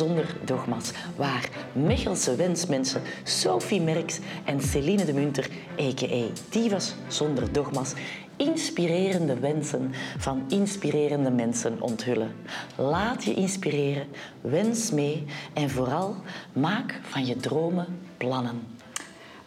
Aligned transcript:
Zonder 0.00 0.36
dogma's, 0.44 0.90
waar 1.16 1.48
Mechelse 1.72 2.36
wensmensen 2.36 3.02
Sophie 3.24 3.80
Merks 3.80 4.18
en 4.44 4.60
Celine 4.60 5.04
de 5.04 5.12
Munter, 5.12 5.48
a.k.a. 5.78 6.24
Divas 6.48 6.94
zonder 7.08 7.52
dogma's, 7.52 7.92
inspirerende 8.36 9.38
wensen 9.38 9.90
van 10.18 10.44
inspirerende 10.48 11.30
mensen 11.30 11.80
onthullen. 11.80 12.32
Laat 12.76 13.24
je 13.24 13.34
inspireren, 13.34 14.06
wens 14.40 14.90
mee 14.90 15.24
en 15.52 15.70
vooral 15.70 16.16
maak 16.52 17.00
van 17.02 17.26
je 17.26 17.36
dromen 17.36 17.86
plannen. 18.16 18.79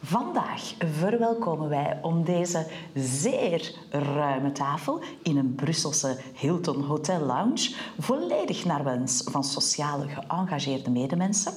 Vandaag 0.05 0.73
verwelkomen 0.77 1.69
wij 1.69 1.99
om 2.01 2.23
deze 2.23 2.67
zeer 2.93 3.75
ruime 3.89 4.51
tafel 4.51 5.01
in 5.21 5.37
een 5.37 5.55
Brusselse 5.55 6.17
Hilton 6.33 6.83
Hotel 6.83 7.19
Lounge, 7.19 7.75
volledig 7.99 8.65
naar 8.65 8.83
wens 8.83 9.23
van 9.25 9.43
sociale 9.43 10.07
geëngageerde 10.07 10.89
medemensen. 10.89 11.53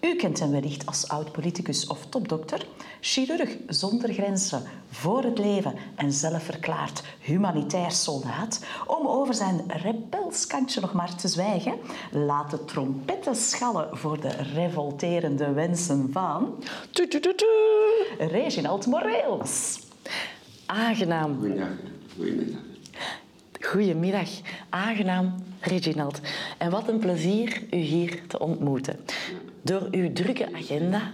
U 0.00 0.14
kent 0.16 0.40
hem 0.40 0.50
wellicht 0.50 0.86
als 0.86 1.08
oud-politicus 1.08 1.86
of 1.86 2.06
topdokter, 2.06 2.66
chirurg 3.00 3.56
zonder 3.66 4.12
grenzen, 4.12 4.62
voor 4.90 5.22
het 5.22 5.38
leven 5.38 5.74
en 5.94 6.12
zelfverklaard 6.12 7.02
humanitair 7.18 7.90
soldaat. 7.90 8.64
Om 8.86 9.06
over 9.06 9.34
zijn 9.34 9.64
rebelskantje 9.68 10.80
nog 10.80 10.92
maar 10.92 11.14
te 11.14 11.28
zwijgen, 11.28 11.74
laat 12.10 12.50
de 12.50 12.64
trompetten 12.64 13.36
schallen 13.36 13.88
voor 13.92 14.20
de 14.20 14.28
revolterende 14.54 15.52
wensen 15.52 16.08
van... 16.12 16.54
Reginald 18.18 18.86
Moreels. 18.86 19.80
Aangenaam. 20.66 21.36
Goedemiddag. 21.38 21.68
Goedemiddag. 22.16 22.60
Goedemiddag. 23.60 24.28
Aangenaam, 24.68 25.34
Reginald. 25.60 26.20
En 26.58 26.70
wat 26.70 26.88
een 26.88 26.98
plezier 26.98 27.62
u 27.70 27.76
hier 27.76 28.26
te 28.26 28.38
ontmoeten. 28.38 28.96
Door 29.68 29.88
uw 29.90 30.12
drukke 30.12 30.54
agenda 30.54 31.12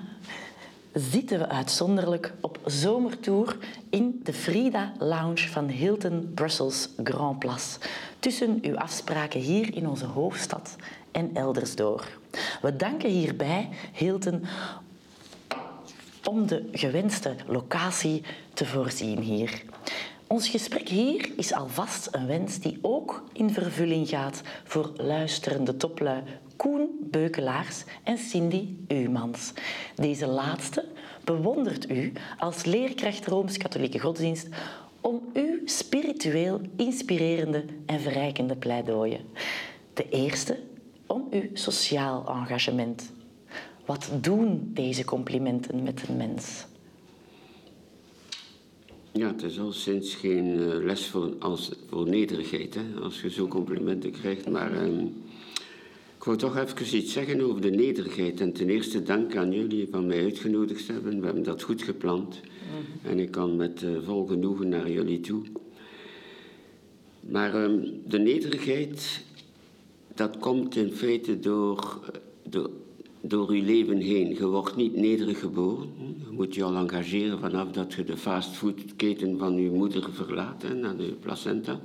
zitten 0.93 1.39
we 1.39 1.49
uitzonderlijk 1.49 2.33
op 2.41 2.59
zomertour 2.65 3.57
in 3.91 4.21
de 4.23 4.33
Frida 4.33 4.93
Lounge 4.99 5.49
van 5.49 5.69
Hilton 5.69 6.33
Brussels 6.35 6.89
Grand 7.05 7.39
Place. 7.39 7.79
Tussen 8.19 8.59
uw 8.63 8.77
afspraken 8.77 9.41
hier 9.41 9.75
in 9.75 9.89
onze 9.89 10.05
hoofdstad 10.05 10.77
en 11.13 11.31
elders 11.33 11.77
door. 11.77 12.09
We 12.63 12.77
danken 12.77 13.11
hierbij 13.11 13.69
Hilton 13.93 14.45
om 16.25 16.47
de 16.47 16.69
gewenste 16.73 17.35
locatie 17.47 18.23
te 18.53 18.67
voorzien 18.67 19.19
hier. 19.19 19.63
Ons 20.35 20.49
gesprek 20.49 20.89
hier 20.89 21.31
is 21.37 21.53
alvast 21.53 22.09
een 22.11 22.27
wens 22.27 22.59
die 22.59 22.79
ook 22.83 23.25
in 23.33 23.51
vervulling 23.51 24.09
gaat 24.09 24.43
voor 24.65 24.93
luisterende 24.97 25.77
toplui 25.77 26.23
Koen 26.57 26.89
Beukelaars 27.11 27.85
en 28.03 28.19
Cindy 28.19 28.69
Uwmans. 28.89 29.53
Deze 29.95 30.27
laatste 30.27 30.85
bewondert 31.25 31.91
u 31.91 32.13
als 32.39 32.65
leerkracht 32.65 33.27
Rooms-Katholieke 33.27 33.99
Godsdienst 33.99 34.49
om 35.01 35.21
uw 35.33 35.59
spiritueel 35.65 36.61
inspirerende 36.77 37.65
en 37.87 38.01
verrijkende 38.01 38.57
pleidooien. 38.57 39.21
De 39.93 40.09
eerste 40.09 40.59
om 41.07 41.27
uw 41.31 41.49
sociaal 41.53 42.29
engagement. 42.29 43.13
Wat 43.85 44.09
doen 44.21 44.71
deze 44.73 45.05
complimenten 45.05 45.83
met 45.83 46.09
een 46.09 46.17
mens? 46.17 46.67
Ja, 49.17 49.27
het 49.27 49.43
is 49.43 49.59
al 49.59 49.73
sinds 49.73 50.15
geen 50.15 50.61
eh, 50.61 50.85
les 50.85 51.07
voor, 51.07 51.35
als, 51.39 51.71
voor 51.89 52.09
nederigheid, 52.09 52.75
hè, 52.75 53.01
als 53.03 53.21
je 53.21 53.31
zo 53.31 53.47
complimenten 53.47 54.11
krijgt. 54.11 54.51
Maar 54.51 54.73
ehm, 54.73 55.01
ik 56.17 56.25
wou 56.25 56.37
toch 56.37 56.57
even 56.57 56.97
iets 56.97 57.13
zeggen 57.13 57.41
over 57.41 57.61
de 57.61 57.71
nederigheid. 57.71 58.41
En 58.41 58.53
ten 58.53 58.69
eerste 58.69 59.03
dank 59.03 59.37
aan 59.37 59.53
jullie 59.53 59.89
van 59.91 60.07
mij 60.07 60.23
uitgenodigd 60.23 60.87
hebben. 60.87 61.19
We 61.21 61.25
hebben 61.25 61.43
dat 61.43 61.63
goed 61.63 61.83
gepland. 61.83 62.41
En 63.03 63.19
ik 63.19 63.31
kan 63.31 63.57
met 63.57 63.83
uh, 63.83 63.91
vol 64.05 64.27
genoegen 64.27 64.69
naar 64.69 64.91
jullie 64.91 65.21
toe. 65.21 65.43
Maar 67.21 67.55
ehm, 67.55 67.89
de 68.07 68.19
nederigheid, 68.19 69.21
dat 70.15 70.39
komt 70.39 70.77
in 70.77 70.93
feite 70.93 71.39
door, 71.39 72.01
door, 72.49 72.71
door 73.27 73.57
je 73.57 73.63
leven 73.63 73.99
heen. 73.99 74.29
Je 74.29 74.47
wordt 74.47 74.77
niet 74.77 74.97
nederig 74.97 75.41
geboren. 75.41 75.89
Je 75.99 76.31
moet 76.31 76.55
je 76.55 76.63
al 76.63 76.77
engageren 76.77 77.39
vanaf 77.39 77.71
dat 77.71 77.93
je 77.93 78.05
de 78.05 78.17
fastfoodketen 78.17 79.39
van 79.39 79.55
je 79.57 79.71
moeder 79.71 80.09
verlaat, 80.13 80.63
hè, 80.63 80.75
naar 80.75 80.97
de 80.97 81.15
placenta. 81.21 81.81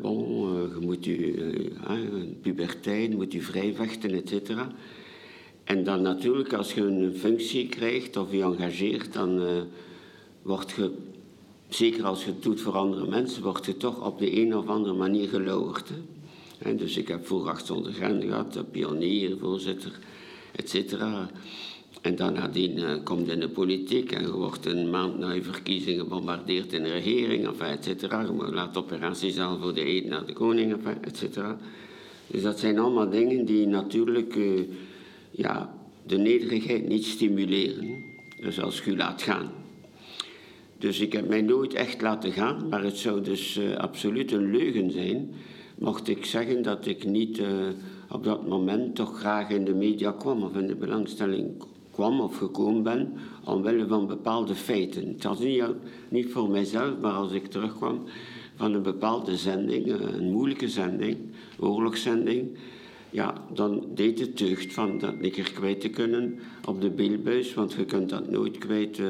Bon, 0.00 0.54
uh, 0.54 0.74
je 0.78 0.86
moet 0.86 1.04
je 1.04 1.34
uh, 1.34 1.70
puberteit, 2.40 3.14
moet 3.14 3.32
je 3.32 3.42
vrijvechten, 3.42 4.10
et 4.10 4.28
cetera. 4.28 4.72
En 5.64 5.84
dan 5.84 6.02
natuurlijk, 6.02 6.52
als 6.52 6.74
je 6.74 6.80
een 6.80 7.14
functie 7.14 7.68
krijgt 7.68 8.16
of 8.16 8.32
je 8.32 8.42
engageert, 8.42 9.12
dan 9.12 9.40
word 10.42 10.70
je, 10.70 10.90
zeker 11.68 12.04
als 12.04 12.24
je 12.24 12.30
het 12.30 12.42
doet 12.42 12.60
voor 12.60 12.76
andere 12.76 13.06
mensen, 13.06 13.42
word 13.42 13.66
je 13.66 13.76
toch 13.76 14.06
op 14.06 14.18
de 14.18 14.40
een 14.40 14.56
of 14.56 14.66
andere 14.66 14.94
manier 14.94 15.28
gelauwerd. 15.28 15.90
En 16.62 16.76
dus 16.76 16.96
ik 16.96 17.08
heb 17.08 17.26
voor 17.26 17.48
800 17.48 17.94
Grenzen 17.94 18.28
gehad, 18.28 18.64
pionier, 18.70 19.36
voorzitter, 19.38 19.98
et 20.52 20.70
cetera. 20.70 21.30
En 22.00 22.14
nadien 22.14 22.78
uh, 22.78 22.90
komt 23.04 23.28
in 23.28 23.40
de 23.40 23.48
politiek 23.48 24.12
en 24.12 24.22
je 24.22 24.32
wordt 24.32 24.66
een 24.66 24.90
maand 24.90 25.18
na 25.18 25.32
je 25.32 25.42
verkiezingen 25.42 26.00
gebombardeerd 26.00 26.72
in 26.72 26.82
de 26.82 26.90
regering, 26.90 27.46
enfin, 27.46 27.66
et 27.66 27.84
cetera. 27.84 28.20
Je 28.20 28.32
laat 28.32 28.76
operaties 28.76 29.38
aan 29.38 29.60
voor 29.60 29.74
de 29.74 29.86
eet 29.86 30.04
naar 30.04 30.26
de 30.26 30.32
koning, 30.32 30.72
enfin, 30.72 31.04
et 31.04 31.16
cetera. 31.16 31.58
Dus 32.26 32.42
dat 32.42 32.58
zijn 32.58 32.78
allemaal 32.78 33.10
dingen 33.10 33.44
die 33.44 33.66
natuurlijk 33.66 34.34
uh, 34.34 34.60
ja, 35.30 35.74
de 36.06 36.18
nederigheid 36.18 36.88
niet 36.88 37.04
stimuleren. 37.04 38.04
Dus 38.40 38.60
als 38.60 38.80
je 38.80 38.96
laat 38.96 39.22
gaan. 39.22 39.50
Dus 40.78 41.00
ik 41.00 41.12
heb 41.12 41.28
mij 41.28 41.42
nooit 41.42 41.74
echt 41.74 42.00
laten 42.00 42.32
gaan, 42.32 42.68
maar 42.68 42.82
het 42.82 42.96
zou 42.96 43.22
dus 43.22 43.56
uh, 43.56 43.76
absoluut 43.76 44.32
een 44.32 44.50
leugen 44.50 44.90
zijn 44.90 45.34
mocht 45.82 46.08
ik 46.08 46.24
zeggen 46.24 46.62
dat 46.62 46.86
ik 46.86 47.04
niet 47.04 47.38
uh, 47.38 47.46
op 48.08 48.24
dat 48.24 48.48
moment 48.48 48.94
toch 48.94 49.18
graag 49.18 49.50
in 49.50 49.64
de 49.64 49.74
media 49.74 50.12
kwam 50.12 50.42
of 50.42 50.54
in 50.54 50.66
de 50.66 50.74
belangstelling 50.74 51.64
kwam 51.90 52.20
of 52.20 52.36
gekomen 52.36 52.82
ben 52.82 53.12
omwille 53.44 53.86
van 53.86 54.06
bepaalde 54.06 54.54
feiten. 54.54 55.08
Het 55.08 55.24
was 55.24 55.38
niet, 56.08 56.32
voor 56.32 56.50
mijzelf, 56.50 56.98
maar 57.00 57.12
als 57.12 57.32
ik 57.32 57.46
terugkwam 57.46 58.02
van 58.56 58.74
een 58.74 58.82
bepaalde 58.82 59.36
zending, 59.36 60.00
een 60.00 60.30
moeilijke 60.30 60.68
zending, 60.68 61.16
oorlogszending, 61.58 62.56
ja, 63.10 63.34
dan 63.52 63.86
deed 63.94 64.20
het 64.20 64.38
deugd 64.38 64.72
van 64.72 64.98
dat 64.98 65.14
er 65.20 65.52
kwijt 65.52 65.80
te 65.80 65.88
kunnen 65.88 66.38
op 66.68 66.80
de 66.80 66.90
beeldbuis, 66.90 67.54
want 67.54 67.72
je 67.72 67.84
kunt 67.84 68.08
dat 68.08 68.30
nooit 68.30 68.58
kwijt, 68.58 68.98
uh, 68.98 69.06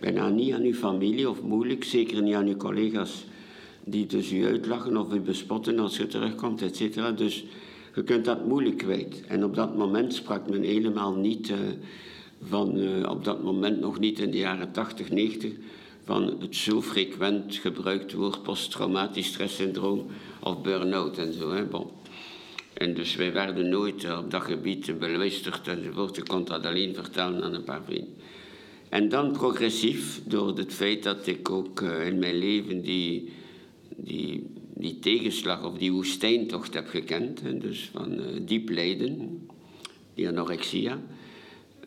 bijna 0.00 0.28
niet 0.28 0.52
aan 0.52 0.64
je 0.64 0.74
familie 0.74 1.30
of 1.30 1.42
moeilijk, 1.42 1.84
zeker 1.84 2.22
niet 2.22 2.34
aan 2.34 2.48
je 2.48 2.56
collega's 2.56 3.26
die 3.84 4.06
dus 4.06 4.32
u 4.32 4.46
uitlachen 4.46 4.96
of 4.96 5.12
u 5.12 5.20
bespotten 5.20 5.78
als 5.78 5.96
je 5.96 6.06
terugkomt, 6.06 6.62
et 6.62 6.76
cetera. 6.76 7.10
Dus 7.10 7.44
je 7.94 8.04
kunt 8.04 8.24
dat 8.24 8.46
moeilijk 8.46 8.76
kwijt. 8.76 9.22
En 9.26 9.44
op 9.44 9.54
dat 9.54 9.76
moment 9.76 10.14
sprak 10.14 10.48
men 10.48 10.62
helemaal 10.62 11.14
niet 11.14 11.48
uh, 11.48 11.56
van, 12.42 12.76
uh, 12.76 13.10
op 13.10 13.24
dat 13.24 13.42
moment 13.42 13.80
nog 13.80 13.98
niet 13.98 14.18
in 14.18 14.30
de 14.30 14.36
jaren 14.36 14.72
80, 14.72 15.10
90, 15.10 15.52
van 16.04 16.36
het 16.40 16.56
zo 16.56 16.82
frequent 16.82 17.54
gebruikt 17.54 18.12
woord 18.12 18.42
posttraumatisch 18.42 19.26
stresssyndroom 19.26 20.06
of 20.40 20.62
burn-out 20.62 21.18
en 21.18 21.32
zo. 21.32 21.52
Hè? 21.52 21.64
Bon. 21.64 21.86
En 22.74 22.94
dus 22.94 23.16
wij 23.16 23.32
werden 23.32 23.68
nooit 23.68 24.18
op 24.18 24.30
dat 24.30 24.42
gebied 24.42 24.98
beluisterd 24.98 25.68
enzovoort. 25.68 26.16
Ik 26.16 26.24
kon 26.24 26.44
dat 26.44 26.66
alleen 26.66 26.94
vertellen 26.94 27.42
aan 27.42 27.54
een 27.54 27.64
paar 27.64 27.82
vrienden. 27.84 28.14
En 28.88 29.08
dan 29.08 29.32
progressief, 29.32 30.20
door 30.24 30.56
het 30.56 30.74
feit 30.74 31.02
dat 31.02 31.26
ik 31.26 31.50
ook 31.50 31.80
in 31.80 32.18
mijn 32.18 32.38
leven 32.38 32.82
die 32.82 33.32
die, 33.96 34.46
die 34.74 34.98
tegenslag 34.98 35.64
of 35.64 35.78
die 35.78 35.92
woestijntocht 35.92 36.74
heb 36.74 36.88
gekend. 36.88 37.42
En 37.42 37.58
dus 37.58 37.90
van 37.92 38.12
uh, 38.12 38.26
diep 38.42 38.68
lijden, 38.68 39.46
die 40.14 40.28
anorexia. 40.28 41.02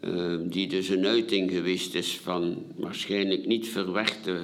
Uh, 0.03 0.37
die 0.43 0.67
dus 0.67 0.89
een 0.89 1.05
uiting 1.05 1.51
geweest 1.51 1.95
is 1.95 2.17
van 2.17 2.63
waarschijnlijk 2.75 3.45
niet 3.45 3.67
verwerkte 3.67 4.39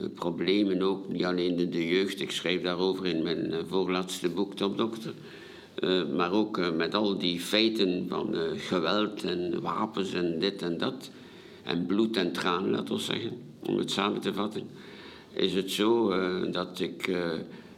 uh, 0.00 0.06
problemen, 0.14 0.82
ook 0.82 1.08
niet 1.08 1.24
alleen 1.24 1.58
in 1.58 1.70
de 1.70 1.86
jeugd. 1.86 2.20
Ik 2.20 2.30
schrijf 2.30 2.62
daarover 2.62 3.06
in 3.06 3.22
mijn 3.22 3.54
voorlaatste 3.66 4.28
boek, 4.28 4.54
Topdokter. 4.54 5.14
maar 6.16 6.32
ook 6.32 6.74
met 6.74 6.94
al 6.94 7.18
die 7.18 7.40
feiten 7.40 8.06
van 8.08 8.34
geweld 8.56 9.24
en 9.24 9.60
wapens 9.60 10.12
en 10.12 10.38
dit 10.38 10.62
en 10.62 10.78
dat. 10.78 11.10
En 11.62 11.86
bloed 11.86 12.16
en 12.16 12.32
traan, 12.32 12.70
laten 12.70 12.94
we 12.94 13.00
zeggen, 13.00 13.32
om 13.62 13.78
het 13.78 13.90
samen 13.90 14.20
te 14.20 14.32
vatten 14.32 14.68
is 15.32 15.54
het 15.54 15.70
zo 15.70 16.12
uh, 16.12 16.52
dat 16.52 16.80
ik 16.80 17.06
uh, 17.06 17.32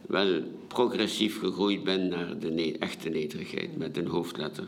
wel 0.07 0.41
progressief 0.67 1.39
gegroeid 1.39 1.83
ben 1.83 2.07
naar 2.07 2.39
de 2.39 2.75
echte 2.79 3.09
nederigheid 3.09 3.77
met 3.77 3.97
een 3.97 4.07
hoofdletter. 4.07 4.67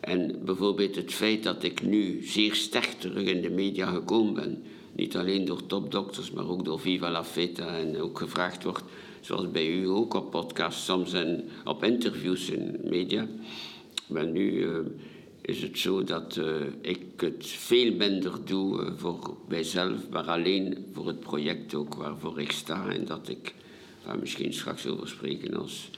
En 0.00 0.44
bijvoorbeeld 0.44 0.94
het 0.94 1.12
feit 1.12 1.42
dat 1.42 1.62
ik 1.62 1.82
nu 1.82 2.22
zeer 2.22 2.54
sterk 2.54 2.94
terug 2.98 3.24
in 3.24 3.42
de 3.42 3.50
media 3.50 3.90
gekomen 3.90 4.34
ben, 4.34 4.62
niet 4.92 5.16
alleen 5.16 5.44
door 5.44 5.66
topdokters, 5.66 6.30
maar 6.30 6.48
ook 6.48 6.64
door 6.64 6.80
Viva 6.80 7.10
la 7.10 7.24
Feta 7.24 7.78
en 7.78 8.00
ook 8.00 8.18
gevraagd 8.18 8.62
wordt, 8.62 8.84
zoals 9.20 9.50
bij 9.50 9.72
u 9.72 9.88
ook 9.88 10.14
op 10.14 10.30
podcast 10.30 10.84
soms 10.84 11.12
en 11.12 11.44
op 11.64 11.84
interviews 11.84 12.50
in 12.50 12.80
media, 12.84 13.26
Maar 14.06 14.26
nu 14.26 14.62
eh, 14.62 14.78
is 15.46 15.62
het 15.62 15.78
zo 15.78 16.04
dat 16.04 16.36
eh, 16.36 16.44
ik 16.80 17.02
het 17.16 17.46
veel 17.46 17.94
minder 17.94 18.44
doe 18.44 18.84
eh, 18.84 18.92
voor 18.96 19.36
mijzelf, 19.48 20.08
maar 20.10 20.24
alleen 20.24 20.86
voor 20.92 21.06
het 21.06 21.20
project 21.20 21.74
ook 21.74 21.94
waarvoor 21.94 22.40
ik 22.40 22.52
sta. 22.52 22.88
En 22.88 23.04
dat 23.04 23.28
ik 23.28 23.54
daar 24.04 24.18
misschien 24.18 24.52
straks 24.52 24.86
over 24.86 25.08
spreken 25.08 25.56
als 25.56 25.90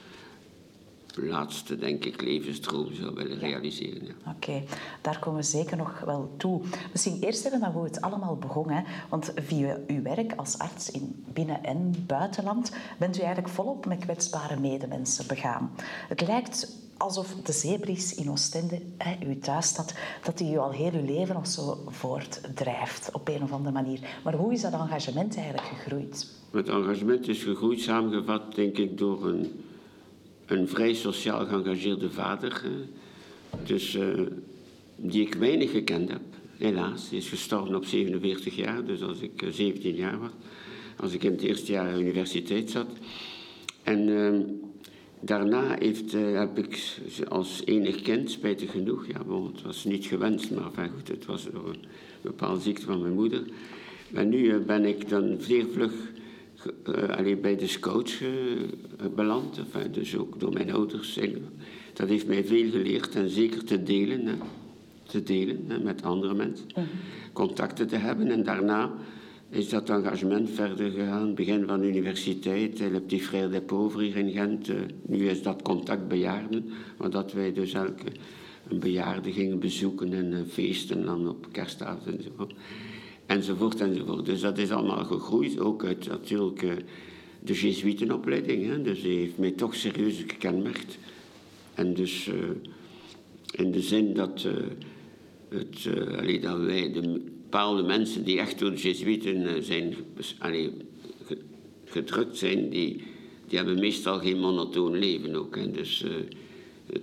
laatste, 1.13 1.77
denk 1.77 2.05
ik, 2.05 2.21
levensdroom 2.21 2.93
zou 2.93 3.15
willen 3.15 3.39
realiseren. 3.39 4.05
Ja. 4.05 4.31
Oké, 4.35 4.63
daar 5.01 5.19
komen 5.19 5.39
we 5.39 5.45
zeker 5.45 5.77
nog 5.77 5.99
wel 5.99 6.33
toe. 6.37 6.61
Misschien 6.91 7.19
eerst 7.21 7.45
even 7.45 7.59
naar 7.59 7.71
hoe 7.71 7.83
het 7.83 8.01
allemaal 8.01 8.35
begon. 8.35 8.69
Hè? 8.69 8.81
Want 9.09 9.31
via 9.35 9.77
uw 9.87 10.01
werk 10.01 10.33
als 10.35 10.57
arts 10.57 10.91
in 10.91 11.23
binnen- 11.33 11.63
en 11.63 12.03
buitenland 12.07 12.71
bent 12.97 13.17
u 13.17 13.19
eigenlijk 13.19 13.53
volop 13.53 13.85
met 13.85 13.99
kwetsbare 13.99 14.59
medemensen 14.59 15.27
begaan. 15.27 15.71
Het 16.07 16.21
lijkt 16.27 16.77
alsof 16.99 17.35
de 17.43 17.51
zeebries 17.51 18.15
in 18.15 18.29
Oostende, 18.29 18.81
hè, 18.97 19.15
uw 19.25 19.39
thuisstad, 19.39 19.93
dat 20.23 20.37
die 20.37 20.53
u 20.53 20.57
al 20.57 20.71
heel 20.71 20.91
uw 20.93 21.05
leven 21.05 21.35
of 21.35 21.47
zo 21.47 21.77
voortdrijft 21.87 23.09
op 23.13 23.27
een 23.27 23.43
of 23.43 23.51
andere 23.51 23.73
manier. 23.73 23.99
Maar 24.23 24.33
hoe 24.33 24.53
is 24.53 24.61
dat 24.61 24.73
engagement 24.73 25.35
eigenlijk 25.35 25.67
gegroeid? 25.67 26.27
Het 26.51 26.69
engagement 26.69 27.27
is 27.27 27.43
gegroeid, 27.43 27.79
samengevat, 27.79 28.55
denk 28.55 28.77
ik, 28.77 28.97
door 28.97 29.27
een 29.27 29.51
een 30.49 30.67
vrij 30.67 30.93
sociaal 30.93 31.45
geëngageerde 31.45 32.09
vader. 32.11 32.61
Dus, 33.63 33.97
die 34.95 35.21
ik 35.21 35.33
weinig 35.33 35.71
gekend 35.71 36.09
heb, 36.09 36.21
helaas. 36.57 37.09
Hij 37.09 37.17
is 37.17 37.29
gestorven 37.29 37.75
op 37.75 37.85
47 37.85 38.55
jaar, 38.55 38.85
dus 38.85 39.01
als 39.01 39.19
ik 39.19 39.47
17 39.51 39.91
eh, 39.91 39.97
jaar 39.97 40.19
was. 40.19 40.31
Als 40.97 41.13
ik 41.13 41.23
in 41.23 41.31
het 41.31 41.41
eerste 41.41 41.71
jaar 41.71 41.99
universiteit 41.99 42.69
zat. 42.69 42.87
En 43.83 44.07
uh, 44.07 44.39
daarna 45.19 45.75
heeft, 45.79 46.13
uh, 46.13 46.39
heb 46.39 46.57
ik 46.57 46.97
als 47.27 47.61
enig 47.65 48.01
kind, 48.01 48.31
spijtig 48.31 48.71
genoeg, 48.71 49.07
ja, 49.07 49.23
bon, 49.23 49.45
het 49.45 49.61
was 49.61 49.83
niet 49.83 50.05
gewenst, 50.05 50.51
maar 50.51 50.65
enfin, 50.65 50.89
goed, 50.89 51.07
het 51.07 51.25
was 51.25 51.47
door 51.51 51.69
een 51.69 51.85
bepaalde 52.21 52.61
ziekte 52.61 52.85
van 52.85 53.01
mijn 53.01 53.13
moeder. 53.13 53.43
Maar 54.09 54.25
nu 54.25 54.59
ben 54.59 54.85
ik 54.85 55.09
dan 55.09 55.37
zeer 55.39 55.65
vlug 55.73 55.93
uh, 56.89 57.17
alleen 57.17 57.41
bij 57.41 57.55
de 57.55 57.67
scouts 57.67 58.21
beland. 59.15 59.57
Enfin, 59.57 59.91
dus 59.91 60.17
ook 60.17 60.39
door 60.39 60.53
mijn 60.53 60.71
ouders. 60.71 61.19
Dat 61.93 62.07
heeft 62.07 62.27
mij 62.27 62.45
veel 62.45 62.69
geleerd 62.69 63.15
en 63.15 63.29
zeker 63.29 63.63
te 63.63 63.83
delen. 63.83 64.25
Hè. 64.25 64.33
Te 65.03 65.23
delen 65.23 65.65
hè, 65.67 65.79
met 65.79 66.03
andere 66.03 66.33
mensen. 66.33 66.65
Mhm. 66.75 66.85
Contacten 67.33 67.87
te 67.87 67.95
hebben. 67.95 68.27
En 68.27 68.43
daarna 68.43 68.91
is 69.49 69.69
dat 69.69 69.89
engagement 69.89 70.49
verder 70.49 70.91
gegaan. 70.91 71.35
Begin 71.35 71.65
van 71.65 71.81
de 71.81 71.87
universiteit. 71.87 72.79
Le 72.79 73.01
Petit 73.01 73.21
Frère 73.21 73.49
des 73.49 73.61
Pauvres 73.65 74.03
hier 74.03 74.17
in 74.17 74.31
Gent. 74.31 74.67
Uh, 74.67 74.75
nu 75.05 75.29
is 75.29 75.41
dat 75.41 75.61
contact 75.61 76.07
bejaarden. 76.07 76.69
Maar 76.97 77.09
dat 77.09 77.33
wij 77.33 77.53
dus 77.53 77.73
elke 77.73 78.11
een 78.69 78.79
bejaarde 78.79 79.31
gingen 79.31 79.59
bezoeken 79.59 80.13
en 80.13 80.45
feesten 80.49 81.05
dan 81.05 81.29
op 81.29 81.47
kerstavond 81.51 82.05
en 82.05 82.23
zo 82.23 82.47
enzovoort 83.25 83.81
enzovoort. 83.81 84.25
Dus 84.25 84.41
dat 84.41 84.57
is 84.57 84.71
allemaal 84.71 85.05
gegroeid, 85.05 85.59
ook 85.59 85.85
uit 85.85 86.07
natuurlijk 86.07 86.61
uh, 86.61 86.71
de 87.39 87.53
Jesuitenopleiding. 87.53 88.65
Hè. 88.65 88.81
Dus 88.81 89.01
die 89.01 89.17
heeft 89.17 89.37
mij 89.37 89.51
toch 89.51 89.75
serieus 89.75 90.23
gekenmerkt. 90.27 90.97
En 91.73 91.93
dus 91.93 92.27
uh, 92.27 92.35
in 93.51 93.71
de 93.71 93.81
zin 93.81 94.13
dat, 94.13 94.43
uh, 94.45 94.53
het, 95.49 95.89
allee, 96.17 96.39
dat 96.39 96.59
wij 96.59 96.91
de 96.91 97.21
bepaalde 97.49 97.83
mensen 97.83 98.23
die 98.23 98.39
echt 98.39 98.59
door 98.59 98.71
de 98.71 98.77
Jesuiten 98.77 99.63
zijn 99.63 99.95
allee, 100.39 100.71
gedrukt 101.85 102.37
zijn, 102.37 102.69
die, 102.69 103.03
die 103.47 103.57
hebben 103.57 103.79
meestal 103.79 104.19
geen 104.19 104.39
monotoon 104.39 104.99
leven 104.99 105.35
ook. 105.35 105.55
Hè. 105.55 105.71
Dus 105.71 106.05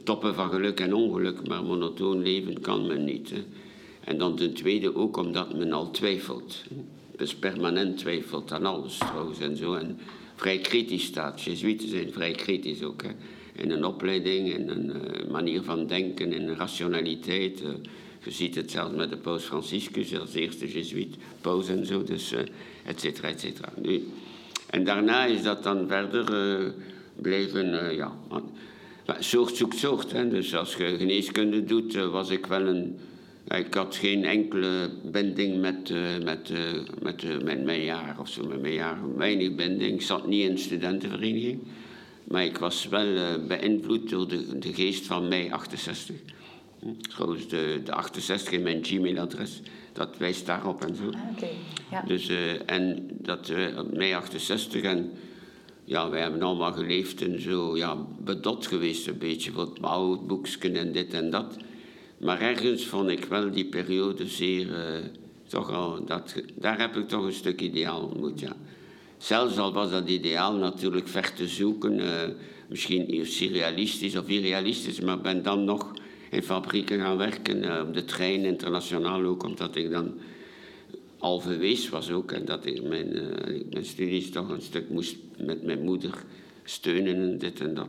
toppen 0.04 0.34
van 0.34 0.50
geluk 0.50 0.80
en 0.80 0.94
ongeluk, 0.94 1.48
maar 1.48 1.64
monotoon 1.64 2.22
leven 2.22 2.60
kan 2.60 2.86
men 2.86 3.04
niet. 3.04 3.30
Hè. 3.30 3.44
En 4.04 4.18
dan 4.18 4.36
ten 4.36 4.54
tweede 4.54 4.96
ook 4.96 5.16
omdat 5.16 5.54
men 5.54 5.72
al 5.72 5.90
twijfelt. 5.90 6.64
Dus 7.16 7.34
permanent 7.34 7.98
twijfelt 7.98 8.52
aan 8.52 8.66
alles 8.66 8.98
trouwens 8.98 9.38
en 9.38 9.56
zo. 9.56 9.74
En 9.74 9.98
vrij 10.34 10.58
kritisch 10.58 11.04
staat. 11.04 11.42
Jezuïeten 11.42 11.88
zijn 11.88 12.12
vrij 12.12 12.32
kritisch 12.32 12.82
ook. 12.82 13.02
Hè. 13.02 13.10
In 13.62 13.70
een 13.70 13.84
opleiding, 13.84 14.48
in 14.54 14.68
een 14.68 14.86
uh, 14.86 15.30
manier 15.30 15.62
van 15.62 15.86
denken, 15.86 16.32
in 16.32 16.48
rationaliteit. 16.48 17.62
Je 18.26 18.32
ziet 18.32 18.54
het 18.54 18.70
zelfs 18.70 18.94
met 18.94 19.10
de 19.10 19.16
paus 19.16 19.44
Franciscus 19.44 20.18
als 20.18 20.34
eerste 20.34 20.72
jezuïet, 20.72 21.16
paus 21.40 21.68
en 21.68 21.86
zo. 21.86 22.02
Dus, 22.02 22.32
uh, 22.32 22.38
et 22.84 23.00
cetera, 23.00 23.28
et 23.28 23.40
cetera. 23.40 23.72
Nu, 23.82 24.08
en 24.70 24.84
daarna 24.84 25.24
is 25.24 25.42
dat 25.42 25.62
dan 25.62 25.88
verder 25.88 26.74
blijven, 27.16 27.94
ja... 27.94 28.12
Soort 29.18 29.56
zoekt 29.56 29.78
soort. 29.78 30.12
Hè. 30.12 30.28
Dus 30.28 30.54
als 30.54 30.74
je 30.74 30.96
geneeskunde 30.98 31.64
doet, 31.64 31.94
was 31.94 32.30
ik 32.30 32.46
wel 32.46 32.66
een 32.66 32.98
ik 33.54 33.74
had 33.74 33.96
geen 33.96 34.24
enkele 34.24 34.90
binding 35.04 35.60
met, 35.60 35.90
uh, 35.90 36.18
met, 36.24 36.50
uh, 36.50 36.58
met, 37.02 37.22
uh, 37.22 37.38
met 37.38 37.64
mijn 37.64 37.84
jaar 37.84 38.16
of 38.20 38.28
zo, 38.28 38.46
met 38.46 38.60
mijn 38.60 38.74
jaar. 38.74 39.16
Weinig 39.16 39.54
binding. 39.54 39.92
Ik 39.92 40.02
zat 40.02 40.26
niet 40.26 40.48
in 40.48 40.58
studentenvereniging. 40.58 41.58
Maar 42.24 42.44
ik 42.44 42.58
was 42.58 42.88
wel 42.88 43.40
beïnvloed 43.46 44.10
door 44.10 44.28
de, 44.28 44.58
de 44.58 44.74
geest 44.74 45.06
van 45.06 45.28
mei 45.28 45.50
68. 45.50 46.16
Hm? 46.80 47.08
Trouwens, 47.08 47.48
de, 47.48 47.80
de 47.84 47.92
68 47.92 48.52
in 48.52 48.62
mijn 48.62 48.84
Gmail-adres, 48.84 49.60
dat 49.92 50.16
wijst 50.16 50.46
daarop 50.46 50.84
en 50.84 50.96
zo. 50.96 51.04
Ah, 51.04 51.20
okay. 51.36 51.54
ja. 51.90 52.02
Dus, 52.02 52.30
en 52.66 53.08
dat 53.10 53.52
mei 53.92 54.14
68 54.14 54.82
en 54.82 55.12
ja, 55.84 56.10
wij 56.10 56.20
hebben 56.20 56.42
allemaal 56.42 56.72
geleefd 56.72 57.22
en 57.22 57.42
zo, 57.42 57.76
ja, 57.76 57.96
bedot 58.24 58.66
geweest 58.66 59.06
een 59.06 59.18
beetje. 59.18 59.52
Wat 59.52 59.80
boekjes 60.26 60.58
en 60.58 60.92
dit 60.92 61.14
en 61.14 61.30
dat. 61.30 61.56
Maar 62.18 62.40
ergens 62.40 62.86
vond 62.86 63.10
ik 63.10 63.24
wel 63.24 63.50
die 63.50 63.66
periode 63.66 64.28
zeer. 64.28 64.66
Uh, 64.66 65.04
toch 65.46 65.70
al, 65.70 66.04
dat, 66.04 66.42
daar 66.54 66.78
heb 66.80 66.96
ik 66.96 67.08
toch 67.08 67.24
een 67.24 67.32
stuk 67.32 67.60
ideaal 67.60 68.02
ontmoet, 68.02 68.40
ja. 68.40 68.56
Zelfs 69.18 69.58
al 69.58 69.72
was 69.72 69.90
dat 69.90 70.08
ideaal 70.08 70.54
natuurlijk 70.54 71.08
ver 71.08 71.34
te 71.34 71.48
zoeken, 71.48 71.98
uh, 71.98 72.22
misschien 72.68 73.26
surrealistisch 73.26 74.16
of 74.16 74.28
irrealistisch, 74.28 75.00
maar 75.00 75.20
ben 75.20 75.42
dan 75.42 75.64
nog 75.64 75.92
in 76.30 76.42
fabrieken 76.42 77.00
gaan 77.00 77.16
werken, 77.16 77.64
uh, 77.64 77.82
op 77.86 77.94
de 77.94 78.04
trein 78.04 78.44
internationaal 78.44 79.24
ook, 79.24 79.42
omdat 79.42 79.76
ik 79.76 79.90
dan 79.90 80.14
al 81.18 81.40
verwees 81.40 81.88
was 81.88 82.10
ook 82.10 82.32
en 82.32 82.44
dat 82.44 82.66
ik 82.66 82.82
mijn, 82.82 83.08
mijn 83.70 83.84
studies 83.84 84.30
toch 84.30 84.48
een 84.48 84.62
stuk 84.62 84.90
moest 84.90 85.16
met 85.38 85.62
mijn 85.62 85.82
moeder 85.82 86.24
steunen 86.64 87.16
en 87.16 87.38
dit 87.38 87.60
en 87.60 87.74
dat. 87.74 87.88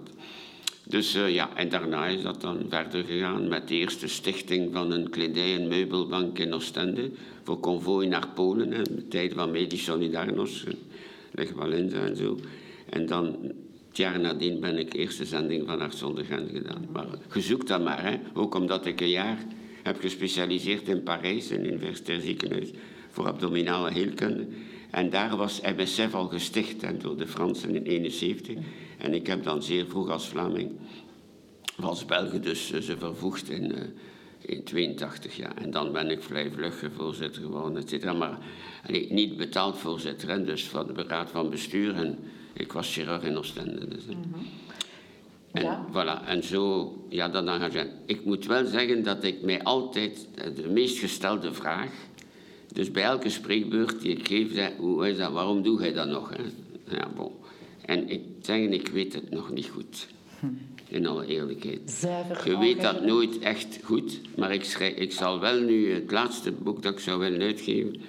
Dus 0.90 1.16
uh, 1.16 1.34
ja, 1.34 1.56
en 1.56 1.70
daarna 1.70 2.06
is 2.06 2.22
dat 2.22 2.42
dan 2.42 2.66
verder 2.70 3.04
gegaan 3.04 3.48
met 3.48 3.68
de 3.68 3.76
eerste 3.76 4.08
stichting 4.08 4.74
van 4.74 4.92
een 4.92 5.10
kledij- 5.10 5.56
en 5.56 5.68
meubelbank 5.68 6.40
in 6.40 6.54
Oostende 6.54 7.12
voor 7.44 7.60
konvooi 7.60 8.08
naar 8.08 8.28
Polen, 8.36 8.74
in 8.74 8.84
de 8.84 9.08
tijd 9.08 9.34
van 9.34 9.52
Medisch 9.52 9.84
Solidarność, 9.84 10.64
Leg 11.32 11.52
Walenza 11.52 12.06
en 12.06 12.16
zo. 12.16 12.40
En 12.90 13.06
dan, 13.06 13.38
het 13.98 14.06
jaar 14.06 14.20
nadien, 14.20 14.60
ben 14.60 14.78
ik 14.78 14.94
eerste 14.94 15.26
zending 15.26 15.68
van 15.68 15.80
Arts 15.80 15.98
zonder 15.98 16.26
gedaan. 16.26 16.88
Maar 16.92 17.06
gezoek 17.28 17.68
dat 17.68 17.84
maar, 17.84 18.04
hè. 18.04 18.20
ook 18.34 18.56
omdat 18.56 18.86
ik 18.86 19.02
een 19.02 19.10
jaar 19.10 19.46
heb 19.84 20.00
gespecialiseerd 20.00 20.88
in 20.88 21.04
Parijs, 21.04 21.50
het 21.50 21.60
universitair 21.60 22.22
ziekenhuis, 22.22 22.70
voor 23.10 23.28
abdominale 23.28 23.92
heelkunde. 23.92 24.48
En 24.92 25.10
daar 25.10 25.38
was 25.38 25.62
MSF 25.62 26.14
al 26.14 26.28
gesticht 26.28 27.02
door 27.02 27.18
de 27.18 27.28
Fransen 27.28 27.76
in 27.76 27.84
1971. 27.84 28.56
En 28.98 29.14
ik 29.14 29.28
heb 29.28 29.44
dan 29.44 29.64
zeer 29.64 29.86
vroeg 29.86 30.10
als 30.10 30.28
Vlaming, 30.28 30.72
als 31.80 32.06
Belgen 32.06 32.42
dus, 32.42 32.72
eh, 32.72 32.82
ze 32.82 32.98
vervoegd 32.98 33.50
in, 33.50 33.72
uh, 33.72 33.84
in 34.42 34.64
82 34.64 35.38
jaar. 35.38 35.56
En 35.56 35.72
dan 35.72 35.92
ben 35.92 36.10
ik 36.10 36.24
vrij 36.24 36.52
vlug 36.52 36.84
voorzitter 36.96 37.42
geworden, 37.42 37.82
et 37.82 37.90
cetera. 37.90 38.14
Maar 38.14 38.38
niet 39.10 39.38
betaald 39.38 39.78
voorzitter, 39.78 40.46
dus 40.46 40.68
van 40.68 40.88
de 40.94 41.04
raad 41.04 41.30
van 41.30 41.50
bestuur. 41.50 41.96
En 41.96 42.18
ik 42.58 42.72
was 42.72 42.94
chirurg 42.94 43.24
in 43.24 43.38
Oostende. 43.38 43.88
Dus, 43.88 44.06
mm 44.06 44.24
-hmm. 44.34 44.48
En, 45.52 45.64
ja. 45.64 45.86
voilà, 45.92 46.28
en 46.28 46.44
zo, 46.44 46.94
ja, 47.10 47.28
dat 47.30 47.48
engagement. 47.48 47.92
Ik 48.06 48.26
moet 48.26 48.46
wel 48.46 48.66
zeggen 48.66 49.04
dat 49.04 49.24
ik 49.24 49.42
mij 49.42 49.64
altijd 49.64 50.28
de 50.56 50.68
meest 50.68 51.00
gestelde 51.00 51.54
vraag 51.54 51.92
dus 52.74 52.92
bij 52.92 53.04
elke 53.04 53.30
spreekbeurt 53.30 54.02
die 54.02 54.12
ik 54.12 54.28
geef, 54.28 54.54
zei, 54.54 54.74
hoe 54.78 55.10
is 55.10 55.18
dat, 55.18 55.32
waarom 55.32 55.64
doe 55.64 55.82
jij 55.82 55.94
dat 55.94 56.08
nog? 56.08 56.30
Hè? 56.30 56.44
Ja, 56.96 57.10
bon. 57.16 57.32
En 57.86 58.10
ik 58.10 58.22
zeg, 58.42 58.58
ik 58.58 58.88
weet 58.88 59.14
het 59.14 59.30
nog 59.30 59.52
niet 59.52 59.68
goed. 59.68 60.08
In 60.88 61.08
alle 61.08 61.26
eerlijkheid. 61.26 61.92
Zuiver 61.92 62.50
Je 62.50 62.58
weet 62.58 62.82
dat 62.82 63.06
nooit 63.06 63.40
echt 63.40 63.80
goed, 63.84 64.22
maar 64.36 64.54
ik, 64.54 64.64
schrijf, 64.64 64.96
ik 64.96 65.12
zal 65.12 65.40
wel 65.40 65.60
nu 65.60 65.94
het 65.94 66.12
laatste 66.12 66.52
boek 66.52 66.84
dat 66.84 66.94
ik 66.94 67.00
zou 67.00 67.20
willen 67.20 67.42
uitgeven, 67.42 68.02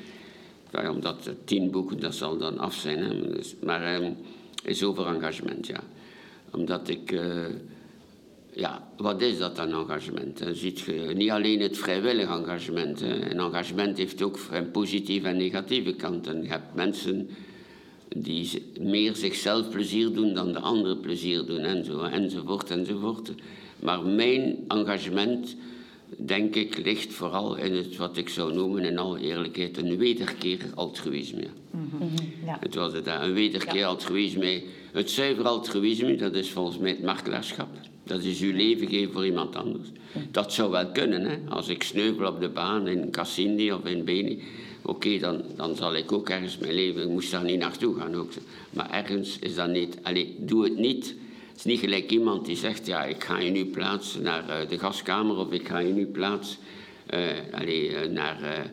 omdat 0.90 1.30
tien 1.44 1.70
boeken, 1.70 2.00
dat 2.00 2.14
zal 2.14 2.36
dan 2.36 2.58
af 2.58 2.74
zijn, 2.74 2.98
hè, 2.98 3.28
dus, 3.28 3.54
maar 3.62 3.94
um, 3.94 4.16
is 4.64 4.82
over 4.82 5.06
engagement, 5.06 5.66
ja. 5.66 5.80
Omdat 6.50 6.88
ik... 6.88 7.12
Uh, 7.12 7.46
ja, 8.52 8.88
wat 8.96 9.22
is 9.22 9.38
dat 9.38 9.56
dan 9.56 9.72
engagement? 9.72 10.38
Dan 10.38 10.54
ziet 10.54 10.80
je 10.80 10.92
niet 10.92 11.30
alleen 11.30 11.60
het 11.60 11.78
vrijwillig 11.78 12.28
engagement. 12.28 13.00
Een 13.00 13.38
engagement 13.38 13.98
heeft 13.98 14.22
ook 14.22 14.38
een 14.50 14.70
positieve 14.70 15.28
en 15.28 15.36
negatieve 15.36 15.92
kanten. 15.92 16.42
Je 16.42 16.48
hebt 16.48 16.74
mensen 16.74 17.28
die 18.08 18.62
meer 18.80 19.16
zichzelf 19.16 19.70
plezier 19.70 20.12
doen 20.12 20.34
dan 20.34 20.52
de 20.52 20.60
anderen 20.60 21.00
plezier 21.00 21.44
doen, 21.44 21.60
en 21.60 21.84
zo, 21.84 22.00
enzovoort, 22.00 22.70
enzovoort. 22.70 23.32
Maar 23.80 24.02
mijn 24.02 24.64
engagement, 24.68 25.56
denk 26.16 26.54
ik, 26.54 26.78
ligt 26.78 27.12
vooral 27.12 27.56
in 27.56 27.74
het 27.74 27.96
wat 27.96 28.16
ik 28.16 28.28
zou 28.28 28.54
noemen, 28.54 28.84
in 28.84 28.98
alle 28.98 29.20
eerlijkheid, 29.20 29.76
een 29.76 29.96
wederkeer 29.96 30.58
altruïsme. 30.74 31.46
Ja. 32.44 32.58
Het 32.60 32.74
was 32.74 32.92
het, 32.92 33.06
een 33.06 33.32
wederkeer 33.32 33.84
altruïsme. 33.84 34.62
Het 34.92 35.10
zuiver 35.10 35.44
altruïsme, 35.44 36.16
dat 36.16 36.34
is 36.34 36.50
volgens 36.50 36.78
mij 36.78 36.90
het 36.90 37.02
martelaarschap. 37.02 37.68
Dat 38.04 38.22
is 38.22 38.40
uw 38.40 38.52
leven 38.52 38.88
geven 38.88 39.12
voor 39.12 39.26
iemand 39.26 39.56
anders. 39.56 39.88
Dat 40.30 40.52
zou 40.52 40.70
wel 40.70 40.86
kunnen, 40.86 41.22
hè. 41.22 41.38
Als 41.48 41.68
ik 41.68 41.82
sneuvel 41.82 42.28
op 42.28 42.40
de 42.40 42.48
baan 42.48 42.88
in 42.88 43.10
Cassini 43.10 43.72
of 43.72 43.84
in 43.84 44.04
Beni, 44.04 44.42
oké, 44.82 45.18
dan, 45.18 45.42
dan 45.56 45.76
zal 45.76 45.94
ik 45.94 46.12
ook 46.12 46.28
ergens 46.28 46.58
mijn 46.58 46.74
leven... 46.74 47.02
Ik 47.02 47.08
moest 47.08 47.30
daar 47.30 47.44
niet 47.44 47.58
naartoe 47.58 47.94
gaan 47.98 48.14
ook. 48.14 48.30
Maar 48.70 48.90
ergens 48.90 49.38
is 49.38 49.54
dat 49.54 49.70
niet... 49.70 49.98
Allee, 50.02 50.36
doe 50.38 50.64
het 50.64 50.76
niet. 50.76 51.14
Is 51.58 51.64
niet 51.64 51.80
gelijk 51.80 52.10
iemand 52.10 52.46
die 52.46 52.56
zegt, 52.56 52.86
ja, 52.86 53.04
ik 53.04 53.24
ga 53.24 53.38
je 53.38 53.50
nu 53.50 53.66
plaatsen 53.66 54.22
naar 54.22 54.48
eh, 54.48 54.68
de 54.68 54.78
gaskamer 54.78 55.36
of 55.36 55.52
ik 55.52 55.68
ga 55.68 55.78
je 55.78 55.92
nu 55.92 56.06
plaatsen 56.06 56.58
uh, 57.14 57.60
allee, 57.60 57.96
eh, 57.96 58.10
naar... 58.10 58.42
eh, 58.42 58.64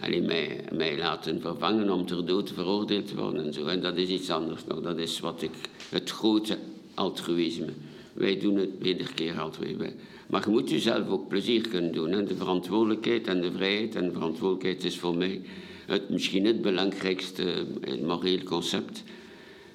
allee, 0.00 0.22
mij, 0.22 0.64
mij 0.72 0.98
laten 0.98 1.40
vervangen 1.40 1.90
om 1.90 2.06
ter 2.06 2.26
dood 2.26 2.52
veroordeeld 2.52 3.06
te 3.06 3.16
worden 3.16 3.44
en 3.44 3.52
zo. 3.52 3.66
En 3.66 3.80
dat 3.80 3.96
is 3.96 4.08
iets 4.08 4.30
anders 4.30 4.64
nog. 4.64 4.80
Dat 4.80 4.98
is 4.98 5.20
wat 5.20 5.42
ik... 5.42 5.50
Het 5.88 6.10
grote 6.10 6.58
altruïsme. 6.94 7.72
Wij 8.12 8.38
doen 8.38 8.56
het 8.56 8.70
wederkeer 8.78 9.40
altruïsme. 9.40 9.92
Maar 10.26 10.44
je 10.44 10.50
moet 10.50 10.70
jezelf 10.70 11.08
ook 11.08 11.28
plezier 11.28 11.68
kunnen 11.68 11.92
doen. 11.92 12.12
Hè. 12.12 12.24
De 12.24 12.36
verantwoordelijkheid 12.36 13.26
en 13.26 13.40
de 13.40 13.52
vrijheid. 13.52 13.94
En 13.94 14.04
de 14.04 14.12
verantwoordelijkheid 14.12 14.84
is 14.84 14.98
voor 14.98 15.16
mij 15.16 15.40
het, 15.86 16.08
misschien 16.08 16.46
het 16.46 16.62
belangrijkste 16.62 17.66
eh, 17.80 18.00
moreel 18.00 18.42
concept. 18.42 19.02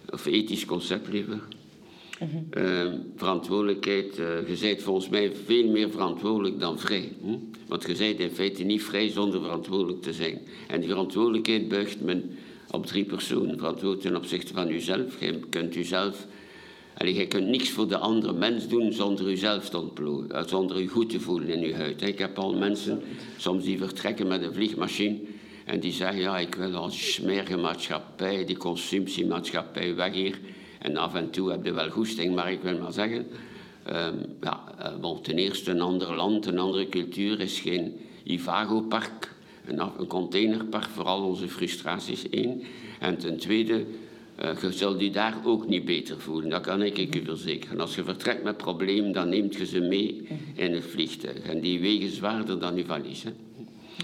Of 0.09 0.25
ethisch 0.25 0.65
concept 0.65 1.07
liever. 1.07 1.39
Eh, 2.49 2.87
verantwoordelijkheid, 3.15 4.19
eh, 4.19 4.47
je 4.47 4.57
bent 4.61 4.81
volgens 4.81 5.09
mij 5.09 5.31
veel 5.45 5.69
meer 5.69 5.89
verantwoordelijk 5.89 6.59
dan 6.59 6.79
vrij. 6.79 7.11
Hm? 7.21 7.37
Want 7.67 7.81
je 7.87 7.95
bent 7.97 8.19
in 8.19 8.29
feite 8.29 8.63
niet 8.63 8.83
vrij 8.83 9.09
zonder 9.09 9.41
verantwoordelijk 9.41 10.01
te 10.01 10.13
zijn. 10.13 10.41
En 10.67 10.79
die 10.79 10.89
verantwoordelijkheid 10.89 11.67
buigt 11.67 12.01
men 12.01 12.31
op 12.71 12.85
drie 12.85 13.05
personen. 13.05 13.57
Verantwoordelijk 13.57 14.01
ten 14.01 14.15
opzichte 14.15 14.53
van 14.53 14.69
uzelf. 14.69 15.19
Je 15.19 15.39
kunt 15.49 15.75
uzelf... 15.75 16.27
Allee, 16.97 17.13
je 17.13 17.27
kunt 17.27 17.47
niks 17.47 17.69
voor 17.69 17.87
de 17.87 17.97
andere 17.97 18.33
mens 18.33 18.67
doen 18.67 18.93
zonder 18.93 19.31
uzelf 19.31 19.69
te 19.69 19.77
ontplooien. 19.79 20.31
eh, 20.31 20.47
Zonder 20.47 20.81
u 20.81 20.87
goed 20.87 21.09
te 21.09 21.19
voelen 21.19 21.49
in 21.49 21.63
uw 21.63 21.73
huid. 21.73 22.01
Ik 22.01 22.19
heb 22.19 22.37
al 22.39 22.53
mensen, 22.53 23.01
soms 23.37 23.63
die 23.63 23.77
vertrekken 23.77 24.27
met 24.27 24.41
een 24.41 24.53
vliegmachine... 24.53 25.19
En 25.65 25.79
die 25.79 25.91
zeggen, 25.91 26.19
ja, 26.19 26.39
ik 26.39 26.55
wil 26.55 26.75
als 26.75 27.13
smerige 27.13 27.57
maatschappij, 27.57 28.45
die 28.45 28.57
consumptiemaatschappij 28.57 29.95
weg 29.95 30.13
hier. 30.13 30.39
En 30.83 30.97
af 30.97 31.13
en 31.15 31.29
toe 31.29 31.51
heb 31.51 31.65
je 31.65 31.73
wel 31.73 31.89
goesting, 31.89 32.35
maar 32.35 32.51
ik 32.51 32.61
wil 32.61 32.77
maar 32.77 32.91
zeggen... 32.91 33.27
ehm, 33.83 34.15
ja, 34.41 34.63
eh, 34.79 34.91
wel, 35.01 35.21
ten 35.21 35.37
eerste 35.37 35.71
een 35.71 35.81
ander 35.81 36.15
land, 36.15 36.45
een 36.45 36.59
andere 36.59 36.89
cultuur 36.89 37.39
is 37.39 37.59
geen 37.59 37.99
Ivago-park. 38.23 39.31
Een, 39.65 39.79
een 39.79 40.07
containerpark 40.07 40.89
voor 40.89 41.03
al 41.03 41.23
onze 41.23 41.47
frustraties, 41.47 42.29
één. 42.29 42.61
En 42.99 43.17
ten 43.17 43.37
tweede, 43.37 43.85
eh, 44.35 44.61
je 44.61 44.71
zult 44.71 45.01
je 45.01 45.11
daar 45.11 45.35
ook 45.43 45.67
niet 45.67 45.85
beter 45.85 46.19
voelen. 46.19 46.49
Dat 46.49 46.61
kan 46.61 46.81
ik 46.81 46.97
ik 46.97 47.15
u 47.15 47.23
verzekeren. 47.23 47.79
Als 47.79 47.95
je 47.95 48.03
vertrekt 48.03 48.43
met 48.43 48.57
problemen, 48.57 49.11
dan 49.11 49.29
neemt 49.29 49.55
je 49.55 49.65
ze 49.65 49.79
mee 49.79 50.27
in 50.55 50.73
het 50.73 50.85
vliegtuig. 50.85 51.39
En 51.39 51.59
die 51.59 51.79
wegen 51.79 52.09
zwaarder 52.09 52.59
dan 52.59 52.75
je 52.75 52.85
valies. 52.85 53.23
Hè? 53.23 53.31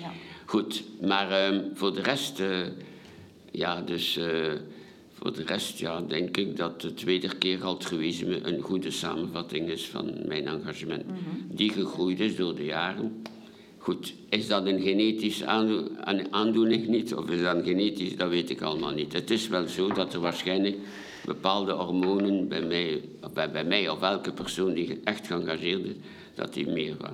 Ja. 0.02 0.12
Goed, 0.46 0.84
maar 1.02 1.32
ehm, 1.32 1.62
voor 1.74 1.94
de 1.94 2.02
rest, 2.02 2.40
eh, 2.40 2.60
ja, 3.52 3.82
dus 3.82 4.20
voor 5.20 5.34
de 5.34 5.44
rest, 5.46 5.80
ja, 5.80 6.02
denk 6.02 6.38
ik 6.38 6.58
dat 6.58 6.82
het 6.82 7.04
wederkeer 7.04 7.64
altruïsme 7.64 8.40
een 8.48 8.62
goede 8.62 8.92
samenvatting 8.92 9.70
is 9.70 9.88
van 9.88 10.14
mijn 10.26 10.48
engagement. 10.48 11.04
Die 11.52 11.72
gegroeid 11.72 12.20
is 12.20 12.36
door 12.36 12.56
de 12.56 12.66
jaren. 12.66 13.22
Goed, 13.78 14.14
is 14.30 14.48
dat 14.48 14.66
een 14.66 14.82
genetische 14.82 15.46
aando- 15.46 15.88
aan- 16.00 16.34
aandoening 16.34 16.88
niet, 16.88 17.16
of 17.16 17.30
is 17.30 17.42
dat 17.42 17.56
een 17.56 17.64
genetisch, 17.64 18.16
dat 18.16 18.30
weet 18.30 18.50
ik 18.50 18.62
allemaal 18.62 18.94
niet. 18.94 19.14
Het 19.14 19.30
is 19.32 19.48
wel 19.48 19.68
zo 19.68 19.88
dat 19.88 20.14
er 20.14 20.20
waarschijnlijk 20.20 20.78
bepaalde 21.26 21.72
hormonen 21.72 22.48
bij 22.48 22.62
mij, 22.62 23.02
of 23.24 23.34
bij, 23.34 23.52
bij 23.52 23.64
mij 23.66 23.90
of 23.90 24.02
elke 24.02 24.32
persoon 24.34 24.74
die 24.74 25.00
echt 25.04 25.28
geëngageerd 25.28 25.86
is, 25.86 25.96
dat 26.36 26.54
die 26.54 26.68
meer 26.68 26.96
van. 27.00 27.14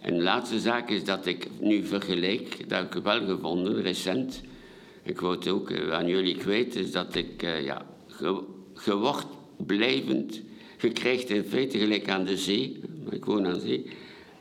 En 0.00 0.16
de 0.16 0.22
laatste 0.22 0.60
zaak 0.60 0.90
is 0.90 1.04
dat 1.04 1.26
ik 1.26 1.48
nu 1.60 1.84
vergelijk, 1.84 2.68
dat 2.68 2.78
heb 2.78 2.94
ik 2.94 3.02
wel 3.02 3.26
gevonden, 3.26 3.82
recent. 3.82 4.42
Ik 5.06 5.20
wou 5.20 5.36
het 5.36 5.48
ook 5.48 5.70
eh, 5.70 5.92
aan 5.92 6.08
jullie 6.08 6.36
kwijt, 6.36 6.76
is 6.76 6.92
dat 6.92 7.14
ik, 7.14 7.42
eh, 7.42 7.64
ja, 7.64 7.86
wordt 8.84 9.26
blijvend, 9.66 10.40
je 10.80 10.90
krijgt 10.90 11.30
in 11.30 11.44
feite 11.44 11.78
gelijk 11.78 12.08
aan 12.08 12.24
de 12.24 12.36
zee, 12.36 12.80
ik 13.10 13.24
woon 13.24 13.46
aan 13.46 13.60
zee, 13.60 13.86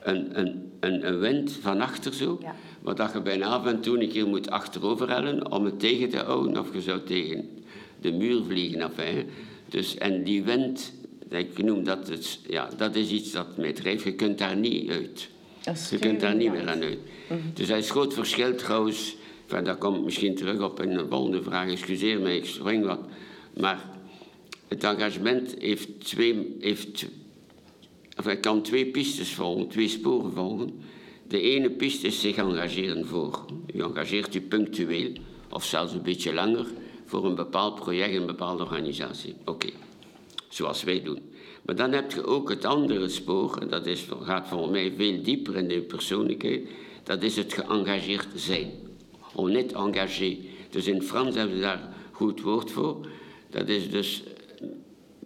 een, 0.03 0.39
een, 0.39 0.71
een, 0.79 1.07
een 1.07 1.19
wind 1.19 1.51
van 1.51 1.81
achter 1.81 2.13
zo, 2.13 2.37
Ja. 2.41 2.55
wat 2.81 2.97
dat 2.97 3.13
je 3.13 3.21
bijna 3.21 3.45
af 3.45 3.65
en 3.65 3.81
toe 3.81 3.99
een 4.03 4.09
keer 4.09 4.27
moet 4.27 4.49
achterover 4.49 5.09
hellen 5.09 5.51
om 5.51 5.65
het 5.65 5.79
tegen 5.79 6.09
te 6.09 6.17
houden, 6.17 6.59
of 6.59 6.73
je 6.73 6.81
zou 6.81 7.01
tegen 7.03 7.49
de 8.01 8.11
muur 8.11 8.43
vliegen. 8.43 8.81
Enfin, 8.81 9.25
dus, 9.69 9.97
en 9.97 10.23
die 10.23 10.43
wind, 10.43 10.93
ik 11.29 11.63
noem 11.63 11.83
dat, 11.83 12.07
het, 12.07 12.39
ja, 12.47 12.69
dat 12.77 12.95
is 12.95 13.09
iets 13.09 13.31
dat 13.31 13.57
mij 13.57 13.73
drijft, 13.73 14.03
je 14.03 14.13
kunt 14.13 14.37
daar 14.37 14.55
niet 14.55 14.89
uit. 14.91 15.29
Je 15.89 15.97
kunt 15.99 16.19
daar 16.19 16.35
niet 16.35 16.51
meer 16.51 16.69
aan 16.69 16.81
uit. 16.81 16.97
Dus 17.53 17.67
dat 17.67 17.77
is 17.77 17.89
groot 17.89 18.13
verschil 18.13 18.55
trouwens. 18.55 19.15
Enfin, 19.47 19.63
dat 19.63 19.77
komt 19.77 20.03
misschien 20.03 20.35
terug 20.35 20.61
op 20.61 20.79
een 20.79 21.09
volgende 21.09 21.43
vraag. 21.43 21.69
Excuseer 21.69 22.19
mij, 22.19 22.37
ik 22.37 22.45
spring 22.45 22.85
wat. 22.85 22.99
Maar 23.59 23.89
het 24.67 24.83
engagement 24.83 25.55
heeft 25.59 26.05
twee, 26.05 26.55
heeft, 26.59 27.07
kan 28.41 28.61
twee 28.61 28.85
pistes 28.85 29.33
volgen, 29.33 29.67
twee 29.67 29.87
sporen 29.87 30.31
volgen. 30.31 30.79
De 31.27 31.41
ene 31.41 31.69
piste 31.69 32.07
is 32.07 32.21
zich 32.21 32.35
engageren 32.35 33.05
voor. 33.05 33.45
U 33.73 33.79
engageert 33.79 34.35
u 34.35 34.41
punctueel, 34.41 35.11
of 35.49 35.65
zelfs 35.65 35.93
een 35.93 36.01
beetje 36.01 36.33
langer, 36.33 36.65
voor 37.05 37.25
een 37.25 37.35
bepaald 37.35 37.75
project, 37.75 38.15
een 38.15 38.25
bepaalde 38.25 38.63
organisatie. 38.63 39.35
Oké, 39.45 39.69
zoals 40.49 40.83
wij 40.83 41.03
doen. 41.03 41.19
Maar 41.61 41.75
dan 41.75 41.91
heb 41.91 42.11
je 42.11 42.25
ook 42.25 42.49
het 42.49 42.65
andere 42.65 43.09
spoor, 43.09 43.57
en 43.57 43.69
dat 43.69 43.85
is, 43.85 44.07
gaat 44.21 44.47
voor 44.47 44.69
mij 44.69 44.93
veel 44.97 45.21
dieper 45.21 45.55
in 45.55 45.67
de 45.67 45.81
persoonlijkheid, 45.81 46.67
dat 47.03 47.23
is 47.23 47.35
het 47.35 47.53
geëngageerd 47.53 48.27
zijn. 48.35 48.71
On 49.35 49.55
est 49.55 49.71
engagé. 49.71 50.37
Dus 50.69 50.87
in 50.87 51.01
Frans 51.01 51.35
hebben 51.35 51.55
ze 51.55 51.61
daar 51.61 51.81
een 51.81 51.89
goed 52.11 52.41
woord 52.41 52.71
voor. 52.71 53.07
Dat 53.49 53.67
is 53.67 53.89
dus 53.89 54.23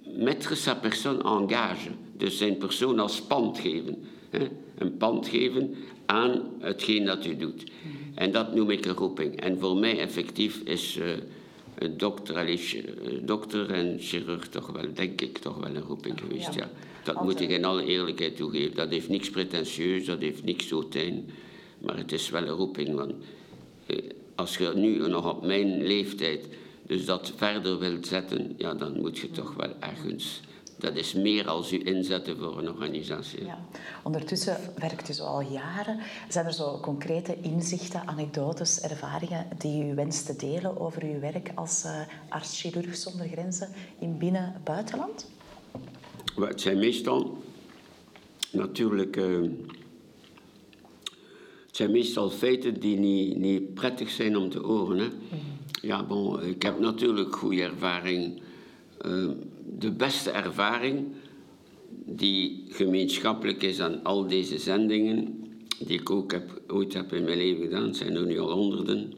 mettre 0.04 0.56
sa 0.56 0.76
personne 0.76 1.24
en 1.24 1.50
gage. 1.50 1.90
Dus 2.18 2.38
zijn 2.38 2.58
persoon 2.58 3.00
als 3.00 3.22
pand 3.22 3.60
geven. 3.60 4.04
Hè? 4.30 4.48
Een 4.78 4.98
pand 4.98 5.28
geven 5.28 5.76
aan 6.06 6.42
hetgeen 6.60 7.06
dat 7.06 7.26
u 7.26 7.36
doet. 7.36 7.64
En 8.16 8.32
dat 8.32 8.56
noem 8.56 8.70
ik 8.70 8.86
een 8.86 8.96
roeping. 8.96 9.42
En 9.42 9.60
voor 9.60 9.78
mij 9.78 10.00
effectief 10.00 10.62
is 10.64 10.98
eh, 10.98 11.10
een 11.76 11.98
dokter, 11.98 12.36
eh, 12.36 12.84
dokter 13.22 13.72
en 13.72 14.00
chirurg 14.00 14.48
toch 14.48 14.68
wel, 14.68 14.94
denk 14.94 15.22
ik, 15.22 15.38
toch 15.38 15.58
wel 15.58 15.76
een 15.76 15.82
roeping 15.82 16.20
geweest. 16.20 16.54
Ja. 16.54 16.70
Dat 17.04 17.24
moet 17.24 17.40
ik 17.40 17.50
in 17.50 17.66
alle 17.66 17.86
eerlijkheid 17.86 18.36
toegeven. 18.36 18.76
Dat 18.76 18.90
heeft 18.90 19.10
niks 19.10 19.30
pretentieus, 19.30 20.06
dat 20.06 20.20
heeft 20.20 20.44
niks 20.44 20.70
hotijn. 20.70 21.30
Maar 21.80 21.98
het 21.98 22.12
is 22.12 22.30
wel 22.30 22.42
een 22.42 22.48
roeping. 22.48 22.96
Want 22.96 23.14
als 24.36 24.58
je 24.58 24.72
nu 24.76 25.08
nog 25.10 25.30
op 25.36 25.46
mijn 25.46 25.84
leeftijd 25.84 26.48
dus 26.88 27.06
dat 27.06 27.32
verder 27.36 27.80
wilt 27.80 28.08
zetten, 28.08 28.54
ja, 28.58 28.74
dan 28.74 29.00
moet 29.00 29.18
je 29.18 29.32
toch 29.32 29.54
wel 29.56 29.74
ergens. 29.80 30.42
Dat 30.78 30.96
is 30.96 31.14
meer 31.14 31.48
als 31.48 31.72
u 31.72 31.86
inzetten 31.86 32.38
voor 32.38 32.58
een 32.58 32.70
organisatie. 32.70 33.46
Ja. 33.46 33.60
Ondertussen 34.04 34.58
werkt 34.78 35.10
u 35.10 35.14
zo 35.14 35.24
al 35.24 35.42
jaren. 35.42 36.00
Zijn 36.30 36.46
er 36.46 36.54
zo 36.54 36.80
concrete 36.82 37.38
inzichten, 37.42 38.02
anekdotes, 38.08 38.82
ervaringen 38.82 39.48
die 39.58 39.84
u 39.92 39.96
wenst 39.96 40.26
te 40.26 40.36
delen 40.36 40.80
over 40.80 41.04
uw 41.04 41.20
werk 41.20 41.52
als 41.56 41.84
eh 41.84 42.02
arts-chirurg 42.30 42.96
zonder 42.96 43.28
grenzen 43.28 43.70
in 44.00 44.18
binnen-buitenland? 44.18 45.28
Maar 46.36 46.48
Het 46.50 46.62
zijn 46.62 46.78
meestal 46.80 47.38
natuurlijk. 48.52 49.16
eh, 49.18 49.26
zijn 51.80 51.92
meestal 51.92 52.30
feiten 52.30 52.80
die 52.80 52.98
niet, 52.98 53.38
niet 53.38 53.74
prettig 53.74 54.10
zijn 54.10 54.38
om 54.38 54.50
te 54.50 54.60
horen. 54.60 54.98
Hè? 54.98 55.08
Ja, 55.82 56.04
bon, 56.04 56.44
ik 56.44 56.62
heb 56.62 56.80
natuurlijk 56.80 57.36
goede 57.36 57.64
ervaring. 57.64 58.42
eh, 58.98 59.28
de 59.80 59.92
beste 59.92 60.32
ervaring 60.32 61.08
die 62.06 62.64
gemeenschappelijk 62.70 63.64
is 63.64 63.80
aan 63.80 64.04
al 64.04 64.28
deze 64.28 64.58
zendingen, 64.58 65.44
die 65.80 66.00
ik 66.00 66.10
ook 66.10 66.32
heb, 66.32 66.62
ooit 66.68 66.94
heb 66.94 67.14
in 67.14 67.24
mijn 67.24 67.38
leven 67.38 67.64
gedaan, 67.64 67.84
het 67.84 67.98
zijn 67.98 68.16
er 68.16 68.26
nu 68.26 68.40
al 68.40 68.52
honderden. 68.52 69.14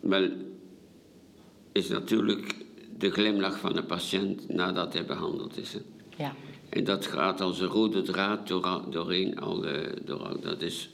Wel, 0.00 0.28
is 1.72 1.88
natuurlijk 1.88 2.54
de 2.98 3.10
glimlach 3.10 3.58
van 3.58 3.72
de 3.72 3.82
patiënt 3.82 4.48
nadat 4.48 4.92
hij 4.92 5.04
behandeld 5.04 5.58
is. 5.58 5.72
Hè. 5.72 5.80
Ja. 6.16 6.34
En 6.68 6.84
dat 6.84 7.06
gaat 7.06 7.40
als 7.40 7.60
een 7.60 7.66
rode 7.66 8.02
draad 8.02 8.48
door, 8.48 8.84
doorheen, 8.90 9.38
al, 9.38 9.64
door, 10.04 10.36
dat 10.40 10.62
is 10.62 10.90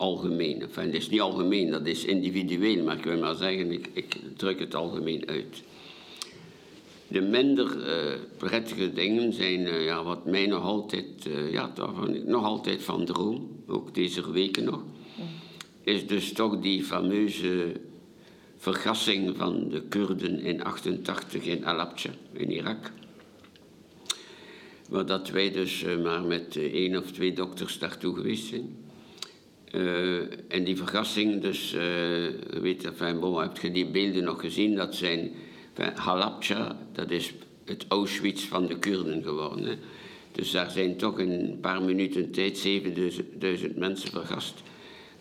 algemeen. 0.00 0.62
Enfin, 0.62 0.84
dat 0.84 1.00
is 1.00 1.08
niet 1.08 1.20
algemeen, 1.20 1.70
dat 1.70 1.86
is 1.86 2.04
individueel, 2.04 2.84
maar 2.84 2.96
ik 2.96 3.04
wil 3.04 3.18
maar 3.18 3.34
zeggen, 3.34 3.72
ik, 3.72 3.88
ik 3.92 4.16
druk 4.36 4.58
het 4.58 4.74
algemeen 4.74 5.28
uit. 5.28 5.62
De 7.08 7.20
minder 7.20 7.76
uh, 7.76 8.18
prettige 8.36 8.92
dingen 8.92 9.32
zijn 9.32 9.60
uh, 9.60 9.84
ja, 9.84 10.04
wat 10.04 10.24
mij 10.24 10.46
nog 10.46 10.62
altijd, 10.62 11.26
uh, 11.26 11.52
ja, 11.52 11.72
waarvan 11.74 12.14
ik 12.14 12.24
nog 12.24 12.44
altijd 12.44 12.82
van 12.82 13.04
droom, 13.04 13.62
ook 13.66 13.94
deze 13.94 14.30
weken 14.30 14.64
nog, 14.64 14.82
is 15.82 16.06
dus 16.06 16.32
toch 16.32 16.60
die 16.60 16.84
fameuze 16.84 17.72
vergassing 18.56 19.36
van 19.36 19.68
de 19.68 19.82
Kurden 19.82 20.40
in 20.40 20.62
88 20.62 21.44
in 21.44 21.66
Alabja 21.66 22.10
in 22.32 22.50
Irak. 22.50 22.92
Waar 24.88 25.06
dat 25.06 25.30
wij 25.30 25.52
dus 25.52 25.84
maar 26.02 26.22
met 26.22 26.56
één 26.56 26.96
of 26.96 27.10
twee 27.10 27.32
dokters 27.32 27.78
daartoe 27.78 28.14
geweest 28.14 28.46
zijn. 28.46 28.88
En 30.48 30.64
die 30.64 30.76
vergassing, 30.76 31.42
dus, 31.42 31.76
weet, 32.60 32.84
enfin, 32.84 33.20
bon, 33.20 33.40
heb 33.40 33.58
je 33.58 33.70
die 33.70 33.86
beelden 33.86 34.24
nog 34.24 34.40
gezien? 34.40 34.74
Dat 34.74 34.94
zijn 34.94 35.32
Halabja, 35.94 36.78
dat 36.92 37.10
is 37.10 37.32
het 37.64 37.84
Auschwitz 37.88 38.44
van 38.44 38.66
de 38.66 38.78
Kurden 38.78 39.22
geworden. 39.22 39.78
Dus 40.32 40.50
daar 40.50 40.70
zijn 40.70 40.96
toch 40.96 41.18
in 41.18 41.30
een 41.30 41.60
paar 41.60 41.82
minuten 41.82 42.30
tijd 42.30 42.58
7000 42.58 43.76
mensen 43.76 44.10
vergast. 44.10 44.62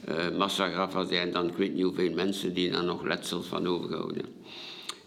Uh, 0.10 0.38
massagraven 0.38 1.08
zijn 1.08 1.32
dan 1.32 1.48
ik 1.48 1.56
weet 1.56 1.74
niet 1.74 1.84
hoeveel 1.84 2.14
mensen 2.14 2.54
die 2.54 2.72
daar 2.72 2.84
nog 2.84 3.04
letsels 3.04 3.46
van 3.46 3.68
overgehouden. 3.68 4.26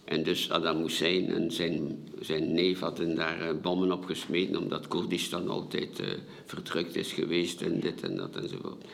En 0.05 0.23
dus 0.23 0.51
Adam 0.51 0.83
Hussein 0.83 1.35
en 1.35 1.51
zijn, 1.51 2.05
zijn 2.21 2.53
neef 2.53 2.81
hadden 2.81 3.15
daar 3.15 3.57
bommen 3.61 3.93
op 3.93 4.05
gesmeten 4.05 4.57
omdat 4.57 4.89
Koerdistan 4.89 5.49
altijd 5.49 6.01
uh, 6.01 6.07
verdrukt 6.45 6.97
is 6.97 7.13
geweest 7.13 7.63
en 7.63 7.81
dit 7.81 8.03
en 8.03 8.17
dat 8.17 8.37
enzovoort. 8.37 8.85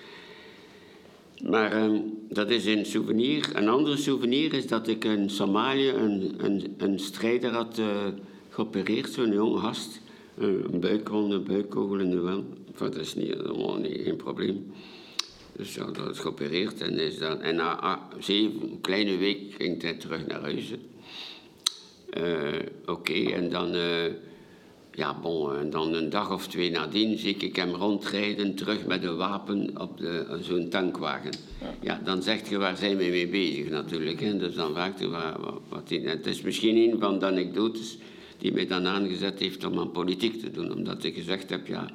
Maar 1.45 1.83
um, 1.83 2.19
dat 2.29 2.51
is 2.51 2.67
een 2.67 2.87
souvenir. 2.87 3.51
Een 3.55 3.69
andere 3.69 3.97
souvenir 3.97 4.55
is 4.55 4.67
dat 4.67 4.89
ik 4.89 5.05
in 5.05 5.31
Somalië 5.31 5.89
een, 5.89 6.35
een, 6.37 6.75
een 6.79 6.99
strijder 6.99 7.51
had 7.51 7.79
uh, 7.79 8.07
geopereerd, 8.49 9.13
zo'n 9.13 9.33
jonge 9.33 9.59
gast. 9.59 10.01
een 10.39 10.81
buikwond, 10.81 11.33
een 11.33 11.45
buikkogel 11.45 11.99
in 11.99 12.11
de 12.11 12.21
wand. 12.21 12.45
Dat 12.79 12.97
is 12.97 13.15
niet, 13.15 13.29
helemaal 13.29 13.77
niet, 13.77 14.01
geen 14.03 14.17
probleem. 14.17 14.73
Dus 15.53 15.75
ja, 15.75 15.91
dat 15.91 16.11
is 16.11 16.19
geopereerd 16.19 16.81
en, 16.81 16.99
is 16.99 17.19
dan, 17.19 17.41
en 17.41 17.57
na 17.57 17.81
ah, 17.81 18.01
zeven, 18.19 18.63
een 18.63 18.81
kleine 18.81 19.17
week 19.17 19.55
ging 19.59 19.83
hij 19.83 19.95
terug 19.95 20.27
naar 20.27 20.41
huis. 20.41 20.73
Uh, 22.19 22.61
Oké, 22.87 23.13
en 23.13 23.51
dan... 23.51 23.75
ja, 24.99 25.15
bon, 25.23 25.57
en 25.57 25.71
dan 25.71 25.95
een 25.95 26.11
dag 26.11 26.33
of 26.33 26.47
twee 26.47 26.71
nadien 26.71 27.19
zie 27.19 27.37
ik 27.37 27.57
hem 27.57 27.75
rondrijden 27.75 28.55
terug 28.55 28.87
met 28.87 29.05
een 29.05 29.17
wapen 29.17 29.81
op 29.81 30.01
zo'n 30.41 30.69
tankwagen. 30.69 31.31
Ja. 31.81 32.01
dan 32.05 32.23
zegt 32.23 32.49
je 32.49 32.59
waar 32.59 32.77
zijn 32.77 32.97
we 32.97 33.05
mee 33.05 33.29
bezig 33.29 33.69
natuurlijk. 33.69 34.21
Hè? 34.21 34.37
Dus 34.37 34.55
dan 34.55 34.73
vraagt 34.73 34.99
je 34.99 35.09
waar, 35.09 35.37
wat 35.69 35.89
hij... 35.89 35.99
Het 35.99 36.27
is 36.27 36.41
misschien 36.41 36.77
een 36.77 36.99
van 36.99 37.19
de 37.19 37.27
anekdotes 37.27 37.99
die 38.39 38.53
mij 38.53 38.67
dan 38.67 38.87
aangezet 38.87 39.39
heeft 39.39 39.65
om 39.65 39.79
aan 39.79 39.91
politiek 39.91 40.41
te 40.41 40.51
doen. 40.51 40.75
Omdat 40.75 41.05
ik 41.05 41.15
gezegd 41.15 41.51
heb, 41.51 41.67
ja, 41.67 41.91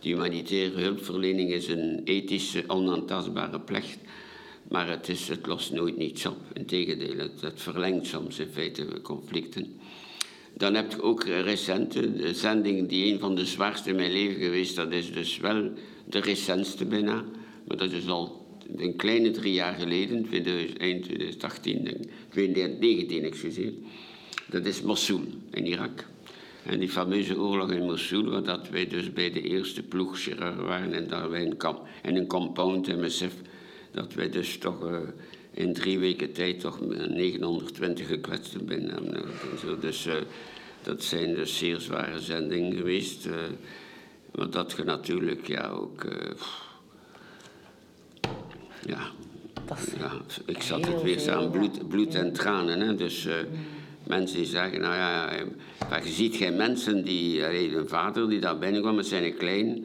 die 0.00 0.14
humanitaire 0.14 0.80
hulpverlening 0.80 1.50
is 1.50 1.68
een 1.68 2.00
ethische, 2.04 2.64
onaantastbare 2.66 3.60
plecht. 3.60 3.98
Maar 4.68 4.88
het, 4.88 5.08
is, 5.08 5.28
het 5.28 5.46
lost 5.46 5.72
nooit 5.72 5.96
niets 5.96 6.26
op. 6.26 6.38
Integendeel, 6.52 7.18
het, 7.18 7.40
het 7.40 7.62
verlengt 7.62 8.06
soms 8.06 8.38
in 8.38 8.48
feite 8.52 9.00
conflicten. 9.02 9.78
Dan 10.58 10.74
heb 10.74 10.90
je 10.90 11.02
ook 11.02 11.24
recente 11.24 12.12
de 12.12 12.34
zending 12.34 12.88
die 12.88 13.12
een 13.12 13.18
van 13.18 13.34
de 13.34 13.44
zwaarste 13.44 13.90
in 13.90 13.96
mijn 13.96 14.12
leven 14.12 14.42
geweest. 14.42 14.76
Dat 14.76 14.92
is 14.92 15.12
dus 15.12 15.38
wel 15.38 15.72
de 16.04 16.18
recentste 16.18 16.84
bijna. 16.84 17.24
Maar 17.64 17.76
dat 17.76 17.92
is 17.92 18.08
al 18.08 18.46
een 18.76 18.96
kleine 18.96 19.30
drie 19.30 19.52
jaar 19.52 19.74
geleden, 19.74 20.26
eind 20.78 21.04
2018, 21.04 22.10
2019 22.28 23.22
excuseer. 23.22 23.72
Dat 24.50 24.66
is 24.66 24.82
Mosul 24.82 25.22
in 25.50 25.66
Irak. 25.66 26.06
En 26.62 26.78
die 26.78 26.88
fameuze 26.88 27.40
oorlog 27.40 27.70
in 27.70 27.84
Mosul, 27.84 28.30
waar 28.30 28.42
dat 28.42 28.68
wij 28.68 28.86
dus 28.86 29.12
bij 29.12 29.30
de 29.30 29.42
eerste 29.42 29.82
ploegchirurgen 29.82 30.64
waren 30.64 30.92
en 30.92 31.08
daar 31.08 31.30
wij 31.30 31.42
een, 31.42 31.56
kamp, 31.56 31.86
en 32.02 32.16
een 32.16 32.26
compound 32.26 32.86
MSF, 32.86 33.34
dat 33.90 34.14
wij 34.14 34.30
dus 34.30 34.58
toch 34.58 34.90
uh, 34.90 34.98
in 35.50 35.72
drie 35.72 35.98
weken 35.98 36.32
tijd 36.32 36.60
toch 36.60 36.80
920 36.80 38.06
gekwetsten 38.06 38.66
binnen 38.66 38.90
hebben. 38.90 39.80
Dus 39.80 40.06
uh, 40.06 40.14
dat 40.82 41.02
zijn 41.02 41.34
dus 41.34 41.58
zeer 41.58 41.80
zware 41.80 42.20
zendingen 42.20 42.76
geweest. 42.76 43.26
Uh, 43.26 43.34
maar 44.34 44.50
dat 44.50 44.74
je 44.76 44.84
natuurlijk 44.84 45.46
ja, 45.46 45.68
ook. 45.68 46.04
Uh, 46.04 46.12
ja, 48.86 49.10
ja, 49.98 50.12
ik 50.46 50.62
zat 50.62 50.86
het 50.86 51.02
weer 51.02 51.32
aan 51.32 51.50
bloed, 51.50 51.88
bloed 51.88 52.14
en 52.14 52.32
tranen. 52.32 52.80
Hè, 52.80 52.94
dus 52.94 53.26
uh, 53.26 53.34
mensen 54.06 54.36
die 54.36 54.46
zeggen, 54.46 54.80
nou 54.80 54.94
ja, 54.94 55.32
je 56.04 56.10
ziet 56.10 56.36
geen 56.36 56.56
mensen 56.56 57.04
die, 57.04 57.44
een 57.76 57.88
vader 57.88 58.28
die 58.28 58.40
daar 58.40 58.58
binnenkwam 58.58 58.94
met 58.94 59.06
zijn 59.06 59.36
klein, 59.36 59.84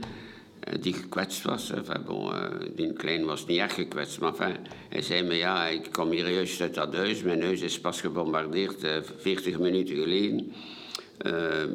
die 0.80 0.94
gekwetst 0.94 1.44
was. 1.44 1.72
Enfin, 1.72 2.04
bon, 2.06 2.32
die 2.76 2.94
klein 2.94 3.26
was 3.26 3.46
niet 3.46 3.60
erg 3.60 3.74
gekwetst, 3.74 4.20
maar 4.20 4.60
hij 4.90 5.02
zei 5.02 5.24
me, 5.24 5.36
ja, 5.36 5.68
ik 5.68 5.92
kom 5.92 6.12
hier 6.12 6.30
juist 6.30 6.62
uit 6.62 6.74
dat 6.74 6.96
huis, 6.96 7.22
mijn 7.22 7.42
huis 7.42 7.62
is 7.62 7.80
pas 7.80 8.02
gebombardeerd, 8.02 8.88
40 9.18 9.60
minuten 9.60 9.96
geleden. 9.96 10.52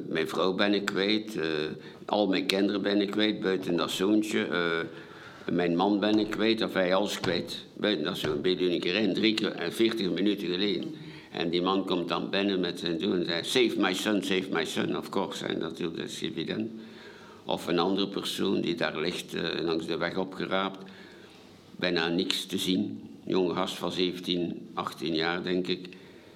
Mijn 0.09 0.29
vrouw 0.29 0.55
ben 0.55 0.75
ik 0.75 0.85
kwijt, 0.85 1.39
al 2.05 2.29
mijn 2.29 2.47
kinderen 2.47 2.83
ben 2.83 3.01
ik 3.01 3.11
kwijt, 3.11 3.41
buiten 3.41 3.77
dat 3.77 3.91
zoontje. 3.91 4.47
Mijn 5.53 5.77
man 5.77 6.01
ben 6.01 6.19
ik 6.19 6.31
kwijt, 6.31 6.63
of 6.63 6.73
hij 6.73 6.95
alles 6.95 7.21
kwijt. 7.21 7.65
Buiten 7.77 8.05
dat 8.05 8.19
zo'n 8.19 8.41
beetje 8.41 8.71
een 8.71 8.81
keer 8.81 8.95
in, 8.95 9.15
drie 9.15 9.35
keer 9.35 9.53
en 9.53 9.73
veertig 9.73 10.11
minuten 10.11 10.47
geleden. 10.47 10.95
En 11.33 11.51
die 11.51 11.63
man 11.63 11.87
komt 11.87 12.09
dan 12.09 12.31
binnen 12.31 12.61
met 12.61 12.79
zijn 12.79 12.99
doen 12.99 13.19
en 13.19 13.27
zegt: 13.27 13.47
Save 13.47 13.75
my 13.77 13.95
son, 13.95 14.23
save 14.23 14.47
my 14.51 14.65
son, 14.65 14.97
of 14.97 15.09
course. 15.09 15.45
En 15.45 15.59
dat 15.59 15.81
is 15.97 16.23
evident. 16.23 16.71
Of 17.49 17.67
een 17.67 17.79
andere 17.79 18.09
persoon 18.09 18.61
die 18.61 18.75
daar 18.75 19.01
ligt, 19.01 19.35
langs 19.63 19.87
de 19.87 19.97
weg 19.97 20.17
opgeraapt, 20.17 20.91
bijna 21.77 22.09
niks 22.09 22.47
te 22.47 22.59
zien. 22.59 23.03
jonge 23.25 23.55
gast 23.55 23.75
van 23.75 23.93
17, 23.93 24.69
18 24.75 25.15
jaar, 25.15 25.43
denk 25.43 25.67
ik. 25.67 25.89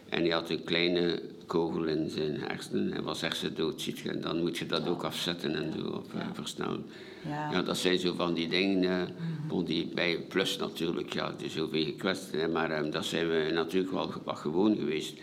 En 0.09 0.23
die 0.23 0.33
had 0.33 0.51
een 0.51 0.65
kleine 0.65 1.23
kogel 1.47 1.85
in 1.85 2.11
zijn 2.11 2.41
hersenen. 2.41 2.93
Hij 2.93 3.03
was 3.03 3.21
hersendood, 3.21 3.81
ziet 3.81 3.99
je. 3.99 4.11
En 4.11 4.21
dan 4.21 4.41
moet 4.41 4.59
je 4.59 4.67
dat 4.67 4.89
ook 4.89 5.03
afzetten 5.03 5.55
en 5.55 5.73
zo, 5.77 5.87
of 5.87 6.13
ja. 6.15 6.31
versnellen. 6.35 6.85
Ja. 7.29 7.51
ja. 7.53 7.63
dat 7.63 7.77
zijn 7.77 7.99
zo 7.99 8.15
van 8.15 8.35
die 8.35 8.49
dingen. 8.49 8.83
Uh, 8.83 9.03
mm 9.51 9.65
die 9.65 9.91
bij 9.95 10.19
plus 10.29 10.57
natuurlijk, 10.57 11.13
ja, 11.13 11.35
is 11.39 11.53
zoveel 11.53 11.85
gekwetst. 11.85 12.33
Hè, 12.33 12.49
maar 12.49 12.79
um, 12.79 12.91
dat 12.91 13.05
zijn 13.05 13.29
we 13.29 13.51
natuurlijk 13.55 13.93
wel 13.93 14.35
gewoon 14.35 14.77
geweest. 14.77 15.15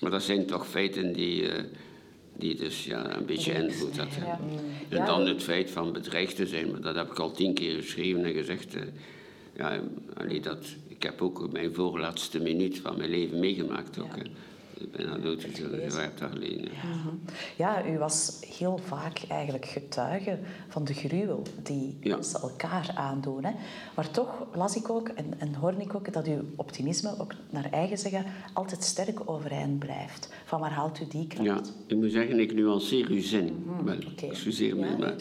Maar 0.00 0.10
dat 0.10 0.22
zijn 0.22 0.46
toch 0.46 0.68
feiten 0.68 1.12
die, 1.12 1.42
uh, 1.42 1.64
die 2.36 2.54
dus 2.54 2.84
ja, 2.84 3.16
een 3.16 3.26
beetje 3.26 3.52
invloed. 3.52 3.94
Ja. 3.94 4.38
En 4.88 5.06
dan 5.06 5.26
het 5.26 5.42
feit 5.42 5.70
van 5.70 5.92
bedreigd 5.92 6.36
te 6.36 6.46
zijn, 6.46 6.70
maar 6.70 6.80
dat 6.80 6.94
heb 6.94 7.10
ik 7.10 7.18
al 7.18 7.32
tien 7.32 7.54
keer 7.54 7.76
geschreven 7.76 8.24
en 8.24 8.32
gezegd. 8.32 8.76
Uh, 8.76 8.82
ja, 9.56 9.80
allee, 10.14 10.40
dat, 10.40 10.66
ik 10.88 11.02
heb 11.02 11.22
ook 11.22 11.52
mijn 11.52 11.74
voorlaatste 11.74 12.40
minuut 12.40 12.78
van 12.78 12.96
mijn 12.96 13.10
leven 13.10 13.38
meegemaakt. 13.38 13.98
Ook, 13.98 14.14
bijna 14.92 15.18
doodgezet, 15.18 15.94
vijf 15.94 16.14
dagen 16.14 16.36
geleden. 16.36 16.64
Ja. 16.64 17.12
ja, 17.56 17.86
u 17.86 17.98
was 17.98 18.40
heel 18.58 18.78
vaak 18.78 19.20
eigenlijk 19.28 19.64
getuige 19.64 20.38
van 20.68 20.84
de 20.84 20.94
gruwel 20.94 21.42
die 21.62 21.96
ja. 22.00 22.14
mensen 22.14 22.40
elkaar 22.40 22.90
aandoen. 22.94 23.44
Hè. 23.44 23.52
Maar 23.94 24.10
toch 24.10 24.46
las 24.54 24.76
ik 24.76 24.90
ook 24.90 25.08
en, 25.08 25.34
en 25.38 25.54
hoorde 25.54 25.80
ik 25.80 25.94
ook 25.94 26.12
dat 26.12 26.26
uw 26.26 26.44
optimisme, 26.56 27.14
ook 27.18 27.32
naar 27.50 27.70
eigen 27.70 27.98
zeggen, 27.98 28.24
altijd 28.52 28.82
sterk 28.82 29.30
overeind 29.30 29.78
blijft. 29.78 30.28
Van 30.44 30.60
waar 30.60 30.72
haalt 30.72 31.00
u 31.00 31.04
die 31.08 31.26
kracht? 31.26 31.66
Ja, 31.66 31.72
ik 31.86 31.96
moet 31.96 32.12
zeggen, 32.12 32.40
ik 32.40 32.54
nuanceer 32.54 33.08
uw 33.08 33.22
zin. 33.22 33.44
Mm 33.44 33.76
-hmm. 33.76 33.84
Wel, 33.84 33.96
okay. 33.96 34.28
excuseer 34.28 34.76
me, 34.76 34.96
maar... 34.98 35.14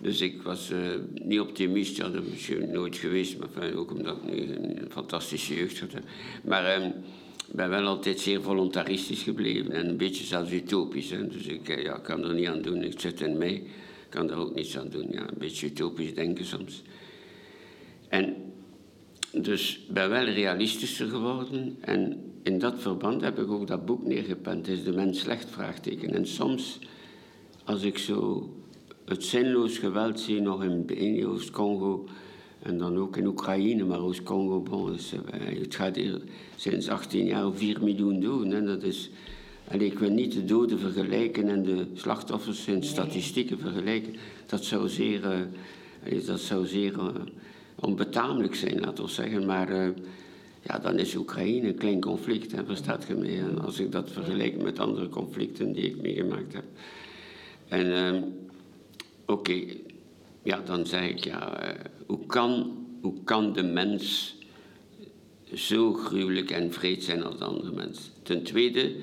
Dus 0.00 0.20
ik 0.20 0.42
was 0.42 0.70
uh, 0.70 0.78
niet 1.22 1.40
optimist, 1.40 1.96
ja, 1.96 2.08
dat 2.08 2.24
misschien 2.24 2.70
nooit 2.70 2.96
geweest, 2.96 3.36
maar 3.38 3.74
ook 3.74 3.90
omdat 3.90 4.16
ik 4.26 4.48
een 4.48 4.90
fantastische 4.90 5.54
jeugd 5.54 5.80
had. 5.80 5.90
Maar 6.44 6.82
um, 6.82 6.86
ik 6.86 6.94
ben 7.54 7.68
wel 7.68 7.86
altijd 7.86 8.20
zeer 8.20 8.42
voluntaristisch 8.42 9.22
gebleven 9.22 9.72
en 9.72 9.88
een 9.88 9.96
beetje 9.96 10.24
zelfs 10.24 10.52
utopisch. 10.52 11.10
Hè. 11.10 11.26
Dus 11.28 11.46
ik 11.46 11.68
eh, 11.68 11.82
ja, 11.82 11.98
kan 11.98 12.24
er 12.24 12.34
niet 12.34 12.46
aan 12.46 12.62
doen, 12.62 12.82
ik 12.82 13.00
zit 13.00 13.20
in 13.20 13.42
ik 13.42 13.62
kan 14.08 14.30
er 14.30 14.36
ook 14.36 14.54
niets 14.54 14.78
aan 14.78 14.88
doen. 14.88 15.06
Ja, 15.10 15.20
een 15.20 15.38
beetje 15.38 15.66
utopisch 15.66 16.14
denken 16.14 16.44
soms. 16.44 16.82
En 18.08 18.36
dus 19.32 19.86
ben 19.88 20.10
wel 20.10 20.24
realistischer 20.24 21.08
geworden 21.08 21.76
en 21.80 22.32
in 22.42 22.58
dat 22.58 22.74
verband 22.78 23.20
heb 23.20 23.38
ik 23.38 23.50
ook 23.50 23.66
dat 23.66 23.86
boek 23.86 24.06
neergepend, 24.06 24.68
Is 24.68 24.84
de 24.84 24.92
mens 24.92 25.20
slecht? 25.20 25.50
Vraagteken. 25.50 26.14
En 26.14 26.26
soms, 26.26 26.78
als 27.64 27.82
ik 27.82 27.98
zo 27.98 28.50
het 29.04 29.24
zinloos 29.24 29.78
geweld 29.78 30.20
zie 30.20 30.40
nog 30.40 30.64
in 30.64 31.26
Oost-Congo 31.26 32.08
en 32.62 32.78
dan 32.78 32.98
ook 32.98 33.16
in 33.16 33.26
Oekraïne, 33.26 33.84
maar 33.84 34.00
Oost-Congo, 34.00 34.60
bon, 34.60 34.92
dus, 34.92 35.12
het 35.60 35.74
gaat 35.74 35.96
hier 35.96 36.20
sinds 36.56 36.88
18 36.88 37.24
jaar 37.24 37.52
4 37.52 37.82
miljoen 37.82 38.20
doden. 38.20 38.52
En 38.52 38.66
dat 38.66 38.82
is, 38.82 39.10
allee, 39.68 39.86
ik 39.86 39.98
wil 39.98 40.10
niet 40.10 40.32
de 40.32 40.44
doden 40.44 40.78
vergelijken 40.78 41.48
en 41.48 41.62
de 41.62 41.86
slachtoffers 41.94 42.66
in 42.66 42.84
statistieken 42.84 43.58
vergelijken. 43.58 44.14
Dat 44.46 44.64
zou 44.64 44.88
zeer, 44.88 45.48
uh, 46.04 46.26
dat 46.26 46.40
zou 46.40 46.66
zeer 46.66 46.92
uh, 46.92 47.08
onbetamelijk 47.74 48.54
zijn, 48.54 48.80
laten 48.80 49.04
we 49.04 49.10
zeggen. 49.10 49.46
Maar 49.46 49.92
ja, 50.62 50.78
dan 50.78 50.98
is 50.98 51.14
Oekraïne 51.16 51.68
een 51.68 51.74
klein 51.74 52.00
conflict, 52.00 52.52
hè, 52.52 52.64
verstaat 52.64 53.04
je 53.08 53.14
mee? 53.14 53.38
En 53.38 53.60
als 53.60 53.80
ik 53.80 53.92
dat 53.92 54.10
vergelijk 54.10 54.62
met 54.62 54.78
andere 54.78 55.08
conflicten 55.08 55.72
die 55.72 55.84
ik 55.84 56.02
meegemaakt 56.02 56.52
heb. 56.52 56.64
En 57.68 57.94
ehm, 57.94 58.22
oké, 59.26 59.64
ja, 60.42 60.60
dan 60.64 60.86
zeg 60.86 61.08
ik, 61.08 61.24
ja, 61.24 61.60
eh, 61.60 61.84
hoe, 62.06 62.26
kan, 62.26 62.76
hoe 63.00 63.14
kan 63.24 63.52
de 63.52 63.62
mens 63.62 64.34
zo 65.54 65.92
gruwelijk 65.92 66.50
en 66.50 66.72
vreed 66.72 67.04
zijn 67.04 67.22
als 67.22 67.38
de 67.38 67.44
andere 67.44 67.72
mens? 67.72 68.10
Ten 68.22 68.42
tweede, 68.42 68.94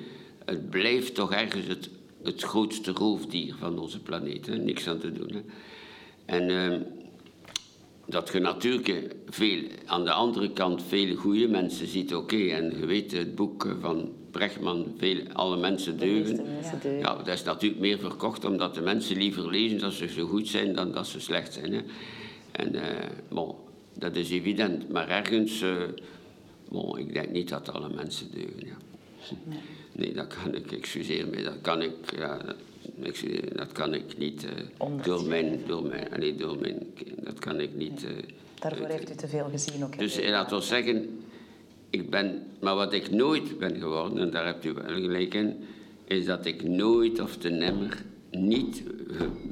het 0.45 0.69
blijft 0.69 1.15
toch 1.15 1.31
ergens 1.31 1.67
het, 1.67 1.89
het 2.23 2.41
grootste 2.41 2.91
roofdier 2.91 3.55
van 3.59 3.79
onze 3.79 3.99
planeet, 3.99 4.63
niks 4.63 4.87
aan 4.87 4.99
te 4.99 5.11
doen. 5.11 5.33
Hè? 5.33 5.41
En 6.25 6.49
ehm, 6.49 6.81
dat 8.05 8.29
je 8.33 8.39
natuurlijk 8.39 9.15
veel, 9.29 9.61
aan 9.85 10.03
de 10.03 10.11
andere 10.11 10.51
kant 10.51 10.83
veel 10.83 11.15
goede 11.15 11.47
mensen 11.47 11.87
ziet, 11.87 12.15
oké. 12.15 12.37
En 12.37 12.79
je 12.79 12.85
weet 12.85 13.11
het 13.11 13.35
boek 13.35 13.75
van 13.79 14.11
Brechtman, 14.31 14.93
veel, 14.97 15.21
Alle 15.33 15.57
mensen 15.57 15.97
deugen. 15.97 16.45
Ja, 16.99 17.15
dat 17.15 17.27
is 17.27 17.43
natuurlijk 17.43 17.81
meer 17.81 17.99
verkocht 17.99 18.45
omdat 18.45 18.75
de 18.75 18.81
mensen 18.81 19.17
liever 19.17 19.49
lezen 19.49 19.79
dat 19.79 19.93
ze 19.93 20.07
zo 20.07 20.27
goed 20.27 20.47
zijn 20.47 20.73
dan 20.73 20.91
dat 20.91 21.07
ze 21.07 21.19
slecht 21.19 21.53
zijn. 21.53 21.73
Hè. 21.73 21.81
En 22.51 22.75
uh, 22.75 22.81
bon, 23.29 23.55
dat 23.93 24.15
is 24.15 24.29
evident. 24.29 24.89
Maar 24.89 25.09
ergens, 25.09 25.61
uh, 25.61 25.83
bon, 26.69 26.97
ik 26.97 27.13
denk 27.13 27.29
niet 27.29 27.49
dat 27.49 27.73
alle 27.73 27.89
mensen 27.89 28.31
deugen. 28.31 28.65
Ja. 28.65 28.77
Nee. 29.43 29.59
nee. 29.91 30.13
dat 30.13 30.27
kan 30.27 30.55
ik, 30.55 30.71
excuseer 30.71 31.27
me, 31.27 31.43
dat 31.43 31.61
kan 31.61 31.81
ik, 31.81 32.15
ja, 32.17 32.41
dat 33.55 33.71
kan 33.71 33.93
ik 33.93 34.17
niet 34.17 34.45
uh, 34.79 35.03
door 35.03 35.25
mijn, 35.25 35.61
door 35.67 35.83
mijn, 35.83 36.13
allee, 36.13 36.35
door 36.35 36.57
mijn, 36.59 36.93
dat 37.23 37.39
kan 37.39 37.59
ik 37.59 37.75
niet. 37.75 38.03
Uh, 38.03 38.09
Daarvoor 38.59 38.87
heeft 38.87 39.11
u 39.11 39.15
te 39.15 39.27
veel 39.27 39.49
gezien 39.51 39.83
ook. 39.83 39.97
Dus 39.97 40.19
laat 40.21 40.49
wel 40.49 40.61
zeggen, 40.61 41.23
ik 41.89 42.09
ben, 42.09 42.43
maar 42.61 42.75
wat 42.75 42.93
ik 42.93 43.11
nooit 43.11 43.59
ben 43.59 43.79
geworden, 43.79 44.17
en 44.17 44.29
daar 44.29 44.45
hebt 44.45 44.65
u 44.65 44.73
wel 44.73 44.83
gelijk 44.85 45.33
in, 45.33 45.55
is 46.05 46.25
dat 46.25 46.45
ik 46.45 46.63
nooit 46.63 47.19
of 47.19 47.37
te 47.37 47.49
nimmer 47.49 48.03
niet 48.31 48.83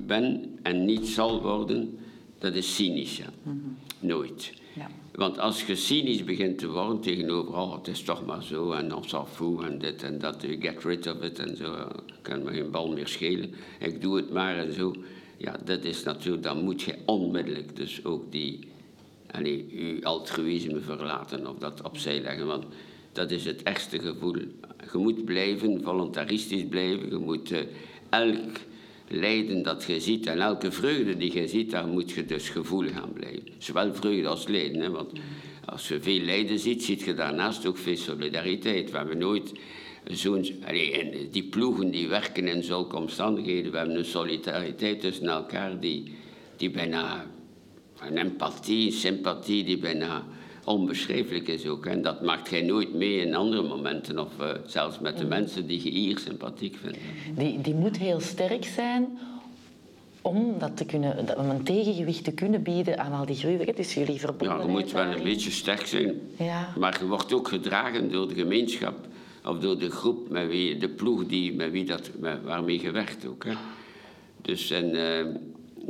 ben 0.06 0.58
en 0.62 0.86
niet 0.86 1.08
zal 1.08 1.42
worden, 1.42 1.98
dat 2.40 2.54
is 2.54 2.76
cynisch. 2.76 3.18
Ja. 3.18 3.30
Mm 3.44 3.62
-hmm. 3.64 3.78
Nooit. 4.00 4.54
Ja. 4.76 4.88
Want 5.12 5.40
als 5.40 5.66
je 5.66 5.76
cynisch 5.76 6.24
begint 6.24 6.58
te 6.58 6.68
worden 6.68 7.00
tegenover, 7.00 7.56
oh, 7.56 7.76
het 7.76 7.88
is 7.88 8.02
toch 8.02 8.26
maar 8.26 8.44
zo, 8.44 8.72
en 8.72 8.90
dan 8.90 9.04
s'en 9.04 9.26
en 9.64 9.78
dit 9.78 10.04
en 10.04 10.20
dat, 10.20 10.46
get 10.60 10.84
rid 10.84 11.08
of 11.08 11.22
it 11.22 11.40
en 11.40 11.58
zo, 11.58 11.88
kan 12.22 12.44
me 12.44 12.52
geen 12.52 12.72
bal 12.72 12.92
meer 12.92 13.08
schelen, 13.08 13.54
ik 13.80 14.02
doe 14.02 14.16
het 14.16 14.32
maar 14.32 14.58
en 14.58 14.74
zo. 14.74 14.96
Ja, 15.38 15.60
dat 15.66 15.84
is 15.84 16.04
natuurlijk, 16.04 16.44
dan 16.44 16.64
moet 16.64 16.82
je 16.82 16.96
onmiddellijk 17.06 17.76
dus 17.76 18.06
ook 18.06 18.32
die, 18.32 18.60
allee, 19.32 19.66
je 19.70 20.06
altruïsme 20.06 20.80
verlaten 20.80 21.48
of 21.48 21.58
dat 21.58 21.82
opzij 21.82 22.22
leggen, 22.22 22.48
want 22.48 22.66
dat 23.12 23.32
is 23.32 23.46
het 23.46 23.64
ergste 23.64 24.00
gevoel. 24.00 24.36
Je 24.92 24.98
moet 24.98 25.26
blijven, 25.26 25.84
voluntaristisch 25.84 26.66
blijven, 26.70 27.10
je 27.10 27.18
moet 27.18 27.52
uh, 27.52 27.60
elk 28.10 28.58
lijden 29.08 29.64
dat 29.64 29.84
je 29.84 30.00
ziet 30.00 30.26
en 30.26 30.40
elke 30.40 30.72
vreugde 30.72 31.18
die 31.18 31.34
je 31.34 31.48
ziet, 31.48 31.72
daar 31.72 31.88
moet 31.88 32.12
je 32.12 32.26
dus 32.26 32.50
gevoelig 32.50 33.02
aan 33.02 33.14
blijven. 33.14 33.44
Zowel 33.58 33.94
vreugde 33.94 34.28
als 34.28 34.48
lijden. 34.48 34.92
Want 34.92 35.12
als 35.66 35.88
je 35.88 36.02
veel 36.02 36.20
lijden 36.20 36.60
ziet, 36.60 36.84
ziet 36.84 37.02
je 37.02 37.14
daarnaast 37.14 37.66
ook 37.66 37.78
veel 37.78 37.98
solidariteit. 37.98 38.92
We 38.92 38.98
hebben 38.98 39.18
nooit 39.18 39.52
zo'n... 40.12 40.46
Die 41.32 41.44
ploegen 41.44 41.92
die 41.92 42.08
werken 42.08 42.48
in 42.48 42.64
zulke 42.64 42.96
omstandigheden, 42.96 43.72
we 43.72 43.78
hebben 43.78 43.98
een 43.98 44.06
solidariteit 44.06 45.02
tussen 45.02 45.28
elkaar 45.28 45.80
die, 45.80 46.16
die 46.58 46.72
bijna... 46.72 47.26
Een 48.02 48.18
empathie, 48.18 48.86
een 48.86 48.92
sympathie 48.92 49.64
die 49.64 49.78
bijna 49.78 50.24
onbeschrijfelijk 50.64 51.48
is 51.48 51.66
ook. 51.66 51.86
En 51.86 52.02
dat 52.02 52.22
maakt 52.22 52.50
jij 52.50 52.62
nooit 52.62 52.94
mee 52.94 53.18
in 53.18 53.36
andere 53.36 53.62
momenten, 53.62 54.20
of 54.20 54.32
uh, 54.42 54.50
zelfs 54.66 55.00
met 55.00 55.18
de 55.18 55.24
mm. 55.24 55.30
mensen 55.30 55.68
die 55.68 55.84
je 55.84 55.90
hier 55.90 56.18
sympathiek 56.20 56.78
vindt. 56.82 56.98
Die, 57.36 57.62
die 57.62 57.74
moet 57.74 57.98
heel 57.98 58.20
sterk 58.20 58.66
zijn 58.66 59.18
om, 60.22 60.56
dat 60.60 60.78
te 60.78 60.86
kunnen, 60.86 61.38
om 61.38 61.50
een 61.50 61.64
tegengewicht 61.64 62.24
te 62.24 62.32
kunnen 62.32 62.64
bieden 62.64 63.00
aan 63.00 63.12
al 63.12 63.26
die 63.26 63.36
gruwelijkheden. 63.36 63.84
Dus 63.84 63.94
jullie 63.94 64.20
verbonden. 64.20 64.58
Ja, 64.58 64.64
je 64.64 64.70
moet 64.70 64.92
wel 64.92 65.06
een 65.06 65.24
beetje 65.24 65.52
sterk 65.52 65.86
zijn. 65.86 66.14
Ja. 66.38 66.74
Maar 66.78 66.98
je 67.00 67.08
wordt 67.08 67.34
ook 67.34 67.48
gedragen 67.48 68.12
door 68.12 68.28
de 68.28 68.34
gemeenschap 68.34 68.96
of 69.46 69.60
door 69.60 69.80
de 69.80 69.90
groep, 69.90 70.30
met 70.30 70.48
wie, 70.48 70.78
de 70.78 70.90
ploeg 70.90 71.26
die, 71.26 71.54
met 71.54 71.72
wie 71.72 71.86
dat, 71.86 72.10
met, 72.20 72.44
waarmee 72.44 72.82
je 72.82 72.92
werkt 72.92 73.26
ook. 73.26 73.44
Hè. 73.44 73.54
Dus 74.42 74.72
en, 74.72 74.96
uh, 74.96 75.36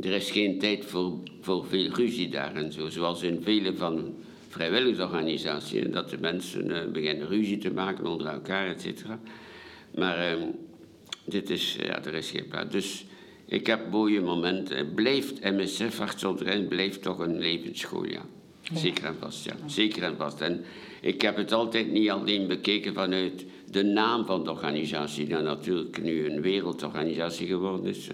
er 0.00 0.12
is 0.12 0.30
geen 0.30 0.58
tijd 0.58 0.84
voor, 0.84 1.18
voor 1.40 1.66
veel 1.66 1.88
ruzie 1.88 2.28
daar 2.28 2.54
en 2.54 2.72
zo. 2.72 2.88
Zoals 2.88 3.22
in 3.22 3.42
vele 3.42 3.76
van 3.76 4.14
vrijwilligersorganisatie. 4.48 5.88
Dat 5.88 6.10
de 6.10 6.18
mensen 6.20 6.70
uh, 6.70 6.92
beginnen 6.92 7.28
ruzie 7.28 7.58
te 7.58 7.70
maken 7.70 8.06
onder 8.06 8.26
elkaar, 8.26 8.68
et 8.68 8.80
cetera. 8.80 9.20
Maar 9.94 10.32
uh, 10.32 10.42
dit 11.24 11.50
is, 11.50 11.76
ja, 11.80 12.04
er 12.04 12.14
is 12.14 12.30
geen 12.30 12.48
plaats. 12.48 12.72
Dus 12.72 13.04
ik 13.46 13.66
heb 13.66 13.90
mooie 13.90 14.20
momenten. 14.20 14.94
Blijft, 14.94 15.42
MSF 15.42 15.98
Hartstochtrein 15.98 16.68
blijft 16.68 17.02
toch 17.02 17.18
een 17.18 17.38
levensschool, 17.38 18.04
ja. 18.04 18.24
Zeker 18.74 19.04
en 19.04 19.16
vast, 19.20 19.44
ja. 19.44 19.54
Zeker 19.66 20.02
en 20.02 20.16
vast. 20.16 20.40
En 20.40 20.64
ik 21.00 21.22
heb 21.22 21.36
het 21.36 21.52
altijd 21.52 21.92
niet 21.92 22.10
alleen 22.10 22.46
bekeken 22.46 22.94
vanuit 22.94 23.44
de 23.70 23.82
naam 23.82 24.26
van 24.26 24.44
de 24.44 24.50
organisatie, 24.50 25.26
die 25.26 25.36
natuurlijk 25.36 26.02
nu 26.02 26.30
een 26.30 26.40
wereldorganisatie 26.40 27.46
geworden 27.46 27.86
is. 27.86 28.08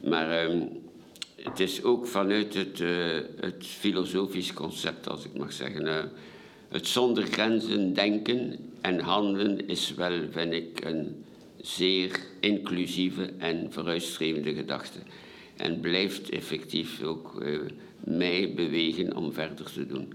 Maar... 0.00 0.50
Uh, 0.50 0.62
het 1.42 1.60
is 1.60 1.82
ook 1.82 2.06
vanuit 2.06 2.54
het, 2.54 2.80
uh, 2.80 3.18
het 3.40 3.66
filosofisch 3.66 4.52
concept, 4.52 5.08
als 5.08 5.24
ik 5.24 5.34
mag 5.34 5.52
zeggen. 5.52 5.86
Uh, 5.86 5.96
het 6.68 6.86
zonder 6.86 7.24
grenzen 7.26 7.94
denken 7.94 8.58
en 8.80 9.00
handelen 9.00 9.68
is 9.68 9.94
wel, 9.94 10.20
vind 10.30 10.52
ik, 10.52 10.84
een 10.84 11.24
zeer 11.60 12.20
inclusieve 12.40 13.32
en 13.38 13.72
vooruitstrevende 13.72 14.54
gedachte. 14.54 14.98
En 15.56 15.80
blijft 15.80 16.28
effectief 16.28 17.02
ook 17.02 17.42
uh, 17.42 17.58
mij 18.00 18.52
bewegen 18.54 19.16
om 19.16 19.32
verder 19.32 19.72
te 19.72 19.86
doen. 19.86 20.12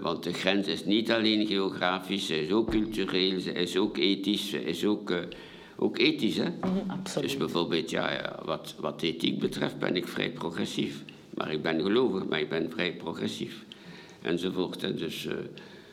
want 0.00 0.22
de 0.22 0.32
grens 0.32 0.66
is 0.66 0.84
niet 0.84 1.10
alleen 1.10 1.46
geografisch, 1.46 2.26
ze 2.26 2.40
is 2.40 2.50
ook 2.50 2.70
cultureel, 2.70 3.40
ze 3.40 3.52
is 3.52 3.76
ook 3.76 3.96
ethisch, 3.96 4.50
ze 4.50 4.64
is 4.64 4.84
ook 4.84 5.12
ook 5.82 5.98
ethisch. 5.98 6.36
Hè? 6.36 6.48
Mhm, 6.48 6.90
absoluut. 6.90 7.28
Dus 7.28 7.38
bijvoorbeeld, 7.38 7.90
ja, 7.90 8.12
ja, 8.12 8.38
wat, 8.44 8.74
wat 8.80 9.02
ethiek 9.02 9.38
betreft 9.38 9.78
ben 9.78 9.96
ik 9.96 10.08
vrij 10.08 10.30
progressief. 10.30 11.04
Maar 11.34 11.52
ik 11.52 11.62
ben 11.62 11.80
gelovig, 11.80 12.24
maar 12.26 12.40
ik 12.40 12.48
ben 12.48 12.70
vrij 12.70 12.92
progressief. 12.92 13.64
Enzovoort. 14.22 14.82
En 14.82 14.96
dus 14.96 15.24
uh, 15.24 15.32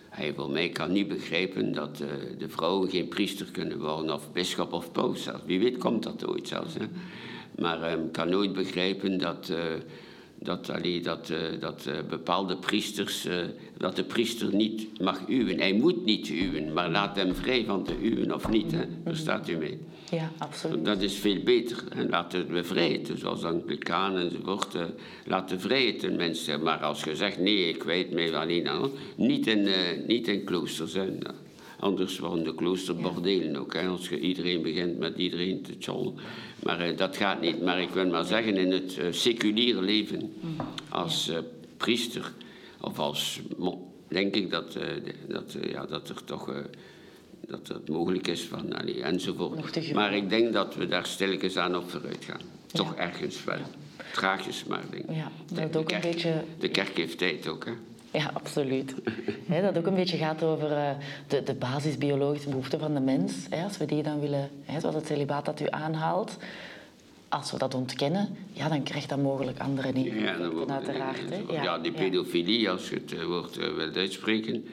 hij 0.10 0.34
voor 0.34 0.52
mij 0.52 0.70
kan 0.70 0.92
niet 0.92 1.08
begrijpen 1.08 1.72
dat 1.72 2.02
uh, 2.02 2.08
de 2.38 2.50
vrouwen 2.50 2.90
geen 2.90 3.08
priester 3.08 3.46
kunnen 3.52 3.80
worden, 3.80 4.14
of 4.14 4.32
bischop 4.32 4.74
of 4.74 4.92
paus 4.92 5.24
zelfs. 5.24 5.44
Wie 5.46 5.60
weet 5.60 5.78
komt 5.78 6.04
dat 6.04 6.28
ooit 6.28 6.48
zelfs. 6.48 6.74
Hè? 6.74 6.86
Maar 7.62 7.92
um, 7.92 8.12
kan 8.12 8.30
nooit 8.30 8.54
begrijpen 8.54 9.18
dat. 9.18 9.50
Uh, 9.52 9.58
dat, 10.42 10.70
allee, 10.70 11.02
dat, 11.02 11.30
uh, 11.30 11.38
dat 11.60 11.86
uh, 11.88 11.94
bepaalde 12.10 12.58
priesters, 12.58 13.26
uh, 13.26 13.34
dat 13.78 13.96
de 13.96 14.04
priester 14.04 14.56
niet 14.56 15.00
mag 15.02 15.22
uwen. 15.28 15.60
Hij 15.60 15.74
moet 15.74 16.06
niet 16.06 16.30
uwen, 16.30 16.74
maar 16.74 16.90
laat 16.90 17.16
hem 17.16 17.36
vrij 17.36 17.66
van 17.66 17.84
te 17.84 17.96
uwen 18.02 18.34
of 18.34 18.50
niet. 18.50 18.72
Hè? 18.72 18.84
Daar 19.24 19.50
u 19.50 19.58
mee. 19.58 19.78
Ja, 20.12 20.32
absoluut. 20.38 20.86
Dat 20.86 21.02
is 21.02 21.14
veel 21.14 21.44
beter. 21.44 21.84
En 21.96 22.10
laten 22.10 22.48
we 22.48 22.64
vrijheid, 22.64 23.12
zoals 23.16 23.44
Anglikaan 23.44 24.18
enzovoort, 24.18 24.76
uh, 24.76 24.84
laten 25.26 25.60
vrijheid 25.60 26.04
in 26.04 26.16
mensen. 26.16 26.64
Maar 26.64 26.78
als 26.78 27.04
je 27.04 27.16
zegt, 27.16 27.40
nee, 27.40 27.70
ik 27.70 27.84
weet 27.84 28.12
mij 28.12 28.36
alleen 28.36 28.68
aan, 28.68 28.92
niet 29.16 29.48
in, 29.48 29.70
niet 30.08 30.28
in 30.28 30.44
kloosters. 30.44 30.94
Hè? 30.94 31.18
Anders 31.80 32.20
worden 32.20 32.44
de 32.44 32.56
kloosterbordelen 32.56 33.56
ook. 33.56 33.74
Hè? 33.74 33.88
Als 33.88 34.10
je 34.10 34.20
iedereen 34.20 34.62
begint 34.62 35.00
met 35.00 35.18
iedereen 35.18 35.62
te 35.62 35.78
tjollen. 35.78 36.14
Maar 36.64 36.90
uh, 36.90 36.98
dat 36.98 37.18
gaat 37.18 37.42
niet. 37.42 37.62
Maar 37.62 37.82
ik 37.82 37.90
wil 37.90 38.08
maar 38.08 38.26
zeggen, 38.26 38.58
in 38.58 38.72
het 38.72 38.98
uh, 38.98 39.06
seculiere 39.12 39.82
leven, 39.82 40.34
als 40.90 41.30
uh, 41.30 41.38
priester 41.78 42.34
of 42.82 43.00
als. 43.00 43.40
denk 44.08 44.36
ik 44.36 44.50
dat, 44.50 44.78
dat, 45.28 45.58
ja, 45.62 45.86
dat 45.86 46.10
er 46.10 46.24
toch. 46.24 46.54
dat 47.48 47.68
het 47.68 47.90
mogelijk 47.90 48.28
is 48.28 48.42
van. 48.42 48.74
Allee, 48.74 49.04
enzovoort. 49.04 49.94
Maar 49.94 50.16
ik 50.16 50.30
denk 50.30 50.54
dat 50.54 50.76
we 50.76 50.88
daar 50.88 51.06
stilletjes 51.06 51.58
aan 51.58 51.76
op 51.76 51.90
vooruit 51.90 52.26
gaan. 52.26 52.42
Toch 52.72 52.96
ergens 52.96 53.44
wel. 53.44 53.60
Traagjes 54.14 54.64
maar, 54.64 54.84
denk 54.90 55.10
ik. 55.10 55.16
Ja, 55.16 55.32
dat 55.54 55.74
de, 55.74 55.80
ook 55.80 55.88
kerk, 55.88 56.04
een 56.04 56.12
beetje... 56.12 56.44
de 56.60 56.70
kerk 56.70 56.98
heeft 56.98 57.18
tijd 57.18 57.48
ook, 57.48 57.66
hè. 57.66 57.72
Ja, 58.12 58.32
absoluut. 58.34 58.96
He, 59.48 59.62
dat 59.62 59.78
ook 59.78 59.86
een 59.86 59.96
beetje 59.96 60.18
gaat 60.18 60.44
over 60.44 60.72
uh, 60.72 60.90
de, 61.28 61.44
de 61.44 61.54
basisbiologische 61.54 62.50
behoeften 62.50 62.80
van 62.80 62.94
de 62.94 63.00
mens. 63.00 63.34
He, 63.50 63.64
als 63.64 63.78
we 63.78 63.86
die 63.86 64.04
dan 64.04 64.20
willen, 64.20 64.50
he, 64.64 64.80
zoals 64.80 64.96
het 64.96 65.08
celibaat 65.08 65.46
dat 65.46 65.60
u 65.60 65.66
aanhaalt, 65.70 66.38
als 67.30 67.52
we 67.52 67.58
dat 67.58 67.74
ontkennen, 67.74 68.36
ja, 68.54 68.70
dan 68.70 68.84
krijgt 68.84 69.10
dat 69.10 69.22
mogelijk 69.22 69.60
andere 69.60 69.92
negatieve 69.92 70.66
ja, 70.68 70.74
uiteraard. 70.74 71.20
Ja, 71.50 71.64
ja, 71.64 71.80
die 71.80 71.92
pedofilie, 71.92 72.70
als 72.70 72.90
je 72.90 72.96
het 72.96 73.14
uh, 73.14 73.26
woord 73.26 73.58
uh, 73.58 73.76
wilt 73.76 73.98
uitspreken, 73.98 74.66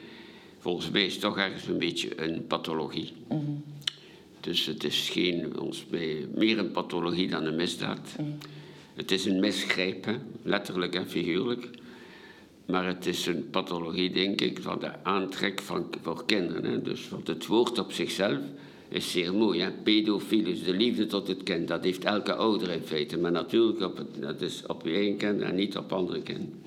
volgens 0.59 0.89
mij 0.89 1.05
is 1.05 1.11
het 1.11 1.21
toch 1.21 1.37
ergens 1.37 1.67
een 1.67 1.77
beetje 1.77 2.21
een 2.21 2.47
pathologie. 2.47 3.13
Mm 3.27 3.39
-hmm. 3.45 3.63
Dus 4.39 4.65
het 4.65 4.83
is 4.83 5.09
geen, 5.09 5.51
volgens 5.55 5.85
mij, 5.89 6.27
meer 6.35 6.59
een 6.59 6.71
pathologie 6.71 7.29
dan 7.29 7.45
een 7.45 7.55
misdaad. 7.55 8.15
Mm 8.19 8.25
-hmm. 8.25 8.37
Het 8.93 9.11
is 9.11 9.25
een 9.25 9.39
misgrijp, 9.39 10.19
letterlijk 10.41 10.95
en 10.95 11.07
figuurlijk. 11.07 11.69
Maar 12.67 12.85
het 12.85 13.05
is 13.05 13.25
een 13.25 13.49
pathologie, 13.49 14.11
denk 14.11 14.41
ik, 14.41 14.59
van 14.61 14.79
de 14.79 15.03
aantrek 15.03 15.61
van, 15.61 15.89
voor 16.01 16.25
kinderen. 16.25 16.63
Hè. 16.63 16.81
Dus 16.81 17.09
want 17.09 17.27
het 17.27 17.45
woord 17.45 17.79
op 17.79 17.91
zichzelf 17.91 18.39
is 18.89 19.11
zeer 19.11 19.33
mooi. 19.33 19.61
Hè? 19.61 19.71
Pedofilus, 19.71 20.63
de 20.63 20.73
liefde 20.73 21.05
tot 21.05 21.27
het 21.27 21.43
kind, 21.43 21.67
dat 21.67 21.83
heeft 21.83 22.03
elke 22.03 22.33
ouder 22.33 22.69
in 22.69 22.81
feite. 22.81 23.17
Maar 23.17 23.31
natuurlijk, 23.31 23.81
op 23.81 23.97
het, 23.97 24.21
dat 24.21 24.41
is 24.41 24.63
op 24.65 24.85
je 24.85 24.93
eigen 24.93 25.17
kind 25.17 25.41
en 25.41 25.55
niet 25.55 25.77
op 25.77 25.93
andere 25.93 26.21
kinderen. 26.21 26.59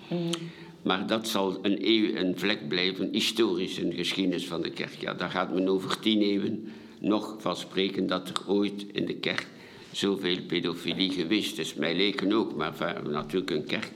Maar 0.83 1.07
dat 1.07 1.29
zal 1.29 1.59
een, 1.63 1.79
eeuw, 1.81 2.15
een 2.15 2.39
vlek 2.39 2.69
blijven, 2.69 3.09
historisch 3.13 3.79
in 3.79 3.91
de 3.91 3.97
geschiedenis 3.97 4.47
van 4.47 4.63
de 4.63 4.71
kerk. 4.71 4.95
Ja, 5.01 5.15
daar 5.15 5.31
gaat 5.31 5.55
men 5.55 5.69
over 5.69 6.01
tien 6.01 6.23
eeuwen 6.23 6.73
nog 7.01 7.37
van 7.39 7.57
spreken 7.57 8.07
dat 8.07 8.29
er 8.29 8.43
ooit 8.47 8.87
in 8.93 9.07
de 9.07 9.15
kerk 9.15 9.47
zoveel 9.93 10.37
pedofilie 10.47 11.11
geweest 11.11 11.59
is. 11.59 11.75
Mij 11.75 11.97
leken 11.97 12.33
ook, 12.33 12.55
maar 12.55 13.03
natuurlijk 13.11 13.51
een 13.51 13.65
kerk. 13.65 13.93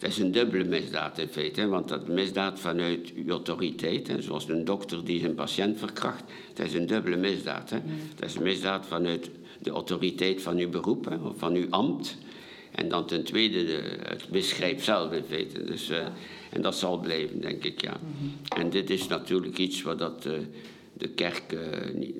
Dat 0.00 0.10
is 0.10 0.18
een 0.18 0.32
dubbele 0.32 0.64
misdaad 0.64 1.18
in 1.18 1.28
feite, 1.28 1.66
want 1.66 1.88
dat 1.88 2.08
misdaad 2.08 2.60
vanuit 2.60 3.12
uw 3.14 3.30
autoriteit, 3.30 4.08
hè, 4.08 4.22
zoals 4.22 4.48
een 4.48 4.64
dokter 4.64 5.04
die 5.04 5.20
zijn 5.20 5.34
patiënt 5.34 5.78
verkracht, 5.78 6.24
dat 6.54 6.66
is 6.66 6.74
een 6.74 6.86
dubbele 6.86 7.16
misdaad. 7.16 7.70
Hè. 7.70 7.78
Dat 8.14 8.28
is 8.28 8.34
een 8.34 8.42
misdaad 8.42 8.86
vanuit 8.86 9.30
de 9.58 9.70
autoriteit 9.70 10.42
van 10.42 10.58
uw 10.58 10.68
beroep 10.68 11.04
hè, 11.04 11.16
of 11.16 11.38
van 11.38 11.54
uw 11.54 11.66
ambt. 11.70 12.16
En 12.70 12.88
dan 12.88 13.06
ten 13.06 13.24
tweede 13.24 13.64
de, 13.64 13.98
het 14.02 14.30
misgrijp 14.30 14.82
zelf 14.82 15.12
in 15.12 15.24
feite. 15.28 15.64
Dus, 15.64 15.90
uh, 15.90 16.06
en 16.50 16.62
dat 16.62 16.76
zal 16.76 16.98
blijven, 16.98 17.40
denk 17.40 17.64
ik, 17.64 17.80
ja. 17.80 17.96
En 18.56 18.70
dit 18.70 18.90
is 18.90 19.06
natuurlijk 19.06 19.58
iets 19.58 19.82
wat 19.82 19.98
dat, 19.98 20.26
uh, 20.26 20.32
de 20.92 21.08
kerk 21.08 21.52
uh, 21.52 21.60
niet, 21.94 22.14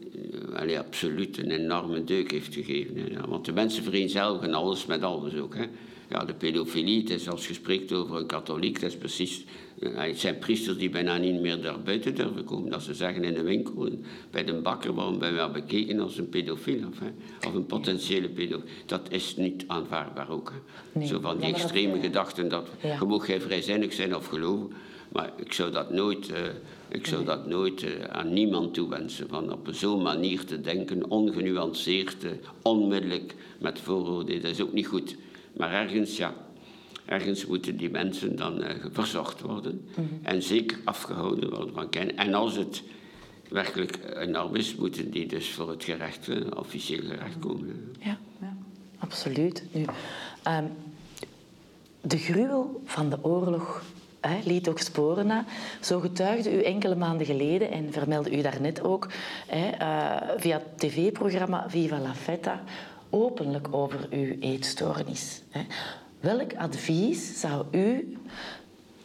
allee, 0.55 0.79
absoluut 0.79 1.39
een 1.39 1.51
enorme 1.51 2.05
deuk 2.05 2.31
heeft 2.31 2.55
gegeven. 2.55 2.97
Hè. 2.97 3.21
Want 3.29 3.45
de 3.45 3.53
mensen 3.53 3.83
vereenzelvigen 3.83 4.55
alles 4.55 4.87
met 4.87 5.03
alles 5.03 5.35
ook. 5.35 5.55
Hè. 5.55 5.65
Ja, 6.11 6.25
de 6.25 6.35
pedofilie, 6.35 7.01
het 7.01 7.11
is 7.11 7.29
als 7.29 7.55
spreekt 7.55 7.93
over 7.93 8.17
een 8.17 8.27
katholiek, 8.27 8.81
dat 8.81 8.91
is 8.91 8.97
precies... 8.97 9.45
Het 9.81 10.19
zijn 10.19 10.39
priesters 10.39 10.79
die 10.79 10.91
bijna 10.91 11.17
niet 11.17 11.41
meer 11.41 11.63
daar 11.63 11.81
buiten 11.81 12.15
durven 12.15 12.45
komen. 12.45 12.71
Dat 12.71 12.83
ze 12.83 12.95
zeggen 12.95 13.25
in 13.25 13.35
de 13.35 13.43
winkel, 13.43 13.89
bij 14.31 14.45
de 14.45 14.53
bakker, 14.53 14.95
waarom 14.95 15.19
ben 15.19 15.29
je 15.29 15.35
wel 15.35 15.51
bekeken 15.51 16.01
als 16.01 16.19
een 16.19 16.29
pedofiel 16.29 16.87
of, 16.89 16.99
hè, 16.99 17.49
of 17.49 17.55
een 17.55 17.67
potentiële 17.67 18.29
pedofiel. 18.29 18.69
Dat 18.87 19.01
is 19.11 19.37
niet 19.37 19.65
aanvaardbaar 19.67 20.31
ook. 20.31 20.53
Nee, 20.93 21.07
Zo 21.07 21.21
van 21.21 21.39
die 21.39 21.47
extreme 21.47 21.93
dat, 21.93 22.03
gedachten 22.03 22.49
dat 22.49 22.69
ja. 22.83 22.97
je 23.01 23.05
mag 23.05 23.25
geen 23.25 23.41
vrijzinnig 23.41 23.93
zijn 23.93 24.17
of 24.17 24.27
geloven. 24.27 24.73
Maar 25.13 25.33
ik 25.37 25.53
zou 25.53 25.71
dat 25.71 25.91
nooit, 25.91 26.31
uh, 26.31 26.37
ik 26.89 27.07
zou 27.07 27.25
dat 27.25 27.47
nooit 27.47 27.83
uh, 27.83 28.05
aan 28.05 28.33
niemand 28.33 28.75
toewensen. 28.75 29.29
Van 29.29 29.53
op 29.53 29.69
zo'n 29.71 30.03
manier 30.03 30.45
te 30.45 30.61
denken, 30.61 31.11
ongenuanceerd, 31.11 32.25
uh, 32.25 32.31
onmiddellijk 32.63 33.35
met 33.59 33.81
vooroordelen, 33.81 34.43
dat 34.43 34.51
is 34.51 34.61
ook 34.61 34.73
niet 34.73 34.87
goed. 34.87 35.17
Maar 35.57 35.73
ergens, 35.73 36.17
ja, 36.17 36.35
ergens 37.05 37.47
moeten 37.47 37.77
die 37.77 37.91
mensen 37.91 38.37
dan 38.37 38.63
uh, 38.63 38.69
verzocht 38.93 39.41
worden. 39.41 39.73
Mm 39.73 40.09
-hmm. 40.09 40.19
En 40.23 40.43
zeker 40.43 40.79
afgehouden 40.85 41.51
worden 41.51 41.75
van 41.75 41.89
kennen. 41.89 42.17
En 42.17 42.35
als 42.35 42.57
het 42.57 42.83
werkelijk 43.49 43.99
enorm 44.17 44.55
is, 44.55 44.75
moeten 44.75 45.11
die 45.11 45.27
dus 45.27 45.51
voor 45.51 45.71
het 45.71 45.85
gerecht, 45.85 46.29
uh, 46.29 46.47
officieel 46.57 47.03
gerecht 47.03 47.39
komen. 47.39 47.93
Ja, 47.99 48.19
ja 48.41 48.57
absoluut. 48.99 49.65
Nu, 49.73 49.85
um, 50.49 50.73
de 52.01 52.19
gruwel 52.19 52.81
van 52.85 53.11
de 53.11 53.25
oorlog 53.25 53.83
hè, 54.21 54.39
liet 54.45 54.69
ook 54.69 54.79
sporen 54.79 55.27
na. 55.27 55.45
Zo 55.81 56.01
getuigde 56.01 56.57
u 56.57 56.63
enkele 56.63 56.95
maanden 56.95 57.27
geleden, 57.27 57.71
en 57.71 57.93
vermeldde 57.93 58.37
u 58.37 58.43
daarnet 58.43 58.83
ook, 58.83 59.09
hè, 59.47 59.71
uh, 59.81 60.31
via 60.37 60.57
het 60.57 60.79
tv-programma 60.79 61.65
Viva 61.69 61.99
la 61.99 62.15
Feta, 62.15 62.63
openlijk 63.11 63.69
over 63.71 64.07
uw 64.11 64.37
eetstoornis. 64.41 65.43
Welk 66.21 66.55
advies 66.55 67.41
zou 67.41 67.65
u 67.73 68.17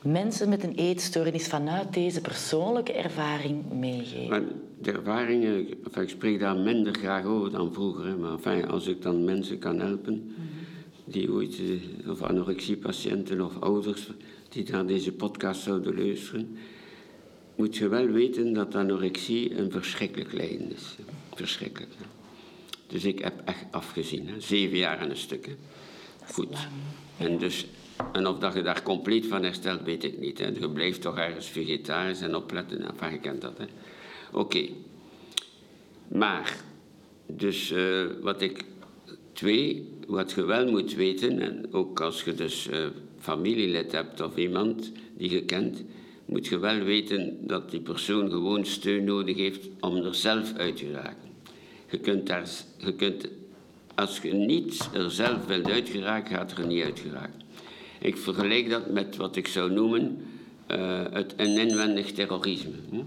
mensen 0.01 0.49
met 0.49 0.63
een 0.63 0.75
eetstoornis 0.75 1.47
vanuit 1.47 1.93
deze 1.93 2.21
persoonlijke 2.21 2.93
ervaring 2.93 3.71
meegeven? 3.79 4.47
De 4.81 4.91
ervaringen, 4.91 5.67
ik 6.01 6.09
spreek 6.09 6.39
daar 6.39 6.57
minder 6.57 6.95
graag 6.95 7.25
over 7.25 7.51
dan 7.51 7.73
vroeger, 7.73 8.17
maar 8.17 8.67
als 8.67 8.87
ik 8.87 9.01
dan 9.01 9.23
mensen 9.23 9.59
kan 9.59 9.79
helpen 9.79 10.35
die 11.05 11.31
ooit, 11.31 11.59
eh, 11.59 12.09
of 12.09 12.23
anorexiepatiënten 12.23 13.41
of 13.41 13.59
ouders 13.59 14.09
die 14.49 14.71
naar 14.71 14.85
deze 14.85 15.11
podcast 15.11 15.61
zouden 15.61 15.97
luisteren, 15.97 16.57
moet 17.55 17.75
je 17.75 17.87
wel 17.87 18.07
weten 18.07 18.53
dat 18.53 18.75
anorexie 18.75 19.57
een 19.57 19.71
verschrikkelijk 19.71 20.33
lijden 20.33 20.73
is. 20.75 20.95
Verschrikkelijk. 21.33 21.91
Dus 22.95 23.05
ik 23.05 23.19
heb 23.19 23.41
echt 23.45 23.65
afgezien. 23.71 24.27
Hè. 24.27 24.39
Zeven 24.39 24.77
jaar 24.77 24.99
en 24.99 25.09
een 25.09 25.17
stuk. 25.17 25.45
Hè. 25.45 25.53
Goed. 26.33 26.57
En, 27.17 27.37
dus, 27.37 27.65
en 28.11 28.27
of 28.27 28.37
dat 28.37 28.53
je 28.53 28.61
daar 28.61 28.83
compleet 28.83 29.25
van 29.25 29.43
herstelt, 29.43 29.83
weet 29.83 30.03
ik 30.03 30.19
niet. 30.19 30.39
Hè. 30.39 30.47
Je 30.47 30.69
blijft 30.69 31.01
toch 31.01 31.17
ergens 31.17 31.47
vegetarisch 31.47 32.21
en 32.21 32.35
opletten. 32.35 32.87
Enfin, 32.87 33.11
je 33.11 33.19
kent 33.19 33.41
dat. 33.41 33.59
Oké. 33.59 34.39
Okay. 34.39 34.73
Maar, 36.07 36.55
dus 37.25 37.71
uh, 37.71 38.05
wat 38.21 38.41
ik... 38.41 38.63
Twee, 39.33 39.89
wat 40.07 40.31
je 40.31 40.45
wel 40.45 40.71
moet 40.71 40.93
weten, 40.93 41.39
en 41.39 41.73
ook 41.73 41.99
als 41.99 42.23
je 42.23 42.33
dus 42.33 42.67
uh, 42.67 42.85
familielid 43.19 43.91
hebt 43.91 44.21
of 44.21 44.35
iemand 44.35 44.91
die 45.17 45.29
je 45.29 45.43
kent, 45.43 45.83
moet 46.25 46.47
je 46.47 46.57
wel 46.57 46.79
weten 46.79 47.47
dat 47.47 47.71
die 47.71 47.81
persoon 47.81 48.29
gewoon 48.29 48.65
steun 48.65 49.03
nodig 49.03 49.35
heeft 49.37 49.67
om 49.79 49.95
er 49.95 50.15
zelf 50.15 50.53
uit 50.53 50.77
te 50.77 50.91
raken. 50.91 51.24
Je 51.89 51.97
kunt, 51.97 52.27
daar, 52.27 52.49
je 52.77 52.93
kunt 52.93 53.27
als 53.95 54.19
je 54.21 54.33
niet 54.33 54.89
er 54.93 55.11
zelf 55.11 55.45
wilt 55.45 55.69
uitgeraken, 55.69 56.35
gaat 56.35 56.57
er 56.57 56.67
niet 56.67 56.83
uitgeraken. 56.83 57.41
Ik 57.99 58.17
vergelijk 58.17 58.69
dat 58.69 58.91
met 58.91 59.15
wat 59.15 59.35
ik 59.35 59.47
zou 59.47 59.71
noemen 59.71 60.25
uh, 60.71 61.01
het, 61.11 61.33
een 61.37 61.57
inwendig 61.57 62.11
terrorisme. 62.11 62.71
Hm? 62.89 63.01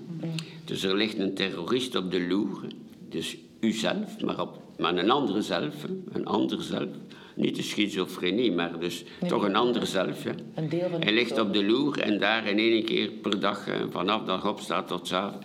Dus 0.65 0.83
er 0.83 0.97
ligt 0.97 1.19
een 1.19 1.35
terrorist 1.35 1.95
op 1.95 2.11
de 2.11 2.27
loer, 2.27 2.61
dus 3.09 3.37
uzelf, 3.61 4.21
maar, 4.21 4.41
op, 4.41 4.63
maar 4.79 4.97
een 4.97 5.11
andere 5.11 5.43
zelf, 5.43 5.75
een 6.13 6.27
ander 6.27 6.63
zelf. 6.63 6.89
Niet 7.35 7.57
de 7.57 7.63
schizofrenie, 7.63 8.53
maar 8.53 8.81
dus 8.81 9.05
nee, 9.21 9.31
toch 9.31 9.43
een 9.43 9.57
ander 9.57 9.87
zelf. 9.87 10.25
Ja. 10.25 10.35
Een 10.55 10.69
deel 10.69 10.89
van 10.91 11.03
Hij 11.03 11.13
ligt 11.13 11.39
op 11.39 11.53
de 11.53 11.65
loer 11.65 12.01
en 12.01 12.19
daar 12.19 12.47
in 12.47 12.59
één 12.59 12.85
keer 12.85 13.09
per 13.11 13.41
dag, 13.41 13.67
vanaf 13.91 14.25
dat 14.25 14.45
opstaat 14.45 14.89
tot 14.89 15.13
avond, 15.13 15.45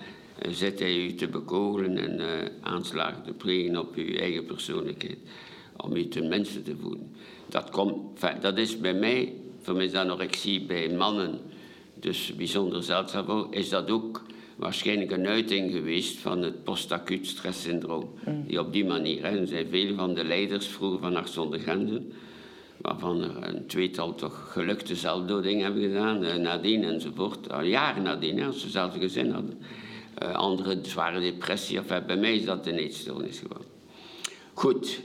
zit 0.49 0.79
hij 0.79 0.97
u 0.97 1.13
te 1.13 1.27
bekogelen 1.27 1.97
en 1.97 2.19
uh, 2.19 2.27
aanslagen 2.61 3.23
te 3.23 3.33
plegen 3.33 3.79
op 3.79 3.95
uw 3.95 4.15
eigen 4.15 4.45
persoonlijkheid. 4.45 5.17
Om 5.77 5.95
u 5.95 6.07
ten 6.07 6.27
mensen 6.27 6.63
te 6.63 6.75
voeden. 6.81 7.11
Dat, 7.49 7.69
komt, 7.69 8.21
dat 8.41 8.57
is 8.57 8.79
bij 8.79 8.93
mij, 8.93 9.33
voor 9.61 9.75
mij 9.75 9.85
is 9.85 9.93
anorexie 9.93 10.65
bij 10.65 10.89
mannen, 10.89 11.39
dus 11.93 12.35
bijzonder 12.35 12.83
zeldzaam, 12.83 13.47
is 13.49 13.69
dat 13.69 13.89
ook 13.89 14.21
waarschijnlijk 14.55 15.11
een 15.11 15.27
uiting 15.27 15.71
geweest 15.71 16.17
van 16.17 16.41
het 16.41 16.63
post-acuut 16.63 17.27
stresssyndroom. 17.27 18.13
Mm. 18.25 18.43
Die 18.47 18.59
op 18.59 18.73
die 18.73 18.85
manier, 18.85 19.23
hè, 19.23 19.39
er 19.39 19.47
zijn 19.47 19.67
veel 19.69 19.95
van 19.95 20.13
de 20.13 20.23
leiders 20.23 20.67
vroeger 20.67 20.99
van 20.99 21.15
Arts 21.15 21.33
zonder 21.33 21.59
Grenzen, 21.59 22.11
waarvan 22.77 23.21
er 23.21 23.47
een 23.47 23.67
tweetal 23.67 24.15
toch 24.15 24.51
gelukte 24.51 24.95
zelfdoding 24.95 25.61
hebben 25.61 25.81
gedaan, 25.81 26.23
uh, 26.23 26.35
nadien 26.35 26.83
enzovoort, 26.83 27.51
al 27.51 27.63
jaren 27.63 28.03
nadien, 28.03 28.37
hè, 28.37 28.45
als 28.45 28.61
ze 28.61 28.69
zelf 28.69 28.97
gezin 28.97 29.31
hadden. 29.31 29.59
Uh, 30.21 30.33
andere 30.33 30.79
zware 30.81 31.19
depressie. 31.19 31.77
Enfin, 31.77 32.05
bij 32.07 32.17
mij 32.17 32.35
is 32.35 32.45
dat 32.45 32.67
een 32.67 32.77
eetstoornis 32.77 33.39
geworden. 33.39 33.67
Goed. 34.53 34.99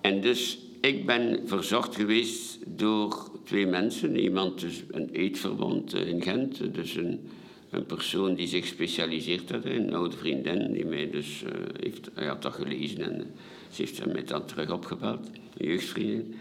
En 0.00 0.20
dus, 0.20 0.58
ik 0.80 1.06
ben 1.06 1.40
verzocht 1.44 1.96
geweest 1.96 2.58
door 2.66 3.30
twee 3.44 3.66
mensen. 3.66 4.18
Iemand, 4.18 4.60
dus 4.60 4.82
een 4.90 5.08
eetverbond 5.10 5.94
in 5.94 6.22
Gent. 6.22 6.74
Dus 6.74 6.94
een, 6.94 7.28
een 7.70 7.86
persoon 7.86 8.34
die 8.34 8.46
zich 8.46 8.66
specialiseert 8.66 9.50
had. 9.50 9.64
Een 9.64 9.94
oude 9.94 10.16
vriendin 10.16 10.72
die 10.72 10.86
mij 10.86 11.10
dus 11.10 11.42
uh, 11.42 11.50
heeft... 11.80 12.10
Hij 12.14 12.26
had 12.26 12.42
dat 12.42 12.54
gelezen 12.54 13.00
en 13.00 13.26
ze 13.70 13.82
heeft 13.82 14.06
mij 14.06 14.24
dan 14.24 14.44
terug 14.44 14.70
opgebeld. 14.70 15.30
Een 15.56 15.66
jeugdvriendin. 15.66 16.34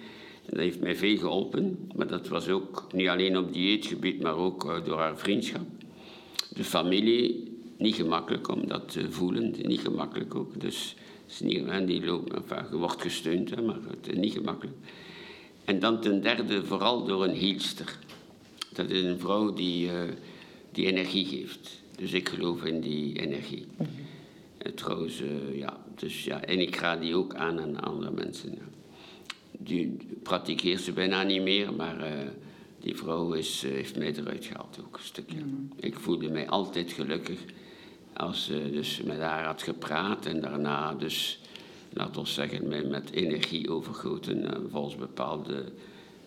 En 0.46 0.50
dat 0.50 0.60
heeft 0.60 0.80
mij 0.80 0.96
veel 0.96 1.18
geholpen. 1.18 1.90
Maar 1.96 2.08
dat 2.08 2.28
was 2.28 2.50
ook 2.50 2.88
niet 2.92 3.08
alleen 3.08 3.38
op 3.38 3.54
dieetgebied, 3.54 4.22
maar 4.22 4.36
ook 4.36 4.82
door 4.86 4.98
haar 4.98 5.18
vriendschap. 5.18 5.66
De 6.50 6.64
familie 6.64 7.57
niet 7.78 7.96
gemakkelijk 7.96 8.48
om 8.48 8.68
dat 8.68 8.92
te 8.92 9.12
voelen, 9.12 9.56
niet 9.62 9.80
gemakkelijk 9.80 10.36
ook. 10.36 10.62
Dus 10.62 10.96
is 11.28 11.40
niet, 11.40 11.66
hè, 11.66 11.86
die 11.86 12.06
loopt, 12.06 12.34
enfin, 12.34 12.66
je 12.72 12.78
wordt 12.78 13.02
gesteund, 13.02 13.50
hè, 13.50 13.62
maar 13.62 13.80
het 13.90 14.08
is 14.08 14.18
niet 14.18 14.34
gemakkelijk. 14.34 14.78
En 15.66 15.80
dan 15.80 16.02
ten 16.02 16.22
derde 16.22 16.66
vooral 16.66 17.06
door 17.06 17.24
een 17.24 17.36
hielster. 17.36 17.98
Dat 18.74 18.90
is 18.90 19.04
een 19.04 19.20
vrouw 19.20 19.54
die, 19.54 19.86
uh, 19.86 20.02
die 20.72 20.86
energie 20.86 21.26
geeft. 21.26 21.82
Dus 21.98 22.14
ik 22.14 22.30
geloof 22.30 22.64
in 22.64 22.82
die 22.82 23.20
energie. 23.20 23.66
Mm 23.78 23.86
-hmm. 23.86 24.76
trouwens, 24.76 25.22
uh, 25.22 25.58
ja, 25.58 25.78
dus, 25.96 26.24
ja, 26.24 26.42
en 26.42 26.60
ik 26.60 26.76
raad 26.76 27.02
die 27.02 27.16
ook 27.16 27.36
aan 27.36 27.60
aan 27.60 27.80
andere 27.80 28.12
mensen. 28.12 28.52
Ja. 28.52 28.68
Die 29.60 29.98
praktikeert 30.24 30.82
ze 30.82 30.92
bijna 30.92 31.24
niet 31.24 31.42
meer, 31.42 31.74
maar... 31.74 31.98
Uh, 31.98 32.28
die 32.80 32.96
vrouw 32.96 33.34
is, 33.34 33.62
heeft 33.62 33.98
mij 33.98 34.14
eruit 34.16 34.46
gehaald 34.46 34.80
ook 34.86 34.98
een 34.98 35.04
stukje. 35.04 35.38
Mm. 35.38 35.70
Ik 35.80 35.96
voelde 35.96 36.30
mij 36.30 36.48
altijd 36.48 36.92
gelukkig 36.92 37.40
als 38.18 38.46
ze 38.46 38.70
dus 38.72 39.02
met 39.02 39.20
haar 39.20 39.46
had 39.46 39.62
gepraat 39.62 40.26
en 40.26 40.42
daarna 40.42 40.94
dus, 40.94 41.40
laten 41.94 42.22
we 42.22 42.28
zeggen, 42.28 42.90
met, 42.90 43.12
energie 43.12 43.70
overgoten 43.70 44.44
uh, 44.44 44.52
volgens 44.72 44.96
bepaalde 44.96 45.64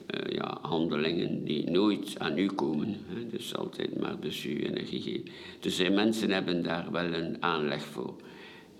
eh, 0.06 0.34
ja, 0.34 0.58
handelingen 0.62 1.44
die 1.44 1.70
nooit 1.70 2.18
aan 2.18 2.38
u 2.38 2.46
komen. 2.46 2.96
Hè. 3.06 3.26
Dus 3.26 3.56
altijd 3.56 4.00
maar 4.00 4.20
dus 4.20 4.44
uw 4.44 4.56
energie 4.56 5.02
geven. 5.02 5.28
Dus 5.60 5.76
zij 5.76 5.90
mensen 5.90 6.30
hebben 6.30 6.62
daar 6.62 6.90
wel 6.90 7.14
een 7.14 7.36
aanleg 7.42 7.84
voor. 7.84 8.16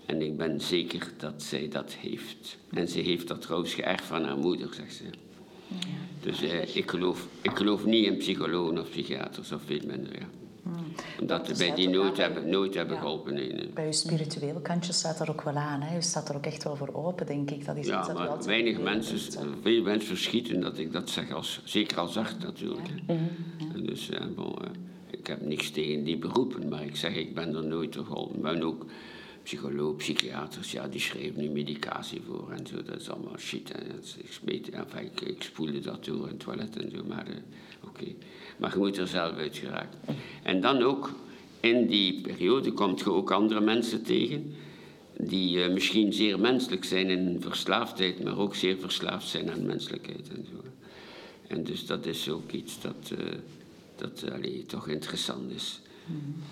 En 0.05 0.21
ik 0.21 0.37
ben 0.37 0.61
zeker 0.61 1.11
dat 1.17 1.43
zij 1.43 1.67
dat 1.67 1.93
heeft. 1.93 2.57
En 2.69 2.87
ze 2.87 2.99
heeft 2.99 3.27
dat 3.27 3.41
trouwens 3.41 3.73
geërfd 3.73 4.03
van 4.03 4.23
haar 4.23 4.37
moeder, 4.37 4.73
zegt 4.73 4.93
ze. 4.93 5.03
Dus 6.21 6.41
eh, 6.41 6.75
ik, 6.75 6.89
geloof, 6.89 7.27
ik 7.41 7.57
geloof 7.57 7.85
niet 7.85 8.05
in 8.05 8.17
psychologen 8.17 8.79
of 8.79 8.89
psychiaters, 8.89 9.51
of 9.51 9.61
veel 9.65 9.81
minder. 9.85 10.19
Ja. 10.19 10.40
Omdat 11.19 11.47
dus 11.47 11.57
wij 11.57 11.75
die 11.75 11.85
dat 11.89 11.93
nooit 12.03 12.17
hebben, 12.17 12.49
nooit 12.49 12.73
hebben 12.73 12.95
Ja. 12.95 13.01
geholpen. 13.01 13.33
nee, 13.33 13.53
nee. 13.53 13.69
Bij 13.69 13.85
je 13.85 13.91
spirituele 13.93 14.61
kantje 14.61 14.93
staat 14.93 15.19
er 15.19 15.29
ook 15.29 15.41
wel 15.41 15.55
aan. 15.55 15.81
Hè? 15.81 15.95
Je 15.95 16.01
staat 16.01 16.29
er 16.29 16.35
ook 16.35 16.45
echt 16.45 16.63
wel 16.63 16.75
voor 16.75 16.93
open, 16.93 17.25
denk 17.25 17.51
ik. 17.51 17.65
Dat 17.65 17.75
is 17.75 17.81
iets 17.81 17.89
Ja, 17.89 17.97
dat 17.97 18.07
je 18.07 18.13
maar 18.13 18.27
altijd 18.27 18.45
weinig 18.45 18.79
mensen, 18.79 19.19
veel 19.61 19.83
mensen 19.83 20.07
verschieten 20.07 20.61
dat 20.61 20.77
ik 20.77 20.91
dat 20.91 21.09
zeg, 21.09 21.31
als, 21.31 21.61
zeker 21.63 21.97
als 21.99 22.17
arts 22.17 22.35
natuurlijk. 22.39 22.87
hè. 22.87 23.13
En 23.73 23.85
Dus 23.85 24.09
eh, 24.09 24.25
bon, 24.35 24.55
eh, 24.63 24.69
ik 25.09 25.27
heb 25.27 25.41
niks 25.45 25.69
tegen 25.69 26.03
die 26.03 26.17
beroepen, 26.17 26.67
maar 26.69 26.83
ik 26.83 26.95
zeg, 26.95 27.15
ik 27.15 27.35
ben 27.35 27.55
er 27.55 27.63
nooit 27.65 27.93
door 27.93 28.05
geholpen. 28.05 28.35
Ik 28.35 28.41
ben 28.41 28.63
ook 28.63 28.85
psycholoog, 29.43 29.95
psychiaters, 29.95 30.71
ja, 30.71 30.87
die 30.87 30.99
schreven 30.99 31.41
nu 31.41 31.49
medicatie 31.49 32.21
voor 32.27 32.51
en 32.57 32.67
zo. 32.67 32.83
Dat 32.83 32.99
is 33.01 33.09
allemaal 33.09 33.37
shit. 33.37 33.71
Hè. 33.73 33.87
Dat 33.95 34.03
is- 34.03 34.15
ik, 34.17 34.31
smeet, 34.31 34.69
enfin, 34.69 35.05
ik, 35.05 35.21
ik 35.21 35.43
spoelde 35.43 35.79
dat 35.79 36.05
door 36.05 36.23
in 36.23 36.33
het 36.33 36.39
toilet 36.39 36.77
en 36.83 36.91
zo, 36.95 37.03
maar 37.07 37.27
eh. 37.99 38.13
Maar 38.57 38.71
je 38.73 38.77
moet 38.77 38.97
er 38.97 39.07
zelf 39.07 39.37
uit 39.37 39.57
geraken. 39.57 39.99
En 40.43 40.61
dan 40.61 40.81
ook, 40.81 41.11
in 41.59 41.87
die 41.87 42.21
periode 42.21 42.71
komt 42.71 42.99
je 42.99 43.11
ook 43.11 43.31
andere 43.31 43.61
mensen 43.61 44.03
tegen 44.03 44.55
die 45.17 45.63
eh, 45.63 45.73
misschien 45.73 46.13
zeer 46.13 46.39
menselijk 46.39 46.83
zijn 46.83 47.09
in 47.09 47.37
verslaafdheid, 47.39 48.23
maar 48.23 48.37
ook 48.37 48.55
zeer 48.55 48.77
verslaafd 48.77 49.27
zijn 49.27 49.51
aan 49.51 49.65
menselijkheid 49.65 50.29
en 50.29 50.45
zo. 50.51 50.63
En 51.47 51.63
dus 51.63 51.85
dat 51.85 52.05
is 52.05 52.29
ook 52.29 52.51
iets 52.51 52.81
dat, 52.81 53.11
eh, 53.17 53.25
dat 53.95 54.31
allee, 54.31 54.65
toch 54.65 54.87
interessant 54.87 55.51
is. 55.51 55.81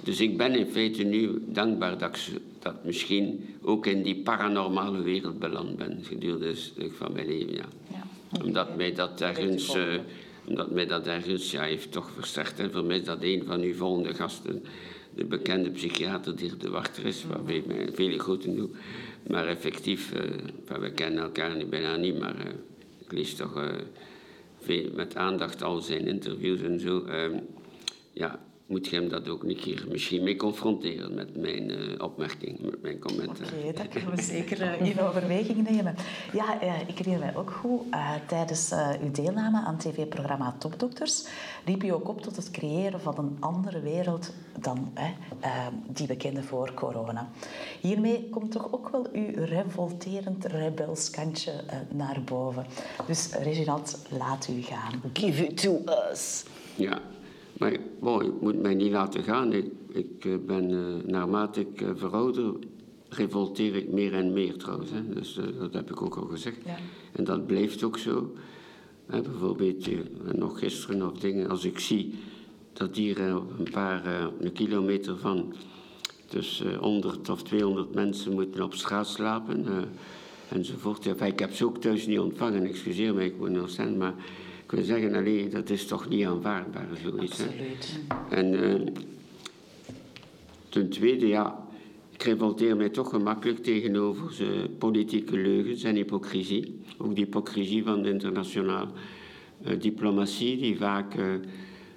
Dus 0.03 0.19
ik 0.19 0.37
ben 0.37 0.55
in 0.55 0.67
feite 0.67 1.03
nu 1.03 1.43
dankbaar 1.45 1.97
dat 1.97 2.15
ik 2.15 2.41
dat 2.59 2.85
misschien 2.85 3.55
ook 3.61 3.85
in 3.85 4.03
die 4.03 4.15
paranormale 4.15 5.01
wereld 5.01 5.39
beland 5.39 5.77
ben 5.77 5.99
gedurende 6.03 6.55
stuk 6.55 6.93
van 6.93 7.11
mijn 7.13 7.27
leven. 7.27 7.53
Ja. 7.53 7.65
Ja. 7.91 8.03
Omdat 8.43 8.77
mij 8.77 8.93
dat 8.93 9.21
ergens, 9.21 9.65
volgen. 9.65 10.05
Omdat 10.49 10.71
mij 10.71 10.85
dat 10.85 11.07
ergens 11.07 11.51
heeft 11.51 11.91
toch 11.91 12.11
versterkt. 12.11 12.59
En 12.59 12.71
voor 12.71 12.85
mij 12.85 12.97
is 12.97 13.03
dat 13.03 13.17
een 13.21 13.43
van 13.45 13.61
uw 13.61 13.73
volgende 13.73 14.13
gasten, 14.13 14.63
de 15.15 15.25
bekende 15.25 15.71
psychiater 15.71 16.35
Dirk 16.35 16.59
de 16.59 16.69
Wachter 16.69 17.05
is, 17.05 17.25
waarbij 17.25 17.55
ik 17.55 17.65
mij 17.65 17.89
vele 17.93 18.19
groeten 18.19 18.55
doe. 18.55 18.69
Maar 19.27 19.47
effectief, 19.47 20.13
eh, 20.13 20.77
we 20.79 20.91
kennen 20.91 21.23
elkaar 21.23 21.55
nu 21.55 21.65
bijna 21.65 21.95
niet, 21.95 22.19
maar 22.19 22.35
eh, 22.35 22.53
ik 22.99 23.11
lees 23.11 23.35
toch 23.35 23.57
eh, 23.57 23.67
veel, 24.59 24.89
met 24.95 25.15
aandacht 25.15 25.63
al 25.63 25.81
zijn 25.81 26.07
interviews 26.07 26.61
en 26.61 26.79
zo. 26.79 27.03
Ehm, 27.03 27.37
ja, 28.13 28.39
moet 28.69 28.87
je 28.87 28.95
hem 28.95 29.09
dat 29.09 29.29
ook 29.29 29.43
een 29.43 29.55
keer 29.55 29.85
misschien 29.89 30.23
mee 30.23 30.35
confronteren 30.35 31.13
met 31.13 31.37
mijn 31.37 31.71
eh, 31.71 32.03
opmerking, 32.03 32.59
met 32.59 32.81
mijn 32.81 32.99
commentaar. 32.99 33.47
Oké, 33.59 33.73
dat 33.77 33.87
kunnen 33.87 34.15
we 34.15 34.21
zeker 34.21 34.61
eh, 34.61 34.89
in 34.89 34.99
overweging 34.99 35.69
nemen. 35.69 35.95
Ja, 36.33 36.61
eh, 36.61 36.81
ik 36.87 36.97
herinner 36.97 37.19
mij 37.19 37.35
ook 37.35 37.51
goed, 37.51 37.81
eh, 37.91 38.11
tijdens 38.27 38.71
eh, 38.71 38.89
uw 39.01 39.11
deelname 39.11 39.57
aan 39.65 39.73
het 39.73 39.81
tv-programma 39.83 40.55
Topdokters 40.59 41.25
riep 41.65 41.83
u 41.83 41.89
ook 41.89 42.07
op 42.09 42.21
tot 42.21 42.35
het 42.35 42.51
creëren 42.51 43.01
van 43.01 43.17
een 43.17 43.37
andere 43.39 43.79
wereld 43.79 44.33
dan 44.59 44.93
die 45.87 46.07
we 46.07 46.15
kenden 46.17 46.43
voor 46.43 46.73
corona. 46.73 47.29
Hiermee 47.81 48.29
komt 48.29 48.51
toch 48.51 48.73
ook 48.73 48.89
wel 48.89 49.07
uw 49.13 49.31
revolterend 49.45 50.45
rebels 50.45 51.09
kantje 51.09 51.51
eh, 51.51 51.77
naar 51.91 52.21
boven. 52.25 52.65
Dus 53.07 53.29
Reginald, 53.41 53.99
laat 54.17 54.47
u 54.47 54.61
gaan. 54.61 55.01
Give 55.13 55.45
it 55.45 55.61
to 55.61 55.81
us. 56.11 56.43
Ja, 56.75 56.99
maar 57.59 57.77
bon, 57.99 58.25
ik 58.25 58.41
moet 58.41 58.61
mij 58.61 58.73
niet 58.73 58.91
laten 58.91 59.23
gaan. 59.23 59.53
Ik, 59.53 59.65
ik 59.91 60.25
eh, 60.25 60.33
ben, 60.45 60.71
eh, 60.71 61.11
naarmate 61.11 61.59
ik 61.59 61.81
eh, 61.81 61.89
verouder, 61.95 62.53
revolteer 63.09 63.75
ik 63.75 63.91
meer 63.91 64.13
en 64.13 64.33
meer 64.33 64.57
trouwens. 64.57 64.91
Hè. 64.91 65.09
Dus 65.09 65.39
dat 65.59 65.73
heb 65.73 65.91
ik 65.91 66.01
ook 66.01 66.15
al 66.15 66.27
gezegd. 66.27 66.57
Ja. 66.65 66.77
En 67.11 67.23
dat 67.23 67.47
blijft 67.47 67.83
ook 67.83 67.97
zo. 67.97 68.33
Hè, 69.05 69.21
bijvoorbeeld 69.21 69.87
nog 70.37 70.59
gisteren 70.59 71.11
of 71.11 71.19
dingen, 71.19 71.49
als 71.49 71.65
ik 71.65 71.79
zie 71.79 72.13
dat 72.73 72.95
hier 72.95 73.35
op 73.35 73.59
een 73.59 73.71
paar 73.71 74.31
een 74.39 74.51
kilometer 74.51 75.17
van 75.17 75.53
dus 76.29 76.63
eh 76.63 76.77
100 76.77 77.29
of 77.29 77.43
200 77.43 77.93
mensen 77.93 78.33
moeten 78.33 78.63
op 78.63 78.73
straat 78.73 79.07
slapen 79.07 79.65
enzovoort. 80.49 81.05
Ik 81.05 81.39
heb 81.39 81.53
ze 81.53 81.65
ook 81.65 81.77
thuis 81.77 82.07
niet 82.07 82.19
ontvangen, 82.19 82.63
excuseer 82.63 83.13
me, 83.13 83.23
ik 83.23 83.35
woon 83.37 83.53
in 83.53 83.61
Oostende, 83.61 83.97
maar 83.97 84.15
ik 84.69 84.75
wil 84.75 84.83
zeggen, 84.83 85.15
allee, 85.15 85.47
dat 85.47 85.69
is 85.69 85.85
toch 85.85 86.09
niet 86.09 86.25
aanvaardbaar, 86.25 86.87
zoiets. 87.03 87.37
Hè? 87.37 87.45
Absoluut. 87.45 87.99
En 88.29 88.63
eh, 88.63 88.93
ten 90.69 90.89
tweede, 90.89 91.27
ja, 91.27 91.67
ik 92.13 92.23
revolteer 92.23 92.77
mij 92.77 92.89
toch 92.89 93.09
gemakkelijk 93.09 93.63
tegenover 93.63 94.33
ze 94.33 94.69
politieke 94.77 95.37
leugens 95.37 95.83
en 95.83 95.95
hypocrisie. 95.95 96.81
Ook 96.97 97.15
de 97.15 97.21
hypocrisie 97.21 97.83
van 97.83 98.01
de 98.01 98.09
internationale 98.09 98.87
eh, 99.63 99.79
diplomatie, 99.79 100.57
die 100.57 100.77
vaak 100.77 101.15
eh, 101.15 101.25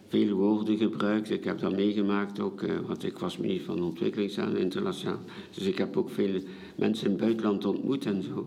veel 0.09 0.35
woorden 0.35 0.77
gebruikt. 0.77 1.31
Ik 1.31 1.45
heb 1.45 1.59
dat 1.59 1.77
meegemaakt 1.77 2.41
ook, 2.41 2.63
eh, 2.63 2.75
want 2.87 3.05
ik 3.05 3.19
was 3.19 3.37
minister 3.37 3.75
van 3.75 3.83
Ontwikkelingszaken 3.83 4.59
internationaal. 4.59 5.21
Dus 5.55 5.67
ik 5.67 5.79
heb 5.79 5.97
ook 5.97 6.11
veel 6.11 6.41
mensen 6.77 7.05
in 7.07 7.13
het 7.13 7.21
buitenland 7.21 7.65
ontmoet 7.65 8.07
en 8.07 8.23
zo. 8.23 8.47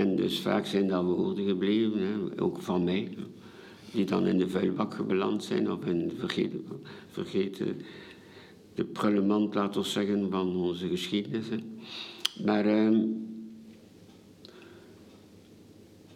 En 0.00 0.16
dus 0.16 0.40
vaak 0.40 0.66
zijn 0.66 0.88
dat 0.88 1.04
woorden 1.04 1.46
gebleven, 1.46 1.98
hè, 1.98 2.42
ook 2.42 2.60
van 2.60 2.84
mij, 2.84 3.16
die 3.92 4.04
dan 4.04 4.26
in 4.26 4.38
de 4.38 4.48
vuilbak 4.48 5.06
beland 5.06 5.44
zijn 5.44 5.70
of 5.70 5.84
in 5.84 6.08
de 6.08 6.14
vergeten, 6.14 6.64
vergeten 7.10 7.80
de 8.74 8.84
prullenmand, 8.84 9.54
laten 9.54 9.80
we 9.80 9.86
zeggen, 9.86 10.30
van 10.30 10.56
onze 10.56 10.88
geschiedenis. 10.88 11.46
Maar 12.44 12.66
ehm, 12.66 12.98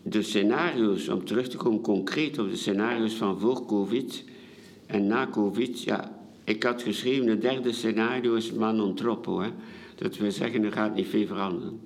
de 0.03 0.23
scenario's, 0.23 1.09
om 1.09 1.25
terug 1.25 1.49
te 1.49 1.57
komen 1.57 1.81
concreet 1.81 2.39
op 2.39 2.51
de 2.51 2.57
scenario's 2.57 3.15
van 3.15 3.41
voor 3.41 3.67
COVID 3.67 4.25
en 4.87 5.07
na 5.07 5.29
COVID, 5.31 5.83
ja, 5.83 6.27
ik 6.45 6.63
had 6.63 6.83
geschreven, 6.83 7.27
het 7.27 7.41
derde 7.41 7.73
scenario 7.73 8.35
is 8.35 8.53
man. 8.53 8.97
Hè. 9.25 9.51
Dat 9.95 10.17
wil 10.17 10.31
zeggen, 10.31 10.65
er 10.65 10.73
gaat 10.73 10.95
niet 10.95 11.07
veel 11.07 11.27
veranderen. 11.27 11.81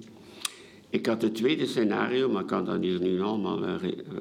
Ik 0.90 1.06
had 1.06 1.22
het 1.22 1.34
tweede 1.34 1.66
scenario, 1.66 2.28
maar 2.28 2.40
ik 2.40 2.46
kan 2.46 2.64
dat 2.64 2.82
hier 2.82 3.00
nu 3.00 3.20
allemaal 3.20 3.66
eh, 3.66 3.74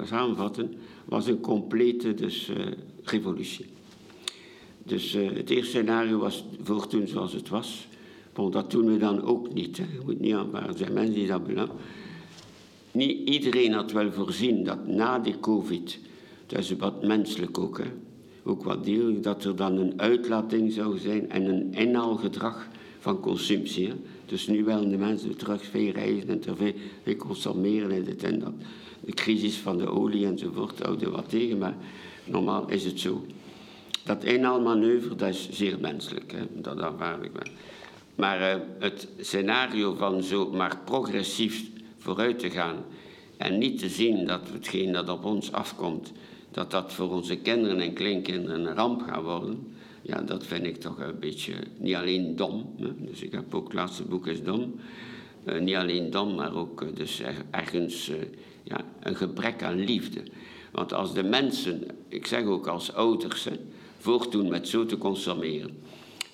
samenvatten, 0.03 0.73
was 1.05 1.27
een 1.27 1.39
complete 1.39 2.13
dus, 2.13 2.49
eh, 2.49 2.65
revolutie. 3.03 3.65
Dus 4.83 5.13
eh, 5.13 5.31
het 5.33 5.49
eerste 5.49 5.69
scenario 5.69 6.17
was 6.17 6.45
voor 6.63 6.87
toen 6.87 7.07
zoals 7.07 7.33
het 7.33 7.49
was. 7.49 7.87
Bon, 8.33 8.51
dat 8.51 8.71
doen 8.71 8.85
we 8.85 8.97
dan 8.97 9.23
ook 9.23 9.53
niet. 9.53 9.77
Hè. 9.77 9.83
Je 9.83 9.99
moet 10.05 10.19
niet 10.19 10.33
aanvaarden. 10.33 10.71
Er 10.71 10.77
zijn 10.77 10.93
mensen 10.93 11.13
die 11.13 11.27
dat 11.27 11.47
belangen. 11.47 11.75
Niet 12.91 13.29
iedereen 13.29 13.73
had 13.73 13.91
wel 13.91 14.11
voorzien 14.11 14.63
dat 14.63 14.87
na 14.87 15.19
die 15.19 15.39
COVID, 15.39 15.99
dat 16.45 16.59
is 16.59 16.75
wat 16.75 17.03
menselijk 17.03 17.57
ook, 17.57 17.77
hè, 17.77 17.91
ook 18.43 18.63
wat 18.63 18.83
dierlijk, 18.83 19.23
dat 19.23 19.43
er 19.43 19.55
dan 19.55 19.77
een 19.77 20.01
uitlating 20.01 20.71
zou 20.71 20.97
zijn 20.97 21.29
en 21.29 21.45
een 21.45 21.73
inhaalgedrag 21.73 22.67
van 22.99 23.19
consumptie. 23.19 23.87
Hè. 23.87 23.93
Dus 24.27 24.47
nu 24.47 24.63
willen 24.63 24.89
de 24.89 24.97
mensen 24.97 25.37
terug 25.37 25.65
veel 25.65 25.91
reizen 25.91 26.29
en 26.29 26.39
te 26.39 26.55
veel, 26.55 26.73
veel 27.03 27.15
consumeren 27.15 27.91
en 27.91 28.03
dit 28.03 28.23
en 28.23 28.39
dat. 28.39 28.53
De 28.99 29.11
crisis 29.11 29.57
van 29.57 29.77
de 29.77 29.87
olie 29.87 30.25
enzovoort 30.25 30.79
houden 30.81 31.11
wat 31.11 31.29
tegen, 31.29 31.57
maar 31.57 31.75
normaal 32.25 32.69
is 32.69 32.85
het 32.85 32.99
zo. 32.99 33.25
Dat 34.03 34.23
inhaalmanoeuvre, 34.23 35.15
dat 35.15 35.29
is 35.29 35.49
zeer 35.51 35.79
menselijk, 35.79 36.31
hè. 36.31 36.61
dat 36.61 36.81
aanvaard 36.81 37.23
ik 37.23 37.31
wel. 37.31 37.53
Maar 38.15 38.41
eh, 38.41 38.59
het 38.79 39.07
scenario 39.19 39.93
van 39.93 40.23
zo 40.23 40.51
maar 40.51 40.77
progressief 40.85 41.69
vooruit 41.97 42.39
te 42.39 42.49
gaan 42.49 42.75
en 43.37 43.57
niet 43.57 43.79
te 43.79 43.89
zien 43.89 44.25
dat 44.25 44.41
hetgeen 44.53 44.91
dat 44.91 45.09
op 45.09 45.25
ons 45.25 45.51
afkomt, 45.51 46.11
dat 46.51 46.71
dat 46.71 46.93
voor 46.93 47.11
onze 47.11 47.35
kinderen 47.35 47.79
en 47.79 47.93
kleinkinderen 47.93 48.65
een 48.65 48.75
ramp 48.75 49.01
gaat 49.01 49.23
worden, 49.23 49.76
ja, 50.07 50.21
dat 50.21 50.45
vind 50.45 50.65
ik 50.65 50.77
toch 50.77 50.99
een 50.99 51.19
beetje 51.19 51.53
niet 51.77 51.95
alleen 51.95 52.35
dom. 52.35 52.73
Hè. 52.77 53.05
Dus 53.05 53.21
ik 53.21 53.31
heb 53.31 53.53
ook 53.55 53.63
het 53.63 53.73
laatste 53.73 54.03
boek 54.03 54.27
is 54.27 54.43
dom. 54.43 54.75
Eh, 55.43 55.59
niet 55.59 55.75
alleen 55.75 56.09
dom, 56.09 56.35
maar 56.35 56.55
ook 56.55 56.81
eh, 56.81 56.87
dus 56.93 57.19
er- 57.21 57.45
ergens 57.51 58.09
eh, 58.09 58.15
ja, 58.63 58.85
een 58.99 59.15
gebrek 59.15 59.63
aan 59.63 59.79
liefde. 59.79 60.21
Want 60.71 60.93
als 60.93 61.13
de 61.13 61.23
mensen, 61.23 61.83
ik 62.07 62.27
zeg 62.27 62.43
ook 62.43 62.67
als 62.67 62.93
ouders, 62.93 63.43
hè, 63.43 63.51
voortdoen 63.97 64.49
met 64.49 64.67
zo 64.67 64.85
te 64.85 64.97
consumeren, 64.97 65.77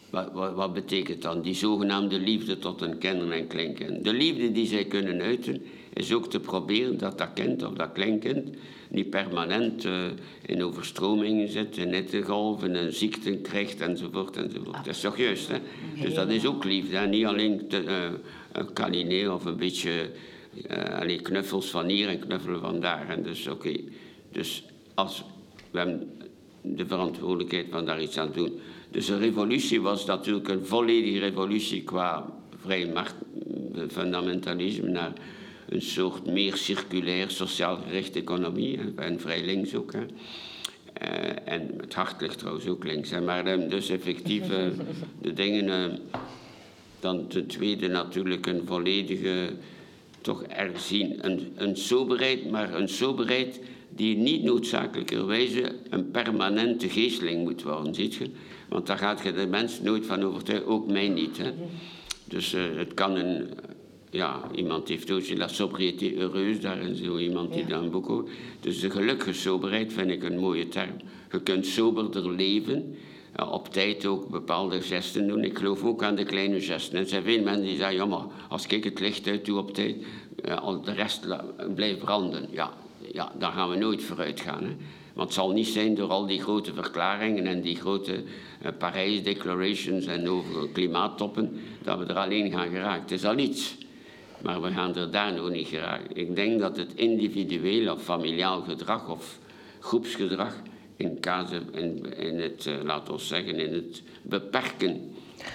wat, 0.09 0.53
wat, 0.55 0.73
betekent 0.73 1.21
dan 1.21 1.41
die 1.41 1.53
zogenaamde 1.53 2.19
liefde 2.19 2.59
tot 2.59 2.79
hun 2.79 2.97
kinderen 2.97 3.33
en 3.33 3.47
kleinkinderen? 3.47 4.03
De 4.03 4.13
liefde 4.13 4.51
die 4.51 4.67
zij 4.67 4.85
kunnen 4.85 5.21
uiten, 5.21 5.61
is 5.93 6.13
ook 6.13 6.29
te 6.29 6.39
proberen 6.39 6.97
dat 6.97 7.17
dat 7.17 7.29
kind 7.33 7.63
of 7.63 7.73
dat 7.73 7.91
kleinkind 7.91 8.49
niet 8.93 9.09
permanent 9.09 9.85
eh, 9.85 10.05
in 10.45 10.63
overstromingen 10.63 11.49
zit, 11.49 11.77
in 11.77 11.93
hittegolven 11.93 12.75
en 12.75 12.93
ziekten 12.93 13.41
krijgt 13.41 13.81
enzovoort 13.81 14.37
enzovoort. 14.37 14.75
Dat 14.75 14.87
is 14.87 14.99
toch 14.99 15.17
juist, 15.17 15.47
hè? 15.47 15.57
Dus 16.01 16.13
dat 16.13 16.29
is 16.29 16.45
ook 16.45 16.63
liefde, 16.63 16.97
hè? 16.97 17.07
niet 17.07 17.25
alleen 17.25 17.69
eh, 17.69 18.09
een 18.51 18.73
kalinee 18.73 19.31
of 19.31 19.45
een 19.45 19.57
beetje 19.57 20.09
eh, 20.67 20.99
allee, 20.99 21.21
knuffels 21.21 21.69
van 21.69 21.87
hier 21.87 22.07
en 22.07 22.19
knuffelen 22.19 22.59
van 22.59 22.79
daar. 22.79 23.09
En 23.09 23.23
dus 23.23 23.47
oké, 23.47 23.75
dus 24.31 24.63
als 24.93 25.23
we 25.71 25.77
hebben 25.77 26.11
de 26.61 26.85
verantwoordelijkheid 26.85 27.65
van 27.69 27.85
daar 27.85 28.01
iets 28.01 28.17
aan 28.17 28.31
doen. 28.33 28.59
Dus 28.91 29.09
een 29.09 29.19
revolutie 29.19 29.81
was 29.81 30.05
natuurlijk 30.05 30.47
een 30.47 30.65
volledige 30.65 31.19
revolutie 31.19 31.83
qua 31.83 32.25
vrij 32.57 32.87
markt, 32.87 33.15
fundamentalisme 33.91 34.89
naar 34.89 35.13
een 35.73 35.81
soort 35.81 36.25
meer 36.25 36.55
circulair, 36.55 37.31
sociaal 37.31 37.77
gerichte 37.85 38.19
economie. 38.19 38.79
En 38.95 39.19
vrij 39.19 39.45
links 39.45 39.75
ook. 39.75 39.93
Hè. 39.93 39.99
Uh, 39.99 41.53
en 41.53 41.73
het 41.77 41.93
hart 41.93 42.21
ligt 42.21 42.37
trouwens 42.37 42.67
ook 42.67 42.83
links. 42.83 43.11
Maar 43.25 43.59
uh, 43.59 43.69
dus 43.69 43.89
effectief 43.89 44.49
uh, 44.49 44.67
de 45.21 45.33
dingen. 45.33 45.69
eh, 45.69 45.99
dan 46.99 47.27
ten 47.27 47.47
tweede 47.47 47.87
natuurlijk 47.87 48.45
een 48.45 48.61
volledige, 48.65 49.49
toch 50.21 50.43
ergens 50.43 50.87
zien, 50.87 51.25
een, 51.25 51.53
een 51.55 51.77
soberheid, 51.77 52.51
maar 52.51 52.73
een 52.73 52.89
soberheid 52.89 53.59
die 53.89 54.17
niet 54.17 54.43
noodzakelijkerwijze 54.43 55.75
een 55.89 56.11
permanente 56.11 56.89
geesteling 56.89 57.43
moet 57.43 57.63
worden, 57.63 57.95
ziet 57.95 58.13
je? 58.13 58.29
Want 58.69 58.87
daar 58.87 58.97
gaat 58.97 59.23
je 59.23 59.33
de 59.33 59.47
mens 59.47 59.81
nooit 59.81 60.05
van 60.05 60.23
overtuigen, 60.23 60.67
ook 60.67 60.87
mij 60.91 61.09
niet. 61.09 61.37
Hè? 61.37 61.51
Dus 62.25 62.51
het 62.51 62.93
kan 62.93 63.15
een, 63.15 63.49
ja, 64.13 64.41
iemand 64.55 64.87
heeft 64.87 65.11
ook 65.11 65.29
la 65.37 65.47
sobriété 65.47 66.05
heureuse, 66.05 66.59
daar 66.59 66.81
is 66.81 67.01
zo 67.01 67.17
iemand 67.17 67.53
die 67.53 67.61
Ja. 67.61 67.67
dan 67.67 67.91
boek. 67.91 68.29
Dus 68.59 68.79
de 68.79 68.89
gelukkige 68.89 69.33
soberheid 69.33 69.93
vind 69.93 70.09
ik 70.11 70.23
een 70.23 70.39
mooie 70.39 70.67
term. 70.67 70.95
Je 71.31 71.41
kunt 71.41 71.65
soberder 71.65 72.31
leven, 72.31 72.95
ja, 73.37 73.47
op 73.49 73.67
tijd 73.67 74.05
ook 74.05 74.29
bepaalde 74.29 74.81
gesten 74.81 75.27
doen. 75.27 75.43
Ik 75.43 75.57
geloof 75.57 75.83
ook 75.83 76.03
aan 76.03 76.15
de 76.15 76.23
kleine 76.23 76.61
gesten. 76.61 76.99
Er 76.99 77.07
zijn 77.07 77.23
veel 77.23 77.43
mensen 77.43 77.65
die 77.65 77.75
zeggen, 77.75 77.95
ja 77.95 78.05
maar 78.05 78.25
als 78.49 78.67
ik 78.67 78.83
het 78.83 78.99
licht 78.99 79.27
uit 79.27 79.45
doe 79.45 79.57
op 79.57 79.73
tijd, 79.73 79.95
eh, 80.43 80.57
al 80.57 80.81
de 80.81 80.91
rest 80.91 81.27
blijft 81.75 81.99
branden. 81.99 82.47
Ja, 82.51 82.73
ja, 83.11 83.31
daar 83.39 83.51
gaan 83.51 83.69
we 83.69 83.75
nooit 83.75 84.03
vooruit 84.03 84.39
gaan. 84.41 84.63
Hè. 84.63 84.75
Want 85.13 85.27
het 85.27 85.37
zal 85.37 85.51
niet 85.51 85.67
zijn 85.67 85.95
door 85.95 86.09
al 86.09 86.25
die 86.25 86.41
grote 86.41 86.73
verklaringen 86.73 87.45
en 87.45 87.61
die 87.61 87.75
grote 87.75 88.23
eh, 88.61 88.71
Parijs 88.77 89.23
declarations 89.23 90.05
en 90.05 90.29
over 90.29 90.69
klimaattoppen, 90.73 91.59
dat 91.83 91.99
we 91.99 92.05
er 92.05 92.15
alleen 92.15 92.51
gaan 92.51 92.69
geraken. 92.69 93.01
Het 93.01 93.11
is 93.11 93.25
al 93.25 93.37
iets. 93.37 93.75
Maar 94.43 94.61
we 94.61 94.71
gaan 94.71 94.95
er 94.95 95.11
daar 95.11 95.33
nog 95.33 95.49
niet 95.49 95.67
geraken. 95.67 96.15
Ik 96.15 96.35
denk 96.35 96.59
dat 96.59 96.77
het 96.77 96.93
individueel 96.95 97.93
of 97.93 98.03
familiaal 98.03 98.61
gedrag 98.61 99.09
of 99.09 99.39
groepsgedrag 99.79 100.55
in, 100.95 101.19
in, 102.17 102.39
het, 102.39 102.65
eh, 102.65 102.83
laten 102.83 103.13
we 103.13 103.19
zeggen, 103.19 103.55
in 103.55 103.73
het 103.73 104.03
beperken 104.21 105.11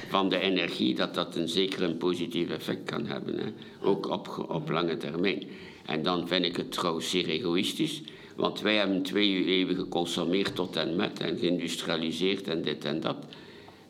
van 0.09 0.28
de 0.28 0.39
energie, 0.39 0.95
dat 0.95 1.14
dat 1.14 1.36
een 1.36 1.49
zeker 1.49 1.82
een 1.82 1.97
positief 1.97 2.51
effect 2.51 2.84
kan 2.84 3.07
hebben. 3.07 3.39
Hè? 3.39 3.47
Ook 3.82 4.09
op, 4.09 4.47
op 4.49 4.70
lange 4.70 4.97
termijn. 4.97 5.43
En 5.86 6.03
dan 6.03 6.28
vind 6.28 6.45
ik 6.45 6.57
het 6.57 6.72
trouwens 6.72 7.11
zeer 7.11 7.28
egoïstisch. 7.28 8.03
Want 8.36 8.61
wij 8.61 8.76
hebben 8.76 9.03
twee 9.03 9.45
eeuwen 9.45 9.76
geconsumeerd 9.76 10.55
tot 10.55 10.76
en 10.76 10.97
met 10.97 11.20
en 11.20 11.39
geïndustrialiseerd 11.39 12.49
en 12.49 12.62
dit 12.62 12.84
en 12.84 13.01
dat. 13.01 13.16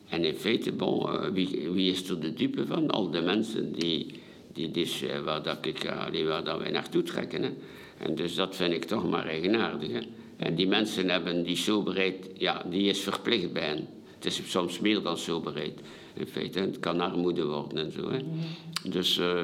En 0.09 0.25
in 0.25 0.35
feite, 0.35 0.73
eh, 0.79 1.29
wie, 1.33 1.69
wie 1.73 1.91
is 1.91 2.09
er 2.09 2.21
de 2.21 2.35
dupe 2.35 2.67
van? 2.67 2.91
Al 2.91 3.11
de 3.11 3.21
mensen 3.21 3.73
die, 3.73 4.21
die 4.59 4.71
dus, 4.71 5.03
eh, 5.03 5.21
waar, 5.21 5.43
dat 5.43 5.67
ik, 5.67 5.85
eh, 5.85 6.07
allee, 6.07 6.25
waar 6.25 6.45
dat 6.45 6.59
wij 6.59 6.71
naartoe 6.71 7.03
trekken. 7.03 7.43
Hè. 7.43 7.51
En 7.99 8.15
dus 8.15 8.35
dat 8.35 8.57
vind 8.57 8.73
ik 8.73 8.85
toch 8.85 9.09
maar 9.11 9.27
eigenaardig. 9.27 9.93
Hè. 9.93 10.01
En 10.37 10.55
die 10.55 10.67
mensen 10.67 11.09
hebben 11.09 11.43
die 11.43 11.57
soberheid, 11.57 12.31
ja, 12.35 12.63
die 12.71 12.89
is 12.89 13.01
verplicht 13.01 13.53
bij 13.53 13.63
hen. 13.63 13.89
Het 14.15 14.25
is 14.25 14.51
soms 14.51 14.81
meer 14.81 15.03
dan 15.03 15.19
soberheid. 15.19 15.81
In 16.15 16.27
feite, 16.27 16.59
het 16.59 16.81
kan 16.81 17.01
armoede 17.01 17.47
worden 17.47 17.85
en 17.85 17.93
zo. 17.93 18.11
Hè. 18.11 18.19
Dus 18.91 19.19
eh, 19.19 19.43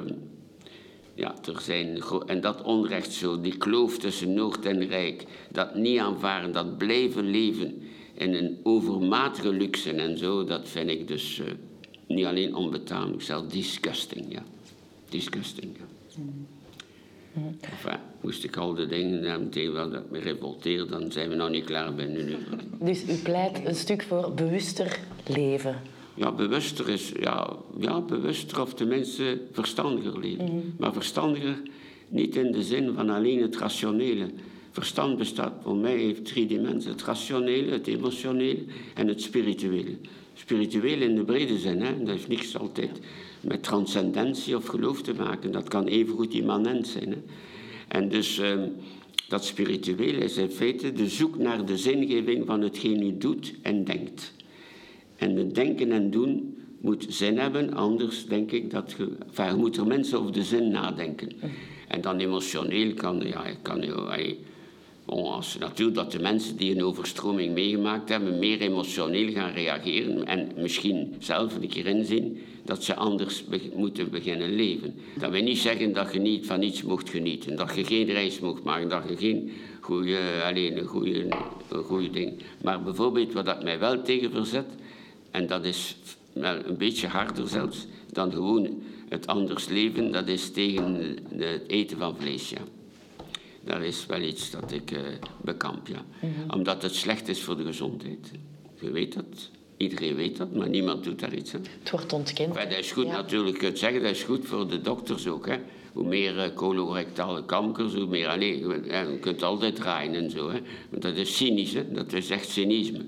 ja, 1.15 1.35
er 1.45 1.61
zijn, 1.61 2.03
en 2.27 2.41
dat 2.41 2.63
onrecht 2.63 3.13
zo, 3.13 3.41
die 3.41 3.57
kloof 3.57 3.99
tussen 3.99 4.35
Noord 4.35 4.67
en 4.67 4.87
Rijk, 4.87 5.25
dat 5.51 5.75
niet 5.75 5.99
aanvaren, 5.99 6.53
dat 6.53 6.79
blijven 6.79 7.31
leven 7.31 7.83
in 8.15 8.35
een 8.35 8.59
overmatige 8.63 9.53
luxe 9.53 9.93
en 9.93 10.19
zo, 10.19 10.45
dat 10.45 10.69
vind 10.69 10.91
ik 10.91 11.09
dus 11.09 11.39
eh, 11.39 11.47
niet 12.07 12.25
alleen 12.25 12.55
onbetamelijk, 12.55 13.23
zelfs 13.23 13.53
disgusting, 13.53 14.33
ja. 14.33 14.43
Disgusting. 15.15 15.77
Enfin, 17.61 17.99
moest 18.21 18.45
ik 18.45 18.57
al 18.57 18.75
de 18.75 18.87
dingen 18.87 19.23
hebben 19.23 19.51
tegen 19.51 19.73
wat 19.73 20.11
me 20.11 20.19
revolteert, 20.19 20.89
dan 20.89 21.13
zijn 21.13 21.29
we 21.29 21.35
nog 21.35 21.51
niet 21.51 21.65
klaar 21.65 21.99
een 21.99 22.29
uur. 22.29 22.39
Dus 22.89 23.09
u 23.09 23.15
pleit 23.23 23.61
een 23.65 23.75
stuk 23.75 24.03
voor 24.03 24.33
bewuster 24.35 24.99
leven. 25.27 25.81
Ja, 26.15 26.33
bewuster 26.33 26.89
is, 26.89 27.13
ja, 27.21 27.57
ja, 27.79 28.01
bewuster 28.01 28.61
of 28.61 28.75
tenminste 28.75 29.41
verstandiger 29.53 30.19
leven. 30.19 30.75
Maar 30.79 30.93
verstandiger 30.93 31.63
niet 32.09 32.37
in 32.37 32.53
de 32.53 32.63
zin 32.63 32.95
van 32.95 33.11
alleen 33.11 33.43
het 33.43 33.57
rationele. 33.57 34.31
Verstand 34.71 35.19
bestaat 35.19 35.53
voor 35.63 35.77
mij 35.77 35.97
heeft 35.97 36.25
drie 36.25 36.47
dimensies. 36.47 36.91
Het 36.91 37.03
rationele, 37.03 37.71
het 37.71 37.87
emotionele 37.87 38.65
en 38.95 39.09
het 39.09 39.23
spirituele. 39.23 39.97
Spiritueel 40.35 41.01
in 41.01 41.15
de 41.15 41.25
brede 41.25 41.59
zin, 41.59 41.81
hè? 41.81 41.99
dat 41.99 42.09
heeft 42.09 42.29
niks 42.29 42.59
altijd 42.59 43.01
met 43.41 43.63
transcendentie 43.63 44.57
of 44.57 44.67
geloof 44.67 45.03
te 45.03 45.15
maken. 45.15 45.53
Dat 45.53 45.69
kan 45.69 45.87
evengoed 45.87 46.35
immanent 46.35 46.87
zijn. 46.87 47.11
Hè? 47.11 47.19
En 47.89 48.09
dus 48.09 48.39
ehm, 48.39 48.69
dat 49.29 49.45
spirituele 49.45 50.19
is 50.19 50.37
in 50.37 50.51
feite 50.51 50.93
de 50.93 51.09
zoek 51.09 51.39
naar 51.39 51.65
de 51.65 51.77
zingeving 51.77 52.47
van 52.47 52.61
hetgeen 52.61 53.03
u 53.03 53.19
doet 53.19 53.55
en 53.63 53.85
denkt. 53.85 54.33
En 55.17 55.37
het 55.37 55.55
denken 55.55 55.93
en 55.93 56.11
doen 56.11 56.57
moet 56.81 57.07
zin 57.09 57.39
hebben, 57.39 57.75
anders 57.75 58.27
denk 58.27 58.51
ik 58.51 58.71
dat 58.71 58.95
je... 58.99 59.09
Enfin, 59.27 59.47
je 59.47 59.55
moet 59.55 59.77
er 59.77 59.87
mensen 59.87 60.19
over 60.19 60.33
de 60.33 60.43
zin 60.43 60.69
nadenken. 60.69 61.33
En 61.89 62.01
dan 62.01 62.19
emotioneel 62.19 62.95
kan, 62.95 63.21
ja, 63.27 63.45
kan 63.63 63.81
je... 63.81 64.37
natuurlijk 65.59 65.97
dat 65.97 66.13
de 66.13 66.19
mensen 66.19 66.57
die 66.57 66.75
een 66.75 66.85
overstroming 66.85 67.55
meegemaakt 67.55 68.09
hebben 68.09 68.39
meer 68.39 68.61
emotioneel 68.61 69.33
gaan 69.33 69.53
reageren 69.53 70.27
en 70.27 70.53
misschien 70.57 71.15
zelf 71.19 71.55
een 71.55 71.69
keer 71.69 71.87
inzien 71.87 72.39
dat 72.65 72.85
ze 72.85 72.95
anders 72.95 73.45
moeten 73.75 74.11
beginnen 74.11 74.55
leven. 74.55 74.95
Dat 75.19 75.31
wil 75.31 75.43
niet 75.43 75.59
zeggen 75.59 75.93
dat 75.93 76.13
je 76.13 76.19
niet 76.19 76.47
van 76.47 76.63
iets 76.63 76.83
mocht 76.83 77.11
genieten, 77.11 77.57
dat 77.57 77.75
je 77.75 77.85
geen 77.85 78.07
reis 78.07 78.41
mocht 78.41 78.63
maken, 78.63 78.89
dat 78.89 79.03
je 79.09 79.17
geen 79.17 79.51
goede, 79.81 80.19
alleen 80.45 80.79
een 80.79 80.87
goede, 80.87 81.27
een 81.69 81.85
goede 81.85 82.11
ding. 82.11 82.43
Maar 82.63 82.83
bijvoorbeeld 82.83 83.33
wat 83.33 83.45
dat 83.47 83.63
mij 83.63 83.79
wel 83.79 84.03
tegen 84.03 84.31
verzet, 84.31 84.67
en 85.31 85.47
dat 85.47 85.65
is 85.65 85.97
wel 86.33 86.65
een 86.65 86.77
beetje 86.77 87.07
harder 87.07 87.49
zelfs 87.49 87.87
dan 88.13 88.33
gewoon 88.33 88.83
het 89.09 89.27
anders 89.27 89.69
leven, 89.69 90.13
dat 90.13 90.29
is 90.29 90.51
tegen 90.51 91.17
het 91.37 91.63
eten 91.67 91.99
van 91.99 92.17
vlees. 92.19 92.51
Ja. 92.51 92.59
Dat 93.65 93.83
is 93.83 94.07
wel 94.07 94.21
iets 94.21 94.51
dat 94.51 94.73
ik 94.73 94.91
eh, 94.91 95.01
bekamp, 95.43 95.87
ja. 95.89 96.05
Omdat 96.55 96.83
het 96.83 96.95
slecht 96.95 97.29
is 97.29 97.43
voor 97.43 97.57
de 97.57 97.65
gezondheid. 97.65 98.31
Je 98.81 98.91
weet 98.91 99.15
dat. 99.15 99.51
Iedereen 99.77 100.15
weet 100.15 100.37
dat, 100.37 100.55
maar 100.55 100.69
niemand 100.69 101.05
doet 101.05 101.19
daar 101.21 101.35
iets 101.35 101.55
aan. 101.55 101.65
Het 101.79 101.91
wordt 101.91 102.13
ontkend. 102.13 102.55
Maar 102.55 102.69
dat 102.69 102.79
is 102.79 102.93
goed 102.93 103.07
Ja. 103.07 103.13
natuurlijk. 103.13 103.57
Je 103.57 103.63
kunt 103.67 103.79
zeggen, 103.79 104.03
dat 104.03 104.11
is 104.11 104.23
goed 104.23 104.47
voor 104.47 104.69
de 104.69 104.81
dokters 104.81 105.27
ook. 105.27 105.47
Hè. 105.47 105.57
Hoe 105.93 106.07
meer 106.07 106.39
eh, 106.39 106.55
colorectale 106.55 107.45
kankers, 107.45 107.95
hoe 107.95 108.07
meer... 108.07 108.29
Allee, 108.29 108.59
je, 108.59 109.19
kunt 109.21 109.43
altijd 109.43 109.77
draaien 109.77 110.15
en 110.15 110.31
zo. 110.31 110.51
Hè. 110.51 110.61
Want 110.91 111.03
dat 111.03 111.17
is 111.17 111.37
cynisch, 111.37 111.73
hè. 111.73 111.93
dat 111.93 112.13
is 112.13 112.31
echt 112.31 112.49
cynisme. 112.49 113.05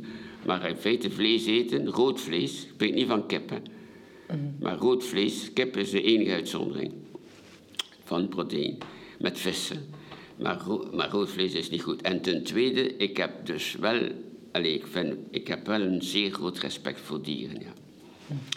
Maar 0.47 0.69
in 0.69 0.77
feite 0.77 1.11
vlees 1.11 1.47
eten, 1.47 1.87
rood 1.91 2.21
vlees, 2.21 2.63
ik 2.63 2.69
spreek 2.69 2.95
niet 2.95 3.07
van 3.07 3.27
kip. 3.27 3.51
Hè. 3.51 3.59
Maar 4.61 4.77
rood 4.77 5.05
vlees, 5.05 5.53
kip 5.53 5.77
is 5.77 5.91
de 5.91 6.03
enige 6.03 6.33
uitzondering 6.33 6.93
van 8.05 8.29
proteïne, 8.29 8.77
met 9.19 9.39
vissen. 9.39 9.87
Maar, 10.37 10.61
maar 10.93 11.11
rood 11.11 11.29
vlees 11.31 11.53
is 11.53 11.71
niet 11.71 11.83
goed. 11.83 12.03
En 12.03 12.21
ten 12.21 12.43
tweede, 12.43 12.97
ik 12.97 13.17
heb 13.17 13.47
dus 13.47 13.77
wel, 13.81 14.01
allez, 14.53 14.75
ik, 14.75 14.87
vind, 14.87 15.15
ik 15.31 15.47
heb 15.49 15.67
wel 15.67 15.81
een 15.81 16.03
zeer 16.03 16.31
groot 16.31 16.59
respect 16.59 17.01
voor 17.01 17.23
dieren. 17.23 17.61
Ja, 17.61 17.73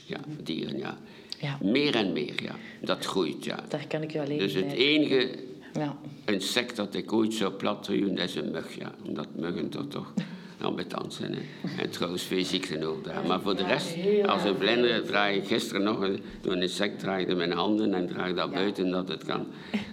ja 0.05 0.19
dieren, 0.43 0.77
ja. 0.77 0.97
Ja. 1.41 1.57
Meer 1.61 1.95
en 1.95 2.13
meer, 2.13 2.43
ja. 2.43 2.55
Dat 2.81 3.05
groeit, 3.05 3.45
ja. 3.45 3.63
Daar 3.69 3.87
kan 3.87 4.01
ik 4.01 4.13
u 4.15 4.19
alleen 4.19 4.37
Dus 4.37 4.53
het 4.53 4.67
bij- 4.67 4.75
enige 4.77 5.29
Ja. 5.73 5.97
insect 6.25 6.75
dat 6.75 6.95
ik 6.95 7.13
ooit 7.13 7.33
zou 7.33 7.53
platteren, 7.53 8.15
dat 8.15 8.25
is 8.29 8.35
een 8.35 8.51
mug, 8.51 8.75
ja. 8.79 8.95
Omdat 9.07 9.27
muggen 9.35 9.69
toch 9.69 9.87
toch 9.87 10.13
ambetant 10.61 11.13
zijn. 11.13 11.33
Hè. 11.33 11.39
En 11.83 11.89
trouwens 11.89 12.23
veel 12.23 12.45
ziekten 12.45 12.83
ook 12.83 13.03
daar. 13.03 13.27
Maar 13.27 13.41
voor 13.41 13.55
de 13.55 13.63
rest, 13.63 13.95
als 14.25 14.43
een 14.43 14.55
vlinder 14.55 15.05
draai 15.05 15.37
ik 15.37 15.47
gisteren 15.47 15.83
nog 15.83 15.99
een, 15.99 16.19
door 16.41 16.53
een 16.53 16.61
insect 16.61 16.99
draaide 16.99 17.35
mijn 17.35 17.51
handen 17.51 17.93
en 17.93 18.07
draag 18.07 18.33
dat 18.33 18.51
buiten 18.51 18.89
dat 18.89 19.07
het 19.07 19.23
kan. 19.23 19.47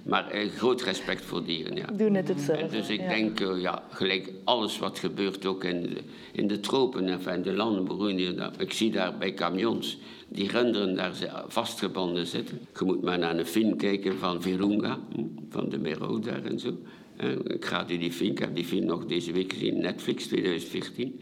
Maar 0.05 0.31
eh, 0.31 0.49
groot 0.49 0.83
respect 0.83 1.25
voor 1.25 1.45
dieren, 1.45 1.77
ja. 1.77 1.87
Doe 1.97 2.11
net 2.11 2.29
hetzelfde. 2.29 2.65
En 2.65 2.71
dus 2.71 2.89
ik 2.89 3.09
denk, 3.09 3.41
eh, 3.41 3.61
ja, 3.61 3.83
gelijk 3.91 4.33
alles 4.45 4.79
wat 4.79 4.99
gebeurt 4.99 5.47
ook 5.47 5.65
in 5.65 5.83
de, 5.83 6.01
in 6.33 6.47
de 6.47 6.61
tropen, 6.61 7.09
enfin, 7.09 7.35
in 7.35 7.43
de 7.43 7.53
landen, 7.53 8.19
ik 8.59 8.73
zie 8.73 8.91
daar 8.91 9.19
bij 9.19 9.35
camions, 9.35 9.99
die 10.29 10.51
runderen 10.51 10.95
daar 10.95 11.13
vastgebonden 11.49 12.27
zitten. 12.27 12.61
Je 12.79 12.85
moet 12.85 13.03
maar 13.03 13.19
naar 13.19 13.39
een 13.39 13.47
film 13.47 13.77
kijken 13.77 14.19
van 14.19 14.43
Virunga, 14.43 14.99
hm, 15.15 15.23
van 15.51 15.69
de 15.69 15.79
Mero 15.79 16.19
daar 16.19 16.45
en 16.45 16.59
zo. 16.59 16.77
Eh, 17.17 17.31
Ik 17.55 17.65
ga 17.65 17.85
die 17.85 18.13
film, 18.13 18.31
ik 18.31 18.39
heb 18.39 18.55
die 18.55 18.65
film 18.65 18.85
nog 18.85 19.07
deze 19.07 19.33
week 19.33 19.53
gezien, 19.53 19.81
Netflix 19.81 20.27
2014. 20.27 21.21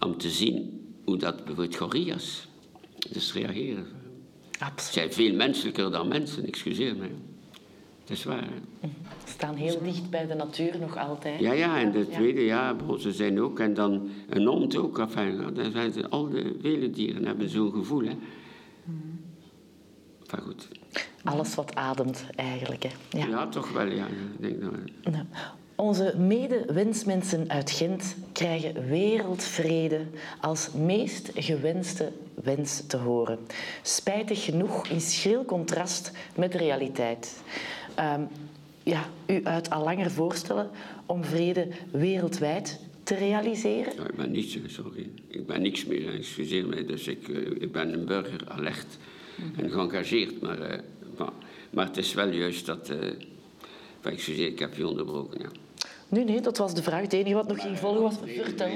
Om 0.00 0.16
te 0.18 0.30
zien 0.30 0.80
hoe 1.04 1.16
dat 1.16 1.36
bijvoorbeeld 1.36 1.76
gorillas 1.76 2.48
dus 3.10 3.32
reageren. 3.32 3.86
Ze 4.58 4.64
Absoluut. 4.64 4.92
zijn 4.92 5.12
veel 5.12 5.34
menselijker 5.34 5.90
dan 5.90 6.08
mensen, 6.08 6.46
excuseer 6.46 6.96
me. 6.96 7.08
Dat 8.04 8.16
is 8.16 8.24
waar. 8.24 8.48
Hè? 8.80 8.88
Ze 9.24 9.32
staan 9.32 9.54
heel 9.54 9.78
dicht 9.82 10.10
bij 10.10 10.26
de 10.26 10.34
natuur 10.34 10.78
nog 10.80 10.96
altijd. 10.98 11.40
Ja, 11.40 11.52
ja, 11.52 11.80
en 11.80 11.92
de 11.92 12.08
tweede, 12.08 12.40
ja, 12.40 12.76
ze 12.98 13.12
zijn 13.12 13.40
ook, 13.40 13.58
en 13.60 13.74
dan 13.74 14.08
een 14.28 14.46
hond 14.46 14.76
ook. 14.76 14.98
Enfin, 14.98 15.54
dan 15.54 15.70
zijn 15.72 15.92
ze, 15.92 16.08
al 16.08 16.28
de 16.28 16.56
vele 16.60 16.90
dieren 16.90 17.24
hebben 17.26 17.48
zo'n 17.48 17.72
gevoel. 17.72 18.04
Hè. 18.04 18.16
Goed. 20.42 20.68
Alles 21.24 21.54
wat 21.54 21.74
ademt 21.74 22.24
eigenlijk. 22.34 22.82
Hè. 22.82 23.18
Ja. 23.18 23.26
Ja. 23.26 23.48
toch 23.48 23.72
wel, 23.72 23.86
ja. 23.86 24.06
Ik 24.06 24.40
denk 24.40 24.60
dat 24.60 24.70
wel. 24.70 25.12
Nou, 25.12 25.24
Onze 25.74 26.14
mede-wensmensen 26.18 27.50
uit 27.50 27.70
Gent 27.70 28.16
krijgen 28.32 28.86
wereldvrede 28.88 30.06
als 30.40 30.72
meest 30.72 31.30
gewenste 31.34 32.12
wens 32.42 32.86
te 32.86 32.96
horen. 32.96 33.38
Spijtig 33.82 34.44
genoeg 34.44 34.88
in 34.88 35.00
schril 35.00 35.44
contrast 35.44 36.12
met 36.36 36.52
de 36.52 36.58
realiteit. 36.58 37.42
Ehm, 37.94 38.22
ja, 38.82 39.04
u 39.26 39.44
uit 39.44 39.70
al 39.70 39.84
langer 39.84 40.10
voorstellen 40.10 40.70
om 41.06 41.24
vrede 41.24 41.68
wereldwijd 41.90 42.80
te 43.02 43.14
realiseren? 43.14 43.92
Ja, 43.96 44.08
ik 44.08 44.16
ben 44.16 44.30
niets, 44.30 44.58
sorry. 44.66 45.08
Ik 45.28 45.46
ben 45.46 45.62
niks 45.62 45.84
meer, 45.84 46.14
excuseer 46.14 46.66
mij. 46.66 46.86
Dus 46.86 47.06
ik, 47.06 47.28
eh, 47.28 47.36
ik 47.36 47.72
ben 47.72 47.92
een 47.92 48.04
burger 48.04 48.40
alert 48.48 48.98
en 49.56 49.70
geëngageerd. 49.70 50.40
Maar, 50.40 50.60
eh, 50.60 50.80
maar, 51.18 51.32
maar 51.70 51.86
het 51.86 51.96
is 51.96 52.14
wel 52.14 52.28
juist 52.28 52.66
dat... 52.66 52.88
eh 52.90 52.96
enfin, 52.96 53.18
excuseer, 54.02 54.46
ik 54.46 54.58
heb 54.58 54.76
je 54.76 54.88
onderbroken, 54.88 55.40
ja. 55.40 55.48
Nee, 56.08 56.24
nee, 56.24 56.40
dat 56.40 56.58
was 56.58 56.74
de 56.74 56.82
vraag. 56.82 57.00
Het 57.00 57.12
enige 57.12 57.34
wat 57.34 57.48
nog 57.48 57.60
ging 57.62 57.78
volgen 57.78 58.02
was 58.02 58.16
vertel. 58.24 58.68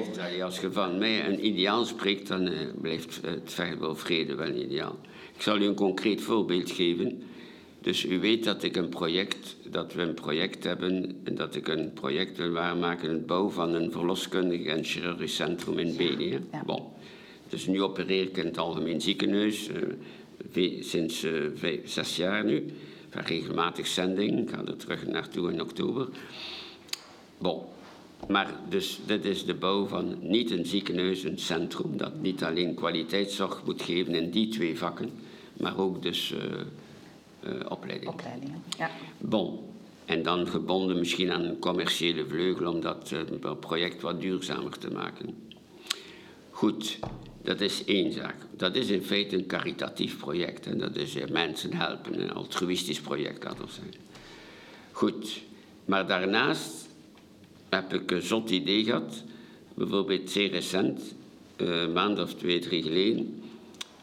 Als 0.43 0.61
je 0.61 0.73
van 0.73 0.99
mij 0.99 1.27
een 1.29 1.47
ideaal 1.47 1.85
spreekt, 1.85 2.29
dan 2.29 2.47
eh, 2.47 2.59
blijft 2.81 3.21
het 3.23 3.79
wel 3.79 3.95
vrede 3.95 4.35
wel 4.35 4.47
een 4.47 4.63
ideaal. 4.63 4.99
Ik 5.35 5.43
zal 5.43 5.59
u 5.59 5.65
een 5.65 5.75
concreet 5.75 6.21
voorbeeld 6.21 6.71
geven. 6.71 7.23
Dus 7.81 8.05
u 8.05 8.21
weet 8.21 8.45
dat 8.45 8.63
ik 8.63 8.77
een 8.77 8.89
project, 8.89 9.57
dat 9.71 9.93
we 9.93 10.03
een 10.03 10.15
project 10.15 10.65
hebben 10.65 11.21
en 11.25 11.35
dat 11.35 11.55
ik 11.55 11.69
een 11.69 11.93
project 11.93 12.37
wil 12.37 12.51
waarmaken, 12.51 13.11
het 13.11 13.27
bouw 13.27 13.49
van 13.49 13.75
een 13.75 13.93
verloskundig 13.93 14.67
en 14.67 14.85
chirurgisch 14.85 15.35
centrum 15.35 15.79
in 15.79 15.97
Beni. 15.97 16.31
hè. 16.31 16.39
Ja. 16.53 16.63
Bon. 16.67 16.83
Dus 17.49 17.67
nu 17.67 17.83
opereer 17.83 18.23
ik 18.23 18.37
in 18.37 18.47
het 18.47 18.59
algemeen 18.59 19.01
ziekenhuis, 19.01 19.69
eh, 19.69 19.83
sinds 20.81 21.23
eh, 21.23 21.33
vijf, 21.55 21.91
zes 21.91 22.17
jaar 22.17 22.45
nu. 22.45 22.73
Van 23.09 23.23
regelmatig 23.23 23.87
zending, 23.87 24.39
ik 24.41 24.51
ga 24.51 24.65
er 24.65 24.77
terug 24.77 25.07
naartoe 25.07 25.53
in 25.53 25.61
oktober. 25.61 26.09
Bon. 27.39 27.63
Maar 28.29 28.55
dus 28.69 29.01
dit 29.07 29.25
is 29.25 29.45
de 29.45 29.55
bouw 29.55 29.87
van 29.87 30.19
niet 30.21 30.51
een 30.51 30.67
ziekenhuis, 30.67 31.23
een 31.23 31.39
centrum 31.39 31.97
dat 31.97 32.21
niet 32.21 32.45
alleen 32.45 32.75
kwaliteitszorg 32.75 33.63
moet 33.65 33.83
geven 33.83 34.15
in 34.15 34.31
die 34.31 34.49
twee 34.49 34.79
vakken, 34.79 35.11
maar 35.57 35.79
ook 35.79 36.03
dus 36.03 36.33
eh, 36.33 36.61
eh, 37.41 37.67
opleiding. 37.69 38.11
Opleidingen. 38.11 38.63
Ja. 38.79 38.91
Bon. 39.19 39.59
En 40.05 40.23
dan 40.23 40.49
gebonden 40.49 40.99
misschien 40.99 41.33
aan 41.33 41.45
een 41.45 41.59
commerciële 41.59 42.27
vleugel 42.27 42.73
om 42.73 42.81
dat 42.81 43.15
project 43.61 44.03
wat 44.03 44.21
duurzamer 44.21 44.79
te 44.79 44.91
maken. 44.91 45.35
Goed, 46.51 46.99
dat 47.43 47.61
is 47.61 47.85
één 47.85 48.13
zaak. 48.13 48.37
Dat 48.57 48.77
is 48.77 48.89
in 48.89 49.03
feite 49.03 49.37
een 49.37 49.47
caritatief 49.47 50.19
project. 50.19 50.67
En 50.67 50.79
dat 50.79 50.97
is 50.97 51.15
eh, 51.15 51.29
mensen 51.29 51.73
helpen, 51.73 52.21
een 52.21 52.33
altruïstisch 52.33 53.01
project 53.01 53.39
kan 53.39 53.55
dat 53.59 53.71
zijn. 53.71 53.95
Goed, 54.93 55.41
maar 55.85 56.07
daarnaast 56.07 56.89
heb 57.69 57.95
ik 57.95 58.11
een 58.11 58.23
zot 58.23 58.51
idee 58.51 58.85
gehad. 58.85 59.23
Bijvoorbeeld 59.75 60.31
zeer 60.31 60.51
recent, 60.51 61.15
eh, 61.57 61.81
een 61.81 61.93
maand 61.93 62.19
of 62.19 62.35
twee, 62.35 62.59
drie 62.59 62.83
geleden. 62.83 63.40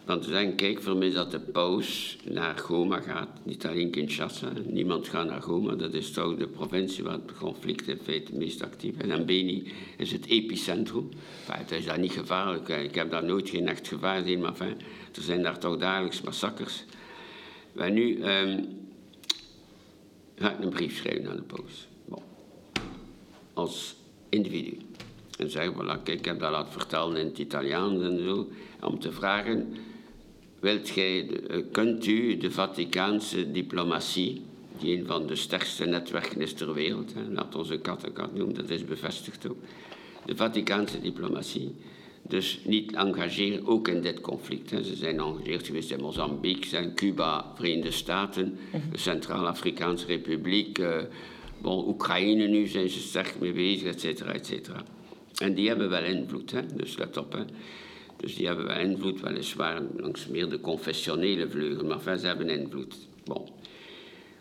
Want 0.08 0.26
we 0.26 0.32
zeggen, 0.32 0.56
kijk, 0.56 0.82
vermis 0.82 1.14
dat 1.14 1.32
de 1.32 1.40
paus 1.40 2.18
naar 2.24 2.58
Goma 2.58 3.00
gaat. 3.00 3.30
Niet 3.44 3.66
alleen 3.66 3.92
Kinshasa. 3.92 4.52
Niemand 4.66 5.08
gaat 5.08 5.28
naar 5.28 5.42
Goma. 5.42 5.76
Dat 5.76 5.94
is 5.94 6.12
toch 6.12 6.36
de 6.36 6.48
provincie 6.48 7.04
waar 7.04 7.14
het 7.14 7.38
conflict 7.38 7.88
in 7.88 8.00
feite 8.04 8.32
het 8.32 8.40
meest 8.40 8.64
actief 8.64 8.98
is. 8.98 9.10
En 9.10 9.26
Beni 9.26 9.72
is 9.98 10.12
het 10.12 10.26
epicentrum. 10.26 11.10
Enfin, 11.40 11.64
het 11.64 11.72
is 11.72 11.86
daar 11.86 12.00
niet 12.00 12.12
gevaarlijk. 12.12 12.68
Ik 12.68 12.96
heb 12.96 13.12
daar 13.12 13.24
nooit 13.24 13.50
geen 13.50 13.68
echt 13.68 13.88
gevaar 13.88 14.22
gezien. 14.22 14.40
Maar 14.40 14.50
enfin, 14.50 14.78
er 15.16 15.22
zijn 15.22 15.42
daar 15.42 15.60
toch 15.60 15.78
dagelijks 15.78 16.22
massacres. 16.22 16.86
Maar 17.72 17.92
nu 17.92 18.22
ehm, 18.22 18.64
ga 20.36 20.52
ik 20.52 20.64
een 20.64 20.70
brief 20.70 20.98
schrijven 20.98 21.30
aan 21.30 21.36
de 21.36 21.42
paus. 21.42 21.88
Bon 22.06 22.24
als 23.54 23.96
individu. 24.30 24.78
En 25.38 25.50
zeggen, 25.50 25.74
voilà, 25.74 26.04
kijk, 26.04 26.20
ik 26.20 26.26
heb 26.26 26.40
dat 26.40 26.52
laten 26.52 26.72
vertellen 26.72 27.18
in 27.18 27.26
het 27.26 27.38
Italiaans 27.38 28.04
en 28.04 28.24
zo, 28.24 28.48
om 28.82 29.00
te 29.00 29.12
vragen, 29.12 29.74
wilt 30.60 30.90
gij, 30.90 31.30
eh, 31.30 31.64
kunt 31.72 32.06
u 32.06 32.38
de 32.38 32.52
Vaticaanse 32.52 33.52
diplomatie, 33.52 34.42
die 34.80 34.98
een 34.98 35.06
van 35.06 35.28
de 35.28 35.36
sterkste 35.36 35.86
netwerken 35.86 36.42
is 36.42 36.54
ter 36.54 36.74
wereld, 36.74 37.14
hè, 37.14 37.22
laat 37.32 37.56
onze 37.56 37.78
kattenkat 37.78 38.34
noemen, 38.36 38.56
dat 38.56 38.70
is 38.70 38.86
bevestigd 38.86 39.50
ook, 39.50 39.58
de 40.26 40.36
Vaticaanse 40.36 41.02
diplomatie, 41.02 41.76
dus 42.22 42.60
niet 42.64 42.94
engageren, 42.94 43.68
ook 43.68 43.88
in 43.88 44.02
dit 44.02 44.22
conflict. 44.22 44.70
Hè. 44.70 44.84
Ze 44.84 44.96
zijn 44.96 45.20
engageerd 45.20 45.66
geweest 45.66 45.92
in 45.92 46.02
Mozambique, 46.02 46.68
zijn 46.68 46.96
Cuba, 46.96 47.52
Verenigde 47.56 47.92
Staten, 47.92 48.58
de 48.92 48.98
Centraal-Afrikaanse 48.98 50.06
Republiek, 50.06 50.80
eh, 50.80 50.98
bon, 51.62 51.88
Oekraïne 51.88 52.48
nu 52.48 52.68
zijn 52.68 52.90
ze 52.90 53.00
sterk 53.00 53.36
mee 53.40 53.54
bezig, 53.54 53.88
et 53.88 54.00
cetera, 54.00 54.34
et 54.34 54.46
cetera. 54.46 54.84
En 55.38 55.54
die 55.54 55.68
hebben 55.68 55.90
wel 55.90 56.04
invloed, 56.04 56.52
hè. 56.52 56.62
dus 56.74 56.98
let 56.98 57.18
op. 57.18 57.34
Hè. 57.34 57.44
Dus 58.18 58.36
die 58.36 58.48
hebben 58.48 58.66
wel 58.66 58.80
invloed, 58.80 59.22
weliswaar 59.22 59.82
langs 59.98 60.28
meer 60.28 60.50
de 60.50 60.62
confessionele 60.62 61.50
vleugel, 61.50 61.86
maar 61.86 62.18
ze 62.18 62.28
hebben 62.28 62.50
invloed. 62.50 62.96
Bon. 63.24 63.48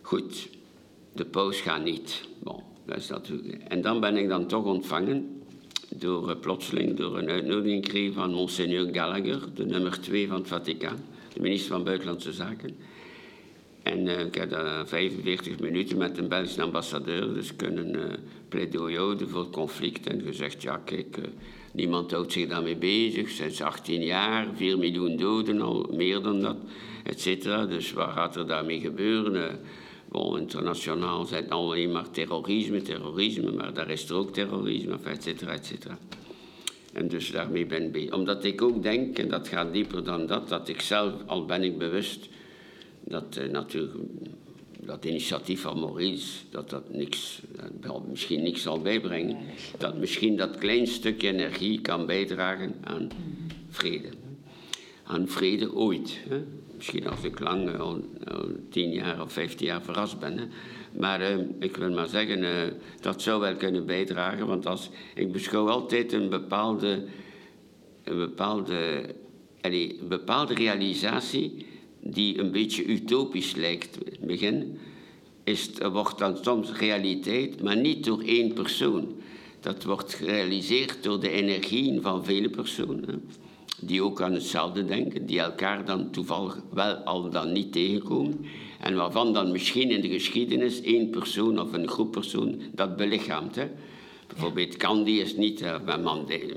Goed, 0.02 0.48
de 1.12 1.24
paus 1.24 1.60
gaat 1.60 1.84
niet. 1.84 2.28
Bon, 2.42 2.62
dat. 2.86 3.30
En 3.68 3.80
dan 3.80 4.00
ben 4.00 4.16
ik 4.16 4.28
dan 4.28 4.46
toch 4.46 4.64
ontvangen 4.64 5.42
door 5.88 6.30
eh, 6.30 6.40
plotseling 6.40 6.96
door 6.96 7.18
een 7.18 7.28
uitnodiging 7.28 7.84
gekregen 7.84 8.14
van 8.14 8.32
Monseigneur 8.32 8.94
Gallagher, 8.94 9.40
de 9.54 9.64
nummer 9.64 10.00
twee 10.00 10.28
van 10.28 10.36
het 10.36 10.48
Vaticaan, 10.48 11.04
de 11.34 11.40
minister 11.40 11.70
van 11.70 11.84
Buitenlandse 11.84 12.32
Zaken. 12.32 12.76
En 13.92 14.08
eh, 14.08 14.26
ik 14.26 14.34
heb 14.34 14.50
daar 14.50 14.86
45 14.86 15.58
minuten 15.58 15.98
met 15.98 16.18
een 16.18 16.28
Belgische 16.28 16.62
ambassadeur 16.62 17.34
dus 17.34 17.56
kunnen 17.56 17.94
eh 17.94 18.18
pleidooi 18.48 18.96
houden 18.96 19.28
voor 19.28 19.50
conflict. 19.50 20.06
En 20.06 20.20
gezegd, 20.20 20.62
ja 20.62 20.76
kijk, 20.84 21.16
eh, 21.16 21.24
niemand 21.72 22.10
houdt 22.10 22.32
zich 22.32 22.48
daarmee 22.48 22.76
bezig. 22.76 23.28
Sinds 23.30 23.60
18 23.60 24.02
jaar, 24.02 24.46
4 24.54 24.78
miljoen 24.78 25.16
doden, 25.16 25.60
al 25.60 25.90
meer 25.92 26.22
dan 26.22 26.40
dat, 26.40 26.56
et 27.04 27.20
cetera. 27.20 27.66
Dus 27.66 27.92
wat 27.92 28.10
gaat 28.10 28.36
er 28.36 28.46
daarmee 28.46 28.80
gebeuren? 28.80 29.60
Bon, 30.08 30.38
internationaal 30.38 31.24
zijn 31.24 31.42
het 31.42 31.52
alleen 31.52 31.92
maar 31.92 32.10
terrorisme, 32.10 32.82
terrorisme, 32.82 33.52
maar 33.52 33.74
daar 33.74 33.90
is 33.90 34.08
er 34.08 34.16
ook 34.16 34.32
terrorisme, 34.32 34.98
et 35.04 35.22
cetera, 35.22 35.52
et 35.52 35.66
cetera. 35.66 35.98
En 36.92 37.08
dus 37.08 37.30
daarmee 37.30 37.66
ben 37.66 37.82
ik 37.82 37.92
bezig. 37.92 38.12
Omdat 38.12 38.44
ik 38.44 38.62
ook 38.62 38.82
denk, 38.82 39.18
en 39.18 39.28
dat 39.28 39.48
gaat 39.48 39.72
dieper 39.72 40.04
dan 40.04 40.26
dat, 40.26 40.48
dat 40.48 40.68
ik 40.68 40.80
zelf, 40.80 41.12
al 41.26 41.44
ben 41.44 41.62
ik 41.62 41.78
bewust 41.78 42.28
dat 43.06 43.36
eh, 43.36 43.50
natuurlijk 43.50 43.94
dat 44.80 45.04
initiatief 45.04 45.60
van 45.60 45.80
Maurice, 45.80 46.42
dat 46.50 46.70
dat 46.70 46.92
niks, 46.92 47.40
eh, 47.56 47.64
wel 47.80 48.06
misschien 48.08 48.42
niks 48.42 48.62
zal 48.62 48.80
bijbrengen. 48.80 49.36
Dat 49.78 49.98
misschien 49.98 50.36
dat 50.36 50.58
klein 50.58 50.86
stukje 50.86 51.28
energie 51.28 51.80
kan 51.80 52.06
bijdragen 52.06 52.74
aan 52.80 53.08
vrede. 53.68 54.08
Aan 55.04 55.28
vrede 55.28 55.74
ooit. 55.74 56.18
Hè? 56.28 56.44
Misschien 56.76 57.08
als 57.08 57.22
ik 57.22 57.40
lang, 57.40 57.68
eh, 57.68 57.80
al, 57.80 58.00
al 58.24 58.48
tien 58.70 58.90
jaar 58.90 59.22
of 59.22 59.32
vijftien 59.32 59.66
jaar 59.66 59.82
verrast 59.82 60.18
ben. 60.18 60.38
Hè? 60.38 60.44
Maar 60.98 61.20
eh, 61.20 61.38
ik 61.58 61.76
wil 61.76 61.90
maar 61.90 62.08
zeggen, 62.08 62.44
eh, 62.44 62.72
dat 63.00 63.22
zou 63.22 63.40
wel 63.40 63.54
kunnen 63.54 63.86
bijdragen. 63.86 64.46
Want 64.46 64.66
als, 64.66 64.90
ik 65.14 65.32
beschouw 65.32 65.68
altijd 65.68 66.12
een 66.12 66.28
bepaalde 66.28 67.04
een 68.04 68.18
bepaalde, 68.18 69.04
een 69.60 69.98
bepaalde 70.08 70.54
realisatie 70.54 71.66
die 72.12 72.38
een 72.38 72.50
beetje 72.50 72.84
utopisch 72.84 73.54
lijkt 73.54 73.96
in 74.04 74.12
het 74.12 74.26
begin, 74.26 74.78
is, 75.44 75.70
wordt 75.92 76.18
dan 76.18 76.38
soms 76.42 76.72
realiteit, 76.72 77.62
maar 77.62 77.76
niet 77.76 78.04
door 78.04 78.20
één 78.20 78.52
persoon. 78.52 79.14
Dat 79.60 79.84
wordt 79.84 80.14
gerealiseerd 80.14 81.02
door 81.02 81.20
de 81.20 81.30
energieën 81.30 82.02
van 82.02 82.24
vele 82.24 82.50
personen, 82.50 83.24
die 83.80 84.02
ook 84.02 84.22
aan 84.22 84.32
hetzelfde 84.32 84.84
denken, 84.84 85.26
die 85.26 85.40
elkaar 85.40 85.84
dan 85.84 86.10
toevallig 86.10 86.62
wel 86.72 86.94
al 86.94 87.30
dan 87.30 87.52
niet 87.52 87.72
tegenkomen, 87.72 88.46
en 88.80 88.96
waarvan 88.96 89.32
dan 89.32 89.52
misschien 89.52 89.90
in 89.90 90.00
de 90.00 90.08
geschiedenis 90.08 90.80
één 90.80 91.10
persoon 91.10 91.60
of 91.60 91.72
een 91.72 91.88
groep 91.88 92.12
personen 92.12 92.60
dat 92.74 92.96
belichaamt. 92.96 93.58
Bijvoorbeeld 94.26 94.74
Gandhi 94.78 95.20
is 95.20 95.36
niet 95.36 95.62
eh, 95.62 95.96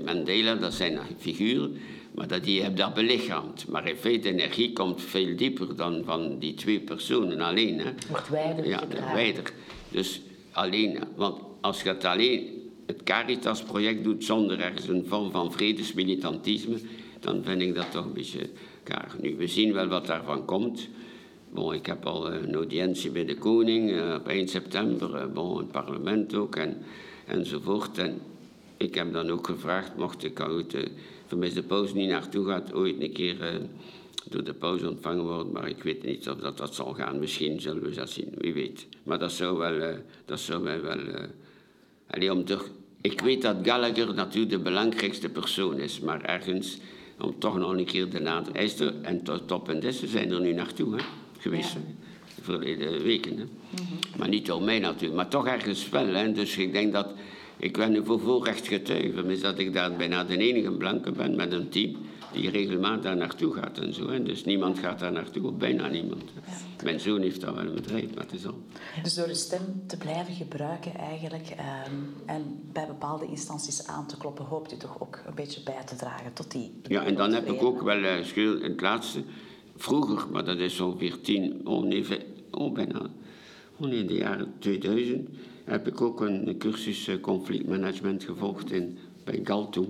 Mandela, 0.04 0.54
dat 0.54 0.74
zijn 0.74 0.98
figuren, 1.18 1.76
maar 2.14 2.28
dat 2.28 2.44
die 2.44 2.60
hebben 2.60 2.80
dat 2.80 2.94
belichaamd. 2.94 3.68
Maar 3.68 3.88
in 3.88 3.96
feite, 3.96 4.28
energie 4.28 4.72
komt 4.72 5.02
veel 5.02 5.36
dieper 5.36 5.76
dan 5.76 6.02
van 6.04 6.38
die 6.38 6.54
twee 6.54 6.80
personen 6.80 7.40
alleen. 7.40 7.78
Hè. 7.78 7.90
Wordt 8.08 8.28
wijder 8.28 8.68
Ja, 8.68 8.82
wijder. 9.14 9.52
Dus 9.88 10.20
alleen, 10.52 10.98
want 11.16 11.40
als 11.60 11.82
je 11.82 11.88
het 11.88 12.04
alleen 12.04 12.60
het 12.86 13.02
Caritas-project 13.02 14.04
doet 14.04 14.24
zonder 14.24 14.60
ergens 14.60 14.88
een 14.88 15.06
vorm 15.06 15.30
van 15.30 15.52
vredesmilitantisme, 15.52 16.78
dan 17.20 17.42
vind 17.44 17.62
ik 17.62 17.74
dat 17.74 17.90
toch 17.90 18.04
een 18.04 18.12
beetje 18.12 18.48
karig. 18.82 19.18
Nu, 19.20 19.36
we 19.36 19.46
zien 19.46 19.72
wel 19.72 19.86
wat 19.86 20.06
daarvan 20.06 20.44
komt. 20.44 20.88
Bon, 21.52 21.74
ik 21.74 21.86
heb 21.86 22.06
al 22.06 22.32
een 22.32 22.54
audiëntie 22.54 23.10
bij 23.10 23.24
de 23.24 23.38
koning 23.38 24.14
op 24.14 24.28
eind 24.28 24.50
september, 24.50 25.32
bon, 25.32 25.58
het 25.58 25.70
parlement 25.70 26.34
ook 26.34 26.56
en, 26.56 26.76
enzovoort. 27.26 27.98
En 27.98 28.20
ik 28.76 28.94
heb 28.94 29.12
dan 29.12 29.30
ook 29.30 29.46
gevraagd, 29.46 29.96
mocht 29.96 30.24
ik 30.24 30.40
uit 30.40 30.70
de 30.70 30.90
vermiste 31.30 31.62
pauze 31.62 31.94
niet 31.94 32.08
naartoe 32.08 32.46
gaat, 32.46 32.72
ooit 32.74 33.00
een 33.00 33.12
keer 33.12 33.60
door 34.28 34.44
de 34.44 34.54
pauze 34.54 34.88
ontvangen 34.88 35.24
worden. 35.24 35.52
Maar 35.52 35.68
ik 35.68 35.82
weet 35.82 36.02
niet 36.02 36.28
of 36.28 36.36
dat, 36.36 36.56
dat 36.56 36.74
zal 36.74 36.94
gaan. 36.94 37.18
Misschien 37.18 37.60
zullen 37.60 37.82
we 37.82 37.94
dat 37.94 38.10
zien, 38.10 38.34
wie 38.38 38.52
weet. 38.52 38.86
Maar 39.02 39.18
dat 39.18 39.32
zou, 39.32 39.58
wel, 39.58 39.96
dat 40.24 40.40
zou 40.40 40.62
mij 40.62 40.80
wel... 40.82 40.98
Allee, 42.10 42.32
om 42.32 42.44
te, 42.44 42.58
ik 43.00 43.20
weet 43.20 43.42
dat 43.42 43.56
Gallagher 43.62 44.14
natuurlijk 44.14 44.52
de 44.52 44.58
belangrijkste 44.58 45.28
persoon 45.28 45.78
is, 45.78 46.00
maar 46.00 46.22
ergens 46.22 46.78
om 47.20 47.38
toch 47.38 47.58
nog 47.58 47.72
een 47.72 47.84
keer 47.84 48.10
de 48.10 48.20
nadruk. 48.20 48.56
Hij 48.56 48.64
is 48.64 48.80
er, 48.80 48.94
en 49.02 49.22
Top 49.46 49.68
en 49.68 49.80
Dessen 49.80 50.08
zijn 50.08 50.30
er 50.30 50.40
nu 50.40 50.52
naartoe 50.52 50.96
hè, 50.96 51.02
geweest, 51.38 51.72
ja. 51.72 51.80
de 52.36 52.42
verleden 52.42 53.02
weken. 53.02 53.38
Hè. 53.38 53.44
Mhm. 53.44 54.18
Maar 54.18 54.28
niet 54.28 54.46
door 54.46 54.62
mij 54.62 54.78
natuurlijk, 54.78 55.14
maar 55.14 55.28
toch 55.28 55.46
ergens 55.46 55.88
wel. 55.88 56.06
Hè. 56.06 56.32
Dus 56.32 56.56
ik 56.56 56.72
denk 56.72 56.92
dat, 56.92 57.08
ik 57.60 57.76
ben 57.76 57.92
nu 57.92 58.04
voor 58.04 58.20
voorrecht 58.20 58.68
getuige, 58.68 59.22
is 59.22 59.40
dat 59.40 59.58
ik 59.58 59.72
daar 59.72 59.96
bijna 59.96 60.24
de 60.24 60.36
enige 60.36 60.70
blanke 60.70 61.12
ben 61.12 61.36
met 61.36 61.52
een 61.52 61.68
team 61.68 61.96
die 62.32 62.50
regelmatig 62.50 63.02
daar 63.02 63.16
naartoe 63.16 63.54
gaat 63.54 63.78
en 63.78 63.94
zo. 63.94 64.10
Hè. 64.10 64.22
Dus 64.22 64.44
niemand 64.44 64.78
gaat 64.78 64.98
daar 64.98 65.12
naartoe, 65.12 65.46
of 65.46 65.54
bijna 65.54 65.88
niemand. 65.88 66.22
Mijn 66.82 67.00
zoon 67.00 67.20
heeft 67.20 67.40
daar 67.40 67.54
wel 67.54 67.64
een 67.64 67.74
bedrijf, 67.74 68.14
maar 68.14 68.24
het 68.24 68.32
is 68.32 68.46
al. 68.46 68.58
Dus 69.02 69.14
door 69.14 69.26
de 69.26 69.34
stem 69.34 69.82
te 69.86 69.96
blijven 69.96 70.34
gebruiken 70.34 70.94
eigenlijk 70.94 71.48
ehm, 71.48 71.94
en 72.26 72.60
bij 72.72 72.86
bepaalde 72.86 73.26
instanties 73.26 73.86
aan 73.86 74.06
te 74.06 74.16
kloppen, 74.16 74.44
hoopt 74.44 74.72
u 74.72 74.76
toch 74.76 75.00
ook 75.00 75.22
een 75.26 75.34
beetje 75.34 75.62
bij 75.62 75.84
te 75.86 75.96
dragen 75.96 76.32
tot 76.32 76.50
die... 76.50 76.72
Ja, 76.82 77.04
en 77.04 77.14
dan 77.14 77.32
heb 77.32 77.50
ik 77.50 77.62
ook 77.62 77.82
wel 77.82 77.98
uh, 77.98 78.24
schil 78.24 78.56
in 78.56 78.70
het 78.70 78.80
laatste, 78.80 79.22
vroeger, 79.76 80.30
maar 80.30 80.44
dat 80.44 80.58
is 80.58 80.80
ongeveer 80.80 81.20
tien, 81.20 81.60
oh 81.64 81.84
nee, 81.84 82.04
oh 82.50 82.72
bijna, 82.72 83.00
oh 83.76 83.86
nee, 83.86 83.98
in 83.98 84.06
de 84.06 84.14
jaren 84.14 84.52
2000, 84.58 85.28
heb 85.70 85.86
ik 85.86 86.00
ook 86.00 86.20
een 86.20 86.54
cursus 86.58 87.08
uh, 87.08 87.20
conflictmanagement 87.20 88.24
gevolgd 88.24 88.72
in, 88.72 88.98
bij 89.24 89.40
Galtung. 89.44 89.88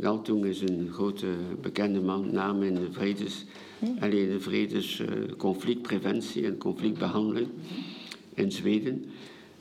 Galtung 0.00 0.44
is 0.44 0.60
een 0.60 0.88
grote 0.92 1.26
bekende 1.60 2.00
man, 2.00 2.32
naam 2.32 2.62
in 2.62 2.74
de 2.74 2.92
vredes, 2.92 3.44
alleen 4.00 4.28
de 4.28 4.40
vredes 4.40 4.98
uh, 4.98 5.08
conflictpreventie 5.36 6.46
en 6.46 6.58
conflictbehandeling 6.58 7.48
in 8.34 8.52
Zweden. 8.52 9.04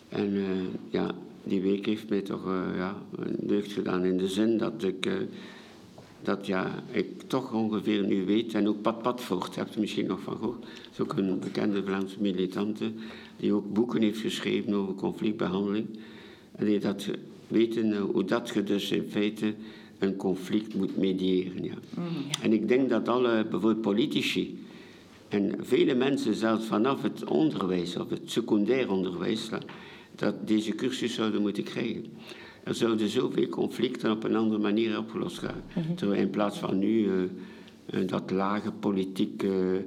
En 0.10 0.34
uh, 0.34 0.46
ja, 0.90 1.12
die 1.44 1.62
week 1.62 1.86
heeft 1.86 2.10
mij 2.10 2.22
toch 2.22 2.46
uh, 2.46 2.62
ja, 2.76 3.02
een 3.16 3.36
deugd 3.40 3.72
gedaan 3.72 4.06
in 4.06 4.18
de 4.18 4.28
zin 4.28 4.58
dat 4.58 4.84
ik, 4.84 5.10
dat, 6.22 6.46
ja, 6.46 6.84
ik 6.92 7.22
toch 7.28 7.54
ongeveer 7.54 8.04
nu 8.06 8.26
weet, 8.26 8.54
en 8.54 8.68
ook 8.68 8.82
Pat 8.82 9.02
Patvoort, 9.02 9.56
hebt 9.56 9.76
u 9.76 9.80
misschien 9.80 10.08
nog 10.08 10.22
van 10.22 10.38
gehoord, 10.38 10.62
dat 10.62 10.92
is 10.92 11.00
ook 11.00 11.18
een 11.18 11.40
bekende 11.40 11.84
Vlaamse 11.84 12.18
militante, 12.20 12.92
die 13.42 13.54
ook 13.54 13.74
boeken 13.74 14.02
heeft 14.02 14.20
geschreven 14.20 14.74
over 14.74 14.94
conflictbehandeling. 14.94 15.88
En 16.52 16.66
die 16.66 16.80
dat 16.80 17.08
weten 17.48 17.98
hoe 17.98 18.24
dat 18.24 18.50
je 18.54 18.64
dus 18.64 18.92
in 18.92 19.06
feite 19.10 19.54
een 20.00 20.16
conflict 20.16 20.76
moet 20.76 20.98
mediëren. 20.98 21.64
Ja. 21.64 21.74
Mm, 21.96 22.06
en 22.42 22.54
ik 22.54 22.68
denk 22.68 22.90
dat 22.90 23.08
alle, 23.08 23.46
bijvoorbeeld 23.50 23.82
politici 23.82 24.60
en 25.28 25.56
vele 25.60 25.94
mensen, 25.94 26.36
zelfs 26.36 26.66
vanaf 26.66 27.02
het 27.02 27.24
onderwijs 27.24 27.98
of 27.98 28.10
het 28.10 28.22
secundair 28.32 28.92
onderwijs, 28.92 29.50
dat 30.16 30.48
deze 30.48 30.76
cursus 30.76 31.14
zouden 31.14 31.42
moeten 31.42 31.64
krijgen. 31.64 32.06
Er 32.64 32.76
zouden 32.76 33.10
zoveel 33.10 33.48
conflicten 33.48 34.12
op 34.12 34.24
een 34.24 34.36
andere 34.36 34.62
manier 34.62 34.98
opgelost 34.98 35.38
gaan. 35.38 35.64
Mhm. 35.76 35.96
Terwijl 35.96 36.22
in 36.22 36.30
plaats 36.30 36.58
van 36.58 36.80
nu 36.80 37.04
uh, 37.04 37.14
dat 38.06 38.32
lage 38.32 38.72
politieke 38.72 39.86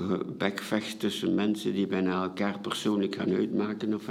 uh, 0.00 0.12
bekvecht 0.38 1.00
tussen 1.00 1.34
mensen 1.34 1.72
die 1.72 1.86
bijna 1.86 2.22
elkaar 2.22 2.60
persoonlijk 2.60 3.14
gaan 3.14 3.32
uitmaken. 3.32 3.94
Of, 3.94 4.08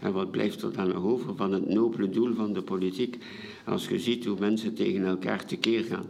en 0.00 0.12
wat 0.12 0.30
blijft 0.30 0.62
er 0.62 0.72
dan 0.72 0.88
nog 0.88 1.04
over 1.04 1.36
van 1.36 1.52
het 1.52 1.68
nobele 1.68 2.08
doel 2.08 2.34
van 2.34 2.52
de 2.52 2.62
politiek? 2.62 3.24
Als 3.64 3.88
je 3.88 3.98
ziet 3.98 4.24
hoe 4.24 4.36
mensen 4.38 4.74
tegen 4.74 5.04
elkaar 5.04 5.44
tekeer 5.44 5.84
gaan. 5.84 6.06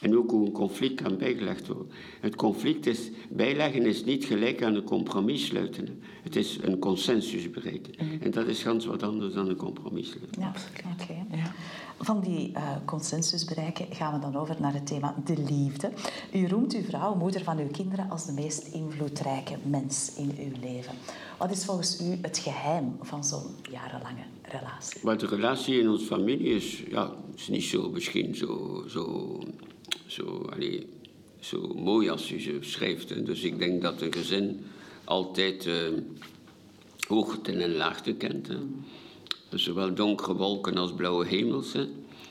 En 0.00 0.16
ook 0.16 0.30
hoe 0.30 0.46
een 0.46 0.52
conflict 0.52 1.02
kan 1.02 1.16
bijgelegd 1.16 1.66
worden. 1.66 1.86
Het 2.20 2.36
conflict 2.36 2.86
is, 2.86 3.10
bijleggen 3.28 3.86
is 3.86 4.04
niet 4.04 4.24
gelijk 4.24 4.62
aan 4.62 4.74
een 4.74 4.84
compromis 4.84 5.46
sluiten. 5.46 6.02
Het 6.22 6.36
is 6.36 6.58
een 6.62 6.78
consensus 6.78 7.50
bereiken. 7.50 7.92
Mhm. 7.98 8.22
En 8.22 8.30
dat 8.30 8.46
is 8.46 8.62
ganz 8.62 8.84
wat 8.86 9.02
anders 9.02 9.34
dan 9.34 9.48
een 9.48 9.56
compromis 9.56 10.10
sluiten. 10.10 10.42
Ja, 10.42 10.48
absoluut. 10.48 11.06
Ja. 11.30 11.54
Van 12.04 12.20
die 12.20 12.50
uh, 12.50 12.76
consensus 12.84 13.44
bereiken 13.44 13.86
gaan 13.90 14.12
we 14.12 14.18
dan 14.20 14.36
over 14.36 14.56
naar 14.60 14.72
het 14.72 14.86
thema 14.86 15.14
de 15.24 15.38
liefde. 15.38 15.92
U 16.32 16.48
roemt 16.48 16.74
uw 16.74 16.82
vrouw, 16.82 17.14
moeder 17.14 17.42
van 17.42 17.58
uw 17.58 17.70
kinderen, 17.70 18.10
als 18.10 18.26
de 18.26 18.32
meest 18.32 18.66
invloedrijke 18.66 19.56
mens 19.62 20.14
in 20.16 20.34
uw 20.38 20.60
leven. 20.60 20.94
Wat 21.38 21.50
is 21.50 21.64
volgens 21.64 22.00
u 22.00 22.18
het 22.22 22.38
geheim 22.38 22.96
van 23.00 23.24
zo'n 23.24 23.54
jarenlange 23.70 24.24
relatie? 24.42 25.00
Maar 25.04 25.18
de 25.18 25.26
relatie 25.26 25.80
in 25.80 25.88
onze 25.88 26.04
familie 26.04 26.54
is, 26.54 26.82
ja, 26.90 27.12
is 27.36 27.48
niet 27.48 27.64
zo 27.64 27.90
misschien 27.90 28.34
zo, 28.34 28.84
zo, 28.88 29.38
zo, 30.06 30.48
allez, 30.52 30.82
zo 31.40 31.74
mooi 31.74 32.10
als 32.10 32.30
u 32.30 32.40
ze 32.40 32.58
schrijft. 32.60 33.26
Dus 33.26 33.42
ik 33.42 33.58
denk 33.58 33.82
dat 33.82 34.00
een 34.00 34.12
gezin 34.12 34.66
altijd 35.04 35.66
uh, 35.66 35.74
hoogte 37.08 37.52
en 37.52 37.74
laagte 37.74 38.12
kent. 38.12 38.48
Hè. 38.48 38.56
Dus 39.52 39.62
zowel 39.62 39.94
donkere 39.94 40.34
wolken 40.34 40.76
als 40.76 40.92
blauwe 40.92 41.26
hemels. 41.26 41.72
Hè. 41.72 41.86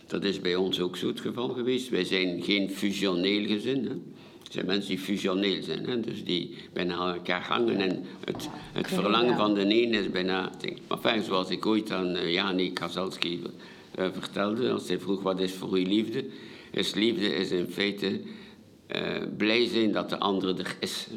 Dat 0.08 0.24
is 0.24 0.40
bij 0.40 0.56
ons 0.56 0.80
ook 0.80 0.98
zo 0.98 1.08
het 1.08 1.20
geval 1.20 1.50
geweest. 1.50 1.90
Wij 1.90 2.04
zijn 2.04 2.44
geen 2.44 2.70
fusioneel 2.70 3.46
gezin. 3.48 3.86
Hè. 3.86 3.92
Er 3.92 4.52
zijn 4.58 4.66
mensen 4.66 4.90
die 4.90 5.00
fusioneel 5.00 5.64
zijn, 5.64 5.86
hè? 5.86 6.00
dus 6.00 6.24
die 6.24 6.58
bijna 6.74 6.96
aan 6.96 7.14
elkaar 7.14 7.48
hangen. 7.48 7.78
En 7.78 8.06
het, 8.26 8.50
het 8.72 8.88
verlangen 8.88 9.36
van 9.36 9.54
de 9.54 9.62
een 9.62 9.94
is 9.94 10.10
bijna... 10.10 10.52
Maar 10.88 10.98
fijn, 10.98 11.24
zoals 11.24 11.50
ik 11.50 11.66
ooit 11.66 11.92
aan 11.92 12.16
uh, 12.16 12.34
Jani 12.34 12.74
Kazalski 12.74 13.42
uh, 14.00 14.06
vertelde, 14.12 14.72
als 14.72 14.88
hij 14.88 15.00
vroeg 15.00 15.22
wat 15.22 15.40
is 15.40 15.54
voor 15.54 15.80
u 15.80 15.84
liefde, 15.84 16.26
is 16.72 16.94
liefde 16.94 17.36
is 17.36 17.52
in 17.52 17.68
feite 17.70 18.22
uh, 18.96 19.02
blij 19.38 19.68
zijn 19.68 19.92
dat 19.92 20.10
de 20.10 20.20
andere 20.20 20.54
er 20.54 20.76
is. 20.80 21.08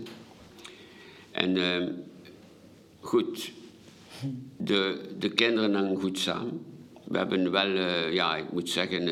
En 1.31 1.57
ehm, 1.57 1.93
goed, 3.01 3.53
de, 4.57 5.01
de 5.19 5.29
kinderen 5.29 5.75
hangen 5.75 6.01
goed 6.01 6.19
samen. 6.19 6.61
We 7.05 7.17
hebben 7.17 7.51
wel, 7.51 7.77
ja, 8.11 8.37
ik 8.37 8.53
moet 8.53 8.71
zeggen 8.71 9.09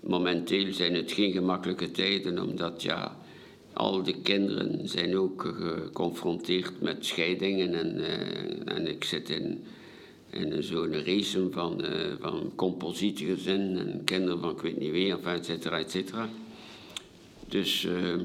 momenteel 0.00 0.72
zijn 0.72 0.94
het 0.94 1.12
geen 1.12 1.32
gemakkelijke 1.32 1.90
tijden, 1.90 2.38
omdat 2.38 2.82
ja, 2.82 3.16
al 3.72 4.02
de 4.02 4.20
kinderen 4.20 4.88
zijn 4.88 5.16
ook 5.16 5.54
geconfronteerd 5.58 6.80
met 6.80 7.06
scheidingen. 7.06 7.74
En, 7.74 7.96
uh, 7.96 8.74
en 8.76 8.86
ik 8.86 9.04
zit 9.04 9.30
in, 9.30 9.64
in 10.30 10.62
zo'n 10.62 11.04
race 11.04 11.48
van, 11.50 11.84
uh, 11.84 11.90
van 12.20 12.52
compositiegezinnen 12.54 13.92
en 13.92 14.04
kinderen 14.04 14.40
van 14.40 14.50
ik 14.50 14.60
weet 14.60 14.78
niet 14.78 14.92
wie, 14.92 15.12
enfin, 15.12 15.32
et 15.32 15.44
cetera, 15.44 15.78
et 15.78 15.90
cetera. 15.90 16.28
Dus 17.48 17.84
uh, 17.84 18.20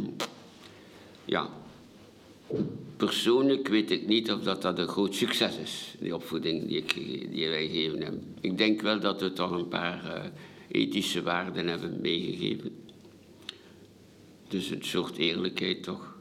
ja, 1.25 1.49
persoonlijk 2.99 3.67
weet 3.67 3.91
ik 3.91 4.07
niet 4.07 4.31
of 4.31 4.43
dat, 4.43 4.61
dat 4.61 4.79
een 4.79 4.87
groot 4.87 5.15
succes 5.15 5.57
is, 5.57 5.95
die 5.99 6.15
opvoeding 6.15 6.67
die, 6.67 6.77
ik, 6.77 6.93
die 7.31 7.49
wij 7.49 7.67
gegeven 7.67 8.01
hebben. 8.01 8.35
Ik 8.41 8.57
denk 8.57 8.81
wel 8.81 8.99
dat 8.99 9.21
we 9.21 9.33
toch 9.33 9.51
een 9.51 9.67
paar 9.67 10.31
ethische 10.71 11.21
waarden 11.21 11.67
hebben 11.67 12.01
meegegeven. 12.01 12.71
Dus 14.47 14.69
een 14.69 14.83
soort 14.83 15.17
eerlijkheid 15.17 15.83
toch, 15.83 16.15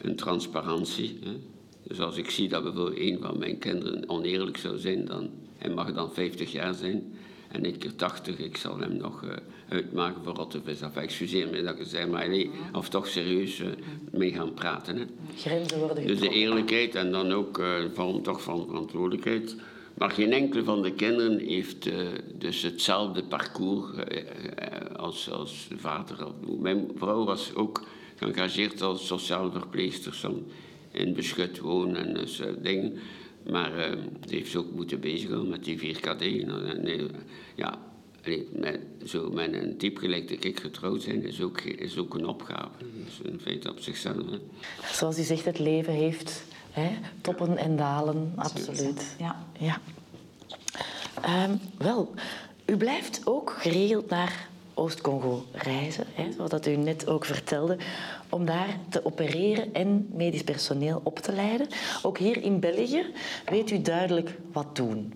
een 0.00 0.16
transparantie. 0.16 1.18
Hè? 1.24 1.36
Dus 1.82 2.00
als 2.00 2.16
ik 2.16 2.30
zie 2.30 2.48
dat 2.48 2.62
bijvoorbeeld 2.62 2.98
een 2.98 3.18
van 3.20 3.38
mijn 3.38 3.58
kinderen 3.58 4.08
oneerlijk 4.08 4.56
zou 4.56 4.78
zijn, 4.78 5.04
dan, 5.04 5.30
hij 5.56 5.70
mag 5.70 5.92
dan 5.92 6.12
50 6.12 6.52
jaar 6.52 6.74
zijn 6.74 7.12
en 7.48 7.64
ik 7.64 7.90
80, 7.96 8.38
ik 8.38 8.56
zal 8.56 8.78
hem 8.78 8.96
nog 8.96 9.22
uh, 9.24 9.30
uitmaken 9.68 10.24
voor 10.24 10.34
rottevis. 10.34 10.82
Of 10.82 10.96
excuseer 10.96 11.48
me 11.48 11.62
dat 11.62 11.78
ik 11.78 11.86
zeg, 11.86 12.08
maar 12.08 12.28
nee, 12.28 12.50
of 12.72 12.88
toch 12.88 13.06
serieus 13.06 13.60
uh, 13.60 13.66
mee 14.10 14.32
gaan 14.32 14.54
praten. 14.54 14.96
Hè? 14.96 15.04
Grenzen 15.36 15.78
worden 15.78 16.06
Dus 16.06 16.20
de 16.20 16.28
eerlijkheid 16.28 16.94
en 16.94 17.10
dan 17.10 17.32
ook 17.32 17.58
uh, 17.58 17.66
vorm 17.92 18.22
toch 18.22 18.42
van 18.42 18.66
verantwoordelijkheid. 18.66 19.56
Maar 19.94 20.10
geen 20.10 20.32
enkele 20.32 20.64
van 20.64 20.82
de 20.82 20.92
kinderen 20.92 21.38
heeft 21.38 21.86
uh, 21.86 21.94
dus 22.34 22.62
hetzelfde 22.62 23.24
parcours 23.24 23.90
uh, 23.96 24.22
als, 24.96 25.30
als 25.30 25.66
de 25.68 25.78
vader. 25.78 26.16
Mijn 26.58 26.90
vrouw 26.96 27.24
was 27.24 27.54
ook 27.54 27.82
geëngageerd 28.16 28.82
als 28.82 29.06
sociale 29.06 29.50
verpleegster 29.50 30.30
in 30.90 31.14
beschut 31.14 31.58
wonen 31.58 32.06
en 32.06 32.14
dus, 32.14 32.42
dingen. 32.58 32.98
Maar 33.50 33.72
ze 34.26 34.34
heeft 34.34 34.56
ook 34.56 34.70
moeten 34.72 35.00
bezighouden 35.00 35.50
met 35.50 35.64
die 35.64 35.78
4KD. 35.78 36.20
Nee, 36.82 37.06
ja, 37.54 37.78
met, 38.52 38.80
zo 39.04 39.30
met 39.30 39.52
een 39.52 39.76
type 39.76 40.00
gelijk 40.00 40.28
dat 40.28 40.44
ik 40.44 40.60
getrouwd 40.60 41.02
zijn 41.02 41.24
is 41.24 41.40
ook, 41.40 41.60
is 41.60 41.98
ook 41.98 42.14
een 42.14 42.26
opgave. 42.26 42.78
Dat 42.78 43.06
is 43.06 43.20
een 43.22 43.40
feit 43.40 43.68
op 43.68 43.80
zichzelf. 43.80 44.24
Zoals 44.92 45.18
u 45.18 45.22
zegt, 45.22 45.44
het 45.44 45.58
leven 45.58 45.92
heeft 45.92 46.46
Hè? 46.78 46.90
Toppen 47.20 47.56
en 47.56 47.76
dalen, 47.76 48.32
absoluut. 48.36 49.14
Ja. 49.18 49.36
ja. 49.58 49.80
Um, 51.44 51.60
wel, 51.78 52.14
u 52.66 52.76
blijft 52.76 53.20
ook 53.24 53.56
geregeld 53.58 54.08
naar 54.08 54.48
Oost-Congo 54.74 55.44
reizen, 55.52 56.04
hè, 56.12 56.32
zoals 56.32 56.50
dat 56.50 56.66
u 56.66 56.76
net 56.76 57.06
ook 57.06 57.24
vertelde, 57.24 57.76
om 58.28 58.44
daar 58.44 58.78
te 58.88 59.04
opereren 59.04 59.74
en 59.74 60.08
medisch 60.12 60.42
personeel 60.42 61.00
op 61.04 61.18
te 61.18 61.32
leiden. 61.32 61.66
Ook 62.02 62.18
hier 62.18 62.42
in 62.42 62.60
België 62.60 63.04
weet 63.44 63.70
u 63.70 63.82
duidelijk 63.82 64.38
wat 64.52 64.76
doen. 64.76 65.12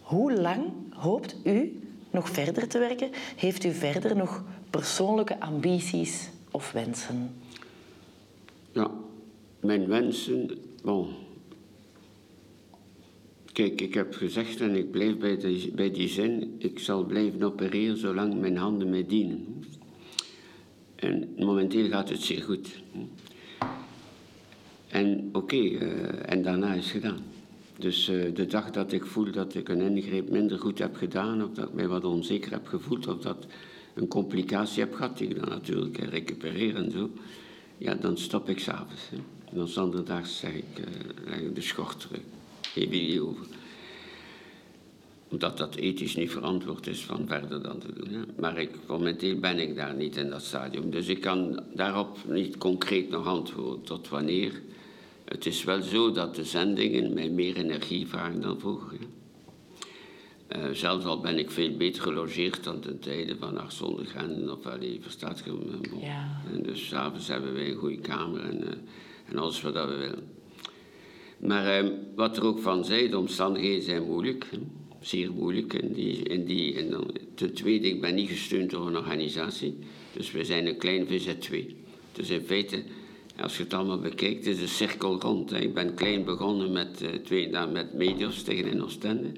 Hoe 0.00 0.40
lang 0.40 0.64
hoopt 0.90 1.36
u 1.44 1.80
nog 2.16 2.30
verder 2.30 2.68
te 2.68 2.78
werken? 2.78 3.10
Heeft 3.36 3.64
u 3.64 3.72
verder 3.72 4.16
nog 4.16 4.44
persoonlijke 4.70 5.40
ambities 5.40 6.30
of 6.50 6.72
wensen? 6.72 7.30
Ja, 8.72 8.90
mijn 9.60 9.86
wensen. 9.86 10.50
Kijk, 13.52 13.80
ik 13.80 13.94
heb 13.94 14.14
gezegd 14.14 14.60
en 14.60 14.74
ik 14.76 14.90
blijf 14.90 15.16
bij 15.18 15.70
bij 15.74 15.90
die 15.90 16.08
zin: 16.08 16.54
ik 16.58 16.78
zal 16.78 17.04
blijven 17.04 17.42
opereren 17.42 17.96
zolang 17.96 18.40
mijn 18.40 18.56
handen 18.56 18.90
mij 18.90 19.06
dienen. 19.06 19.64
En 20.96 21.34
momenteel 21.38 21.88
gaat 21.88 22.08
het 22.08 22.20
zeer 22.20 22.42
goed. 22.42 22.82
En 24.88 25.28
oké, 25.32 25.56
eh, 25.56 26.32
en 26.32 26.42
daarna 26.42 26.74
is 26.74 26.84
het 26.84 26.92
gedaan. 26.92 27.35
Dus 27.78 28.08
eh, 28.08 28.34
de 28.34 28.46
dag 28.46 28.70
dat 28.70 28.92
ik 28.92 29.04
voel 29.04 29.30
dat 29.30 29.54
ik 29.54 29.68
een 29.68 29.80
ingreep 29.80 30.30
minder 30.30 30.58
goed 30.58 30.78
heb 30.78 30.96
gedaan, 30.96 31.44
of 31.44 31.50
dat 31.50 31.68
ik 31.68 31.74
mij 31.74 31.88
wat 31.88 32.04
onzeker 32.04 32.50
heb 32.50 32.66
gevoeld, 32.66 33.06
of 33.06 33.18
dat 33.18 33.46
een 33.94 34.08
complicatie 34.08 34.82
heb 34.82 34.94
gehad, 34.94 35.18
die 35.18 35.28
ik 35.28 35.40
dan 35.40 35.48
natuurlijk 35.48 35.98
recupereer 35.98 36.76
en 36.76 36.90
zo, 36.90 37.10
ja, 37.78 37.94
dan 37.94 38.18
stop 38.18 38.48
ik 38.48 38.58
s'avonds. 38.58 39.02
En 39.50 39.56
dan 39.56 39.68
zondags 39.68 40.38
zeg 40.38 40.54
ik, 40.54 40.78
uh, 40.78 40.86
leg 41.24 41.52
de 41.52 41.60
schort 41.60 42.00
terug. 42.00 42.20
Geen 42.60 43.20
over. 43.20 43.46
Omdat 45.28 45.58
dat 45.58 45.74
ethisch 45.74 46.16
niet 46.16 46.30
verantwoord 46.30 46.86
is 46.86 47.04
van 47.04 47.26
verder 47.26 47.62
dan 47.62 47.78
te 47.78 47.92
doen. 47.92 48.26
Maar 48.38 48.58
ik, 48.58 48.70
momenteel 48.86 49.38
ben 49.38 49.58
ik 49.58 49.76
daar 49.76 49.94
niet 49.94 50.16
in 50.16 50.30
dat 50.30 50.42
stadium. 50.42 50.90
Dus 50.90 51.06
ik 51.06 51.20
kan 51.20 51.62
daarop 51.74 52.18
niet 52.28 52.58
concreet 52.58 53.10
nog 53.10 53.26
antwoorden 53.26 53.82
tot 53.82 54.08
wanneer. 54.08 54.62
Het 55.28 55.46
is 55.46 55.64
wel 55.64 55.82
zo 55.82 56.12
dat 56.12 56.34
de 56.34 56.44
zendingen 56.44 57.14
mij 57.14 57.28
meer 57.28 57.56
energie 57.56 58.06
vragen 58.06 58.40
dan 58.40 58.60
vroeger. 58.60 58.98
Uh, 60.56 60.70
zelfs 60.72 61.04
al 61.04 61.20
ben 61.20 61.38
ik 61.38 61.50
veel 61.50 61.76
beter 61.76 62.02
gelogeerd 62.02 62.64
dan 62.64 62.80
ten 62.80 62.98
tijde 62.98 63.36
van 63.36 63.54
Nacht 63.54 63.72
zonder 63.72 64.06
grenzen 64.06 64.52
of 64.58 64.66
allee, 64.66 64.98
verstaat 65.02 65.42
je 65.44 65.80
Ja. 66.00 66.42
En 66.52 66.62
dus 66.62 66.86
s'avonds 66.86 67.28
hebben 67.28 67.54
wij 67.54 67.70
een 67.70 67.76
goede 67.76 67.98
kamer 68.00 68.40
en, 68.40 68.62
uh, 68.62 68.68
en 69.26 69.38
alles 69.38 69.60
wat 69.60 69.74
we 69.74 69.96
willen. 69.96 70.28
Maar 71.38 71.84
uh, 71.84 71.90
wat 72.14 72.36
er 72.36 72.44
ook 72.44 72.58
van 72.58 72.84
zei, 72.84 73.08
de 73.08 73.18
omstandigheden 73.18 73.82
zijn 73.82 74.02
moeilijk. 74.02 74.46
Hè? 74.50 74.58
Zeer 75.00 75.32
moeilijk. 75.32 75.74
En 75.74 75.92
die, 75.92 76.22
in 76.22 76.44
die, 76.44 76.88
dan, 76.88 77.10
ten 77.34 77.52
tweede, 77.52 77.88
ik 77.88 78.00
ben 78.00 78.14
niet 78.14 78.28
gesteund 78.28 78.70
door 78.70 78.86
een 78.86 78.96
organisatie. 78.96 79.78
Dus 80.12 80.32
we 80.32 80.44
zijn 80.44 80.66
een 80.66 80.76
klein 80.76 81.06
VZ2. 81.06 81.56
Dus 82.12 82.30
in 82.30 82.40
feite 82.40 82.82
als 83.42 83.56
je 83.56 83.62
het 83.62 83.74
allemaal 83.74 83.98
bekijkt, 83.98 84.46
is 84.46 84.58
de 84.58 84.66
cirkel 84.66 85.20
rond. 85.20 85.52
Ik 85.52 85.74
ben 85.74 85.94
klein 85.94 86.24
begonnen 86.24 86.72
met, 86.72 87.02
uh, 87.02 87.08
twee, 87.08 87.50
met 87.72 87.94
Medios 87.94 88.42
tegen 88.42 88.70
in 88.70 88.82
Oostende. 88.82 89.28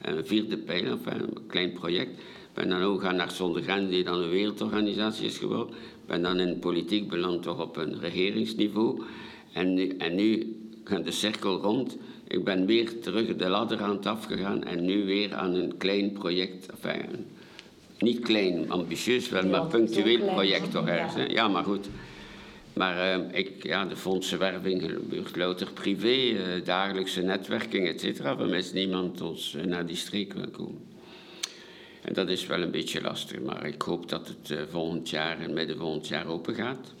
En 0.00 0.16
een 0.16 0.26
vierde 0.26 0.56
pijl, 0.56 0.84
enfin, 0.84 1.20
een 1.20 1.46
klein 1.46 1.72
project. 1.72 2.10
Ik 2.10 2.54
ben 2.54 2.68
dan 2.68 2.82
ook 2.82 3.02
gaan 3.02 3.16
naar 3.16 3.30
Zonder 3.30 3.62
Grenzen, 3.62 3.90
die 3.90 4.04
dan 4.04 4.22
een 4.22 4.30
wereldorganisatie 4.30 5.26
is 5.26 5.38
geworden. 5.38 5.74
Ik 5.74 6.06
ben 6.06 6.22
dan 6.22 6.40
in 6.40 6.58
politiek 6.58 7.08
beland 7.08 7.42
toch 7.42 7.60
op 7.60 7.76
een 7.76 8.00
regeringsniveau. 8.00 9.02
En 9.52 9.74
nu, 9.74 9.88
en 9.88 10.14
nu 10.14 10.56
gaat 10.84 11.04
de 11.04 11.10
cirkel 11.10 11.60
rond. 11.60 11.96
Ik 12.28 12.44
ben 12.44 12.66
weer 12.66 13.00
terug 13.00 13.36
de 13.36 13.48
ladder 13.48 13.80
aan 13.80 13.96
het 13.96 14.06
afgegaan 14.06 14.64
en 14.64 14.84
nu 14.84 15.04
weer 15.04 15.34
aan 15.34 15.54
een 15.54 15.76
klein 15.76 16.12
project. 16.12 16.66
Enfin, 16.70 17.26
niet 17.98 18.20
klein, 18.20 18.70
ambitieus 18.70 19.28
wel, 19.28 19.46
maar 19.46 19.66
punctueel 19.66 20.32
project 20.32 20.70
toch 20.70 20.86
ergens. 20.86 21.32
Ja, 21.32 21.48
maar 21.48 21.64
goed. 21.64 21.88
Maar 22.74 23.18
uh, 23.18 23.38
ik, 23.38 23.62
ja, 23.62 23.84
de 23.84 23.96
fondsenwerving 23.96 24.82
gebeurt 24.82 25.36
louter 25.36 25.72
privé, 25.72 26.14
uh, 26.14 26.64
dagelijkse 26.64 27.22
netwerking, 27.22 27.88
et 27.88 28.00
cetera. 28.00 28.36
Waarmee 28.36 28.64
niemand 28.72 29.20
ons 29.20 29.54
uh, 29.54 29.64
naar 29.64 29.86
die 29.86 29.96
streek 29.96 30.32
wil 30.32 30.50
komen. 30.50 30.80
En 32.02 32.14
dat 32.14 32.28
is 32.28 32.46
wel 32.46 32.62
een 32.62 32.70
beetje 32.70 33.00
lastig, 33.00 33.40
maar 33.40 33.66
ik 33.66 33.82
hoop 33.82 34.08
dat 34.08 34.28
het 34.28 34.68
volgend 34.70 35.10
jaar 35.10 35.40
en 35.40 35.52
midden 35.52 35.76
volgend 35.76 36.08
jaar 36.08 36.26
open 36.26 36.54
gaat. 36.54 36.92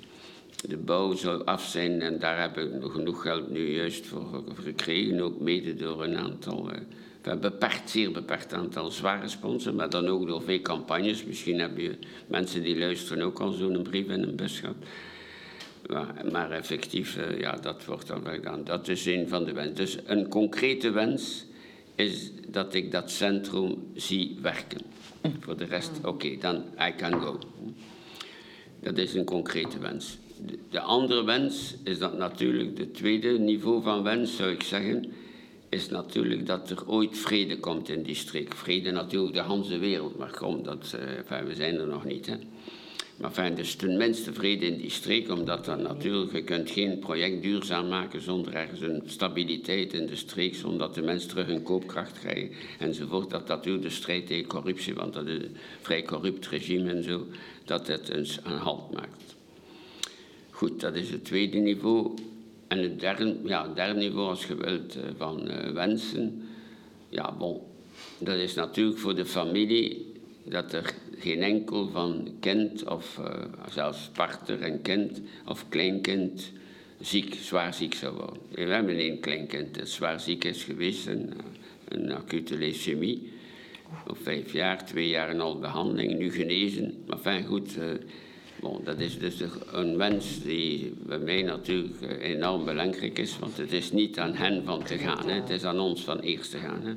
De 0.68 0.76
bouw 0.76 1.14
zal 1.14 1.44
af 1.44 1.64
zijn 1.64 2.00
en 2.02 2.18
daar 2.18 2.40
heb 2.40 2.58
ik 2.58 2.72
nog 2.72 2.92
genoeg 2.92 3.22
geld 3.22 3.50
nu 3.50 3.74
juist 3.74 4.06
voor 4.06 4.44
gekregen, 4.62 5.20
ook 5.20 5.40
mede 5.40 5.74
door 5.74 6.04
een 6.04 6.16
aantal, 6.16 6.70
een 7.22 7.40
beperkt, 7.40 7.90
zeer 7.90 8.12
beperkt 8.12 8.52
aantal 8.52 8.90
zware 8.90 9.28
sponsoren, 9.28 9.74
maar 9.74 9.90
dan 9.90 10.06
ook 10.06 10.26
door 10.26 10.42
veel 10.42 10.60
campagnes. 10.60 11.24
Misschien 11.24 11.58
heb 11.60 11.78
je 11.78 11.98
mensen 12.26 12.62
die 12.62 12.78
luisteren 12.78 13.24
ook 13.24 13.40
al 13.40 13.52
zo'n 13.52 13.82
brief 13.82 14.08
in 14.08 14.22
een 14.22 14.36
bus 14.36 14.60
gehad. 14.60 14.76
Maar, 16.32 16.50
effectief, 16.50 17.16
eh, 17.16 17.38
ja, 17.38 17.52
dat 17.52 17.84
wordt 17.84 18.06
dan 18.06 18.26
gedaan. 18.26 18.64
Dat 18.64 18.88
is 18.88 19.06
een 19.06 19.28
van 19.28 19.44
de 19.44 19.52
wensen. 19.52 19.74
Dus 19.74 19.98
een 20.04 20.28
concrete 20.28 20.90
wens 20.90 21.44
is 21.94 22.30
dat 22.48 22.74
ik 22.74 22.90
dat 22.90 23.10
centrum 23.10 23.90
zie 23.94 24.38
werken. 24.42 24.80
Voor 25.40 25.56
de 25.56 25.64
rest, 25.64 25.90
oké, 26.04 26.36
dan 26.40 26.64
I 26.88 26.94
can 26.96 27.20
go. 27.20 27.38
Dat 28.80 28.98
is 28.98 29.14
een 29.14 29.24
concrete 29.24 29.78
wens. 29.78 30.18
De, 30.70 30.80
andere 30.80 31.24
wens 31.24 31.74
is 31.84 31.98
dat 31.98 32.18
natuurlijk, 32.18 32.76
de 32.76 32.90
tweede 32.90 33.38
niveau 33.38 33.82
van 33.82 34.02
wens 34.02 34.36
zou 34.36 34.50
ik 34.50 34.62
zeggen, 34.62 35.12
is 35.68 35.88
natuurlijk 35.88 36.46
dat 36.46 36.70
er 36.70 36.88
ooit 36.88 37.18
vrede 37.18 37.58
komt 37.58 37.88
in 37.88 38.02
die 38.02 38.14
streek. 38.14 38.54
Vrede 38.54 38.90
natuurlijk 38.90 39.34
de 39.34 39.42
hele 39.42 39.78
wereld, 39.78 40.18
maar 40.18 40.30
kom, 40.30 40.62
dat, 40.62 40.96
uh, 41.30 41.40
we 41.40 41.54
zijn 41.54 41.78
er 41.78 41.86
nog 41.86 42.04
niet. 42.04 42.26
Hè. 42.26 42.36
Maar 43.16 43.30
fijn, 43.30 43.54
dus 43.54 43.74
tenminste 43.74 44.32
vrede 44.32 44.66
in 44.66 44.76
die 44.78 44.90
streek, 44.90 45.30
omdat 45.30 45.64
dan 45.64 45.82
natuurlijk, 45.82 46.32
je 46.32 46.42
kunt 46.42 46.70
geen 46.70 46.98
project 46.98 47.42
duurzaam 47.42 47.88
maken 47.88 48.22
zonder 48.22 48.54
ergens 48.54 48.80
een 48.80 49.02
stabiliteit 49.06 49.92
in 49.92 50.06
de 50.06 50.16
streek, 50.16 50.54
zonder 50.54 50.78
dat 50.78 50.94
de 50.94 51.02
mensen 51.02 51.28
terug 51.28 51.48
een 51.48 51.62
koopkracht 51.62 52.18
krijgen 52.18 52.50
enzovoort. 52.78 53.30
Dat 53.30 53.46
natuurlijk 53.48 53.84
de 53.84 53.90
strijd 53.90 54.26
tegen 54.26 54.46
corruptie, 54.46 54.94
want 54.94 55.12
dat 55.12 55.26
is 55.26 55.42
een 55.42 55.56
vrij 55.80 56.02
corrupt 56.02 56.48
regime 56.48 56.90
en 56.90 57.02
zo, 57.02 57.26
dat 57.64 57.86
het 57.86 58.08
eens 58.08 58.38
een 58.44 58.58
halt 58.58 58.92
maakt. 58.92 59.36
Goed, 60.50 60.80
dat 60.80 60.94
is 60.94 61.10
het 61.10 61.24
tweede 61.24 61.58
niveau. 61.58 62.14
En 62.68 62.78
het 62.78 63.00
derde, 63.00 63.36
ja, 63.44 63.68
derde 63.74 63.98
niveau, 63.98 64.28
als 64.28 64.46
je 64.46 64.54
wilt, 64.54 64.96
eh, 64.96 65.02
van 65.16 65.50
uh, 65.50 65.70
wensen. 65.70 66.48
Ja, 67.08 67.32
bon, 67.32 67.60
dat 68.18 68.36
is 68.36 68.54
natuurlijk 68.54 68.98
voor 68.98 69.14
de 69.14 69.26
familie 69.26 70.12
dat 70.44 70.72
er 70.72 70.94
geen 71.18 71.42
enkel 71.42 71.88
van 71.88 72.28
kind 72.40 72.84
of 72.84 73.18
uh, 73.18 73.26
zelfs 73.70 74.10
partner 74.12 74.60
en 74.60 74.82
kind 74.82 75.20
of 75.46 75.68
kleinkind 75.68 76.52
ziek, 77.00 77.34
zwaar 77.34 77.74
ziek 77.74 77.94
zou 77.94 78.14
worden. 78.16 78.42
We 78.50 78.62
hebben 78.62 78.96
één 78.96 79.20
kleinkind 79.20 79.78
dat 79.78 79.88
zwaar 79.88 80.20
ziek 80.20 80.44
is 80.44 80.64
geweest, 80.64 81.06
een, 81.06 81.32
een 81.88 82.12
acute 82.12 82.58
leukemie. 82.58 83.32
Op 84.06 84.18
vijf 84.22 84.52
jaar, 84.52 84.86
twee 84.86 85.08
jaar 85.08 85.28
en 85.28 85.40
al 85.40 85.58
behandeling, 85.58 86.18
nu 86.18 86.30
genezen. 86.30 87.04
Maar 87.06 87.18
fijn, 87.18 87.44
goed, 87.44 87.76
bon, 88.64 88.84
dat 88.84 89.00
is 89.00 89.18
dus 89.18 89.34
een 89.72 89.96
wens 89.96 90.42
die 90.42 90.92
bij 91.06 91.18
mij 91.18 91.42
natuurlijk 91.42 92.00
eh, 92.00 92.30
enorm 92.30 92.64
belangrijk 92.64 93.18
is. 93.18 93.38
Want 93.38 93.56
het 93.56 93.72
is 93.72 93.92
niet 93.92 94.18
aan 94.18 94.34
hen 94.34 94.64
van 94.64 94.82
te 94.84 94.98
gaan, 94.98 95.28
hè. 95.28 95.34
het 95.40 95.50
is 95.50 95.64
aan 95.64 95.80
ons 95.80 96.04
van 96.04 96.20
eerst 96.20 96.50
te 96.50 96.58
gaan. 96.58 96.82
Hè. 96.82 96.92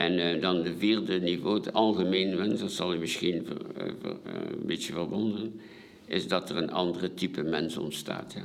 En 0.00 0.18
uh, 0.18 0.40
dan 0.40 0.62
de 0.62 0.76
vierde 0.76 1.20
niveau, 1.20 1.56
het 1.56 1.72
algemeen 1.72 2.36
wens, 2.36 2.60
dat 2.60 2.72
zal 2.72 2.92
je 2.92 2.98
misschien 2.98 3.46
ver, 3.46 3.86
uh, 3.86 4.12
een 4.24 4.66
beetje 4.66 4.92
verwonderen, 4.92 5.60
is 6.06 6.28
dat 6.28 6.50
er 6.50 6.56
een 6.56 6.72
andere 6.72 7.14
type 7.14 7.42
mens 7.42 7.76
ontstaat. 7.76 8.32
Ja. 8.32 8.44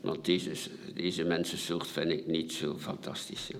Want 0.00 0.24
deze, 0.24 0.50
deze 0.94 1.24
mensensoort 1.24 1.86
vind 1.86 2.10
ik 2.10 2.26
niet 2.26 2.52
zo 2.52 2.76
fantastisch. 2.78 3.50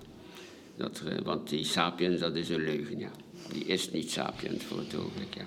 Dat 0.77 1.03
want 1.25 1.49
die 1.49 1.65
sapiens, 1.65 2.21
dat 2.21 2.35
is 2.35 2.49
een 2.49 2.65
leugen. 2.65 2.99
Ja. 2.99 3.11
Die 3.53 3.65
is 3.65 3.91
niet 3.91 4.11
sapiens 4.11 4.65
voor 4.65 4.79
het 4.79 4.95
ogenblik. 4.97 5.35
Ja. 5.35 5.45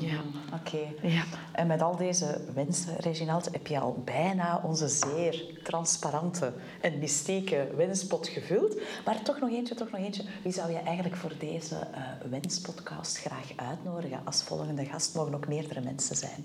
Ja. 0.00 0.22
Oké. 0.54 1.08
Ja. 1.08 1.24
En 1.52 1.66
met 1.66 1.82
al 1.82 1.96
deze 1.96 2.40
wensen, 2.54 2.96
Reginald, 2.96 3.48
heb 3.52 3.66
je 3.66 3.78
al 3.78 4.02
bijna 4.04 4.60
onze 4.64 4.88
zeer 4.88 5.44
transparante 5.62 6.52
en 6.80 6.98
mystieke 6.98 7.68
wenspot 7.76 8.28
gevuld. 8.28 8.80
Maar 9.04 9.22
toch 9.22 9.40
nog 9.40 9.50
eentje, 9.50 9.74
toch 9.74 9.90
nog 9.90 10.00
eentje. 10.00 10.22
Wie 10.42 10.52
zou 10.52 10.70
je 10.70 10.76
eigenlijk 10.78 11.16
voor 11.16 11.32
deze 11.38 11.74
uh, 11.74 12.30
wenspodcast 12.30 13.18
graag 13.18 13.52
uitnodigen? 13.56 14.20
Als 14.24 14.42
volgende 14.42 14.84
gast 14.84 15.14
mogen 15.14 15.34
ook 15.34 15.48
meerdere 15.48 15.80
mensen 15.80 16.16
zijn. 16.16 16.44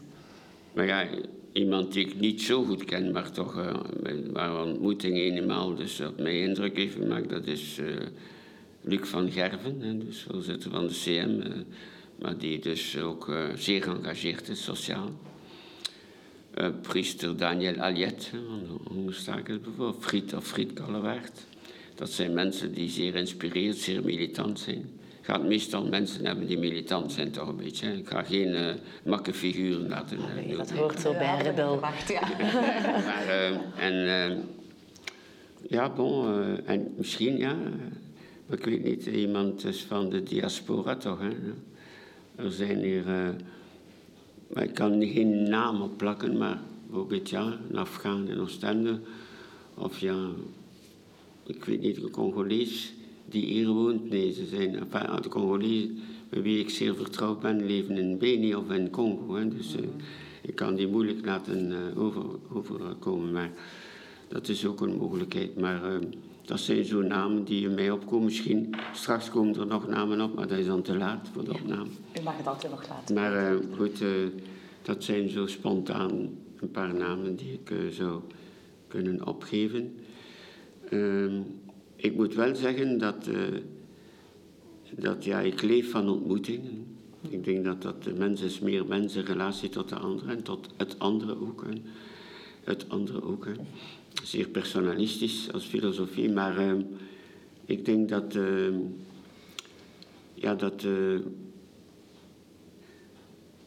Maar 0.73 0.85
ja, 0.85 1.07
iemand 1.51 1.93
die 1.93 2.05
ik 2.05 2.19
niet 2.19 2.41
zo 2.41 2.63
goed 2.63 2.85
ken, 2.85 3.11
maar 3.11 3.31
toch 3.31 3.57
uh, 3.57 3.73
waar 4.33 4.63
ontmoeting 4.63 5.17
eenmaal 5.17 5.75
dus 5.75 5.99
op 5.99 6.19
mij 6.19 6.39
indruk 6.39 6.75
heeft 6.75 6.95
gemaakt, 6.95 7.29
dat 7.29 7.45
is 7.45 7.77
uh, 7.77 7.95
Luc 8.81 9.07
van 9.07 9.31
Gerven, 9.31 9.81
hè, 9.81 9.97
dus 9.97 10.25
voorzitter 10.29 10.71
van 10.71 10.87
de 10.87 10.93
CM. 10.93 11.47
Uh, 11.47 11.53
maar 12.19 12.37
die 12.37 12.59
dus 12.59 12.97
ook 12.97 13.27
uh, 13.29 13.43
zeer 13.55 13.83
geëngageerd 13.83 14.49
is 14.49 14.63
sociaal. 14.63 15.09
Uh, 16.55 16.67
priester 16.81 17.37
Daniel 17.37 17.77
Aliet, 17.79 18.31
van 18.31 18.81
Hongerstakel 18.87 19.57
bijvoorbeeld, 19.59 20.03
Friet 20.05 20.33
of 20.33 20.47
Friet 20.47 20.73
Kallewaard. 20.73 21.45
Dat 21.95 22.09
zijn 22.09 22.33
mensen 22.33 22.73
die 22.73 22.89
zeer 22.89 23.15
inspireerd, 23.15 23.77
zeer 23.77 24.03
militant 24.03 24.59
zijn. 24.59 24.89
gaat 25.21 25.43
meestal 25.43 25.87
mensen 25.87 26.25
hebben 26.25 26.47
die 26.47 26.57
militant 26.57 27.11
zijn, 27.11 27.31
toch 27.31 27.47
een 27.47 27.55
beetje. 27.55 27.85
hè. 27.87 27.93
Ik 27.93 28.07
ga 28.07 28.23
geen 28.23 28.53
eh 28.55 28.73
makke 29.03 29.33
figuren 29.33 29.87
laten 29.87 30.17
eh, 30.17 30.47
doen. 30.47 30.57
Dat 30.57 30.71
hoort 30.71 30.99
zo 30.99 31.11
bij 31.13 31.33
een 31.33 31.41
rebel. 31.41 31.79
Wacht, 31.79 32.09
ja. 32.09 32.21
Maar, 33.07 33.27
eh, 33.27 33.85
en 33.85 34.29
eh, 34.29 34.37
ja, 35.69 35.89
bon, 35.89 36.27
eh, 36.27 36.69
en 36.73 36.93
misschien, 36.97 37.37
ja, 37.37 37.51
eh, 37.51 37.71
ik 38.51 38.65
weet 38.65 38.83
niet, 38.83 39.05
iemand 39.05 39.65
is 39.65 39.81
van 39.81 40.09
de 40.09 40.23
diaspora 40.23 40.95
toch, 40.95 41.19
hè. 41.19 41.29
Er 42.35 42.51
zijn 42.51 42.77
hier, 42.77 43.07
eh, 43.07 44.63
ik 44.63 44.73
kan 44.73 45.05
geen 45.05 45.49
naam 45.49 45.81
op 45.81 45.97
plakken, 45.97 46.37
maar 46.37 46.59
bijvoorbeeld, 46.85 47.29
ja, 47.29 47.59
een 47.69 47.77
Afghaan 47.77 48.27
in 48.27 48.39
Oostende, 48.39 48.99
of 49.75 49.99
ja, 49.99 50.29
ik 51.45 51.65
weet 51.65 51.81
niet, 51.81 51.97
een 51.97 52.11
Congolees 52.11 52.93
die 53.25 53.45
hier 53.45 53.67
woont. 53.67 54.09
Nee, 54.09 54.31
ze 54.31 54.45
zijn, 54.45 54.75
enfin, 54.75 55.21
de 55.21 55.29
Congolees 55.29 55.87
met 56.29 56.41
wie 56.41 56.59
ik 56.59 56.69
zeer 56.69 56.95
vertrouwd 56.95 57.39
ben, 57.39 57.65
leven 57.65 57.97
in 57.97 58.17
Beni 58.17 58.55
of 58.55 58.71
in 58.71 58.89
Congo. 58.89 59.35
Hè. 59.35 59.47
Dus 59.47 59.75
eh, 59.75 59.81
ik 60.41 60.55
kan 60.55 60.75
die 60.75 60.87
moeilijk 60.87 61.25
laten 61.25 61.71
eh, 61.71 62.01
over, 62.01 62.23
overkomen. 62.53 63.31
Maar 63.31 63.51
dat 64.27 64.47
is 64.47 64.65
ook 64.65 64.81
een 64.81 64.97
mogelijkheid. 64.97 65.59
Maar 65.59 65.95
eh, 65.95 65.99
dat 66.51 66.59
zijn 66.59 66.85
zo 66.85 67.01
namen 67.01 67.43
die 67.43 67.63
in 67.67 67.73
mij 67.73 67.91
opkomen. 67.91 68.25
Misschien 68.25 68.75
straks 68.93 69.29
komen 69.29 69.59
er 69.59 69.67
nog 69.67 69.87
namen 69.87 70.21
op, 70.21 70.35
maar 70.35 70.47
dat 70.47 70.57
is 70.57 70.65
dan 70.65 70.81
te 70.81 70.95
laat 70.97 71.29
voor 71.33 71.43
de 71.43 71.53
opname. 71.53 71.89
U 72.19 72.21
mag 72.23 72.37
het 72.37 72.47
altijd 72.47 72.71
nog 72.71 72.89
laten. 72.89 73.15
Maar 73.15 73.33
eh, 73.33 73.55
goed, 73.75 74.01
eh, 74.01 74.09
dat 74.81 75.03
zijn 75.03 75.29
zo 75.29 75.47
spontaan 75.47 76.11
een 76.59 76.71
paar 76.71 76.93
namen 76.93 77.35
die 77.35 77.53
ik 77.53 77.69
eh, 77.69 77.77
zou 77.91 78.21
kunnen 78.87 79.27
opgeven. 79.27 79.95
Ehm, 80.89 81.41
ik 81.95 82.15
moet 82.15 82.35
wel 82.35 82.55
zeggen 82.55 82.97
dat, 82.97 83.29
dat 84.95 85.23
ja, 85.23 85.39
ik 85.39 85.61
leef 85.61 85.91
van 85.91 86.09
ontmoetingen. 86.09 86.97
Ik 87.29 87.43
denk 87.43 87.65
dat 87.65 87.81
dat 87.81 88.03
de 88.03 88.13
mens 88.13 88.41
is 88.41 88.59
meer 88.59 88.85
mens 88.85 89.15
in 89.15 89.23
relatie 89.23 89.69
tot 89.69 89.89
de 89.89 89.95
andere 89.95 90.31
en 90.31 90.43
tot 90.43 90.67
het 90.77 90.99
andere 90.99 91.41
ook. 91.41 91.63
Hè. 91.63 91.81
Het 92.63 92.85
andere 92.89 93.23
ook. 93.23 93.45
Hè. 93.45 93.51
Zeer 94.23 94.47
personalistisch 94.47 95.51
als 95.53 95.65
filosofie, 95.65 96.29
maar 96.29 96.57
ehm, 96.57 96.81
ik 97.65 97.85
denk 97.85 98.09
dat, 98.09 98.35
ehm, 98.35 98.75
ja, 100.33 100.55
dat 100.55 100.83
eh, 100.83 101.19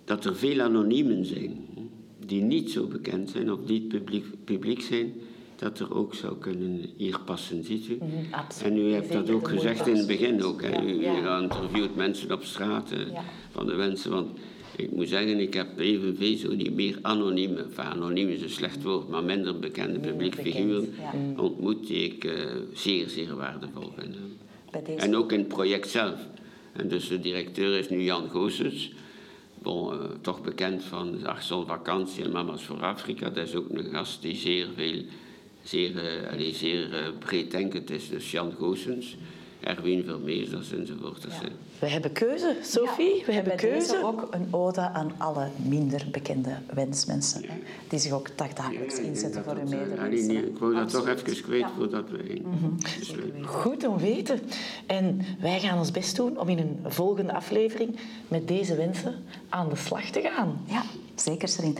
dat 0.05 0.24
er 0.24 0.36
veel 0.36 0.61
anoniemen 0.61 1.24
zijn 1.24 1.66
die 2.26 2.42
niet 2.42 2.70
zo 2.70 2.86
bekend 2.86 3.30
zijn 3.30 3.52
of 3.52 3.59
niet 3.66 3.88
publiek, 3.88 4.24
publiek 4.44 4.80
zijn, 4.80 5.12
dat 5.57 5.78
er 5.78 5.94
ook 5.94 6.14
zou 6.14 6.38
kunnen 6.38 6.80
hier 6.96 7.20
passen, 7.24 7.64
ziet 7.64 7.88
u? 7.88 7.98
absoluut. 8.30 8.72
En 8.72 8.78
u 8.78 8.92
hebt 8.92 9.12
dat 9.12 9.30
ook 9.30 9.48
gezegd 9.48 9.86
in 9.86 9.96
het 9.96 10.07
begin 10.07 10.42
ook. 10.42 10.62
Hè? 10.62 10.68
Ja, 10.68 10.82
U, 10.82 11.02
ja. 11.02 11.40
interviewt 11.40 11.96
mensen 11.96 12.32
op 12.32 12.44
straat 12.44 12.90
eh, 12.90 12.98
van 13.50 13.66
de 13.66 13.74
mensen. 13.74 14.11
Want 14.11 14.38
ik 14.77 14.91
moet 14.93 15.09
zeggen, 15.09 15.41
ik 15.41 15.55
heb 15.55 15.79
evenveel 15.79 16.37
zo 16.37 16.57
die 16.57 16.70
meer 16.70 16.99
anonieme, 17.03 17.62
enfin, 17.62 17.85
anoniem 17.85 18.29
is 18.29 18.43
een 18.43 18.51
slecht 18.51 18.83
woord, 18.83 19.09
maar 19.09 19.25
minder 19.25 19.59
bekende 19.59 19.99
publiek 19.99 20.37
bekend, 20.37 20.55
figuren 20.55 20.95
ja. 20.99 21.43
ontmoet 21.43 21.87
die 21.87 22.05
ik 22.05 22.25
eh, 22.25 22.33
zeer, 22.72 23.09
zeer 23.09 23.37
waardevol 23.37 23.93
vind. 23.97 24.16
deze 24.85 24.99
En 24.99 25.16
ook 25.16 25.33
in 25.33 25.39
het 25.39 25.49
project 25.49 25.89
zelf. 25.89 26.29
En 26.72 26.89
dus 26.89 27.09
de 27.09 27.20
directeur 27.20 27.79
is 27.79 27.89
nu 27.89 28.03
Jan 28.03 28.31
Goossens. 28.31 28.93
Bon, 29.62 29.93
eh, 29.93 29.99
toch 30.20 30.43
bekend 30.43 30.85
van 30.85 31.18
de 31.18 31.29
Arsenal 31.29 31.66
Vakantie 31.66 32.25
en 32.25 32.33
Mama's 32.33 32.64
voor 32.64 32.83
Afrika. 32.83 33.31
Dat 33.31 33.47
is 33.47 33.55
ook 33.55 33.70
een 33.70 33.85
gast 33.85 34.22
die 34.22 34.37
zeer 34.37 34.66
veel, 34.77 35.03
zeer, 35.62 35.93
allee, 36.31 36.55
zeer 36.55 36.95
eh, 36.95 37.09
breeddenkend 37.18 37.91
is. 37.91 38.09
Dus 38.09 38.31
Jan 38.31 38.53
Goossens, 38.59 39.16
Erwin 39.65 40.05
Vermeers, 40.05 40.51
enzovoort. 40.73 41.23
Dat 41.23 41.33
zijn- 41.33 41.53
We 41.79 41.87
hebben 41.89 42.12
keuze, 42.12 42.57
Sophie. 42.62 43.15
Ja, 43.17 43.21
We 43.25 43.27
en 43.27 43.35
hebben 43.35 43.57
deze 43.57 43.69
keuze. 43.91 44.05
ook 44.05 44.29
een 44.31 44.47
ode 44.51 44.81
aan 44.81 45.12
alle 45.19 45.49
minder 45.57 46.07
bekende 46.11 46.51
wensmensen. 46.75 47.43
Hè, 47.43 47.55
die 47.89 47.99
zich 47.99 48.12
ook 48.12 48.29
dagelijks 48.37 48.97
Ja, 48.97 49.03
inzetten 49.03 49.45
voor 49.45 49.53
hun 49.57 49.62
eh, 49.62 49.69
medemensen. 49.79 50.05
allee, 50.05 50.21
hè. 50.21 50.27
nee, 50.27 50.47
Ik 50.47 50.59
wou 50.59 50.75
dat 50.75 50.91
toch 50.91 51.09
even 51.09 51.43
kwijt 51.43 51.61
Ja. 51.61 51.67
Mhm. 51.69 51.77
voordat 51.77 52.11
we 52.11 52.19
in. 52.23 52.45
besluiten. 52.99 53.45
Goed 53.45 53.87
om 53.87 53.99
weten. 53.99 54.41
En 54.87 55.21
wij 55.41 55.61
gaan 55.61 55.79
ons 55.79 55.91
best 55.91 56.17
doen 56.17 56.39
om 56.39 56.49
in 56.49 56.59
een 56.59 56.79
volgende 56.93 57.33
aflevering 57.35 57.97
met 58.29 58.49
deze 58.49 58.77
wensen 58.77 59.15
aan 59.49 59.69
de 59.69 59.77
slag 59.77 60.05
te 60.11 60.21
gaan. 60.21 60.61
Ja, 60.67 60.83
zeker, 61.15 61.49
Serine. 61.49 61.75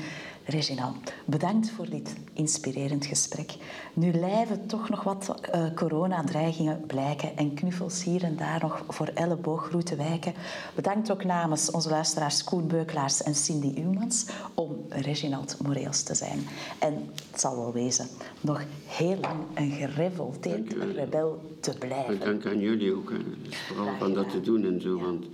Reginald, 0.47 1.13
bedankt 1.25 1.71
voor 1.71 1.91
dit 1.91 2.15
inspirerend 2.33 3.07
gesprek. 3.07 3.55
Nu 3.95 4.13
lijven 4.13 4.67
toch 4.67 4.89
nog 4.89 5.03
wat 5.03 5.35
eh, 5.41 5.75
coronadreigingen 5.75 6.87
blijken 6.87 7.37
en 7.37 7.55
knuffels 7.55 8.05
hier 8.05 8.23
en 8.23 8.37
daar 8.37 8.59
nog 8.61 8.85
voor 8.89 9.07
ellebooggroeten 9.07 9.97
wijken. 9.97 10.35
Bedankt 10.75 11.11
ook 11.11 11.25
namens 11.25 11.71
onze 11.71 11.89
luisteraars 11.89 12.45
Koen 12.45 12.67
Beukelaars 12.67 13.23
en 13.23 13.35
Cindy 13.35 13.81
Uwmans 13.81 14.27
om 14.55 14.85
Reginald 14.89 15.57
Moreels 15.63 16.03
te 16.03 16.15
zijn. 16.15 16.47
En 16.79 16.95
het 17.31 17.41
zal 17.41 17.57
wel 17.57 17.73
wezen, 17.73 18.07
nog 18.41 18.63
heel 18.87 19.17
lang 19.21 19.41
een 19.55 19.71
gerevolteerd 19.71 20.73
rebel 20.73 21.57
te 21.61 21.79
blijven. 21.79 22.21
dank 22.21 22.47
aan 22.47 22.59
jullie 22.59 22.95
ook. 22.95 23.11
Hè. 23.11 23.19
Dus 23.49 23.57
vooral 23.59 23.97
van 23.99 24.15
dat 24.15 24.31
te 24.31 24.41
doen 24.41 24.65
en 24.65 24.81
zo. 24.81 24.99
Want 24.99 25.27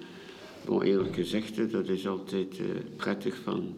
bon, 0.65 0.83
eerlijk 0.83 1.15
gezegd, 1.15 1.73
dat 1.73 1.89
is 1.89 2.07
altijd 2.07 2.59
eh, 2.59 2.65
prettig 2.97 3.41
van, 3.45 3.75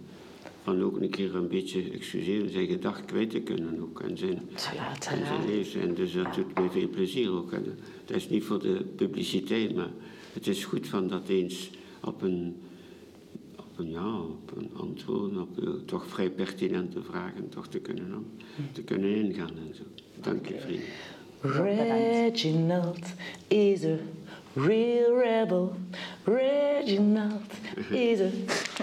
van 0.62 0.82
ook 0.82 1.00
een 1.00 1.10
keer 1.10 1.34
een 1.34 1.48
beetje, 1.48 1.90
excuseren, 1.90 2.50
zijn 2.50 2.66
gedacht 2.66 3.04
kwijt 3.04 3.30
te 3.30 3.40
kunnen 3.40 3.80
ook. 3.80 4.00
En 4.00 4.18
zijn, 4.18 4.42
Uiteraard. 4.48 5.06
en 5.06 5.26
zijn 5.26 5.46
leven. 5.46 5.80
En 5.80 5.94
dus 5.94 6.12
dat 6.12 6.34
doet 6.34 6.54
mij 6.54 6.68
veel 6.70 6.88
plezier 6.88 7.32
ook. 7.32 7.52
En 7.52 7.78
dat 8.04 8.16
is 8.16 8.28
niet 8.28 8.44
voor 8.44 8.58
de 8.62 8.84
publiciteit, 8.96 9.74
maar 9.74 9.90
het 10.32 10.46
is 10.46 10.64
goed 10.64 10.88
van 10.88 11.08
dat 11.08 11.28
eens 11.28 11.70
op 12.00 12.22
een, 12.22 12.56
op 13.56 13.78
een, 13.78 13.90
ja, 13.90 14.20
op 14.20 14.52
een 14.56 14.70
antwoord, 14.76 15.36
op 15.36 15.84
toch 15.86 16.06
vrij 16.06 16.30
pertinente 16.30 17.02
vragen 17.02 17.48
toch 17.48 17.68
te 17.68 17.78
kunnen, 17.78 18.26
te 18.72 18.82
kunnen 18.82 19.14
ingaan 19.14 19.50
en 19.50 19.74
zo. 19.74 19.82
Dank 20.20 20.46
je, 20.46 20.58
vrienden. 20.58 20.84
Reginald 21.42 23.06
is 23.48 23.84
a 23.84 23.96
real 24.54 25.20
rebel. 25.20 25.74
Reginald 26.24 27.52
is 27.90 28.20
a 28.20 28.30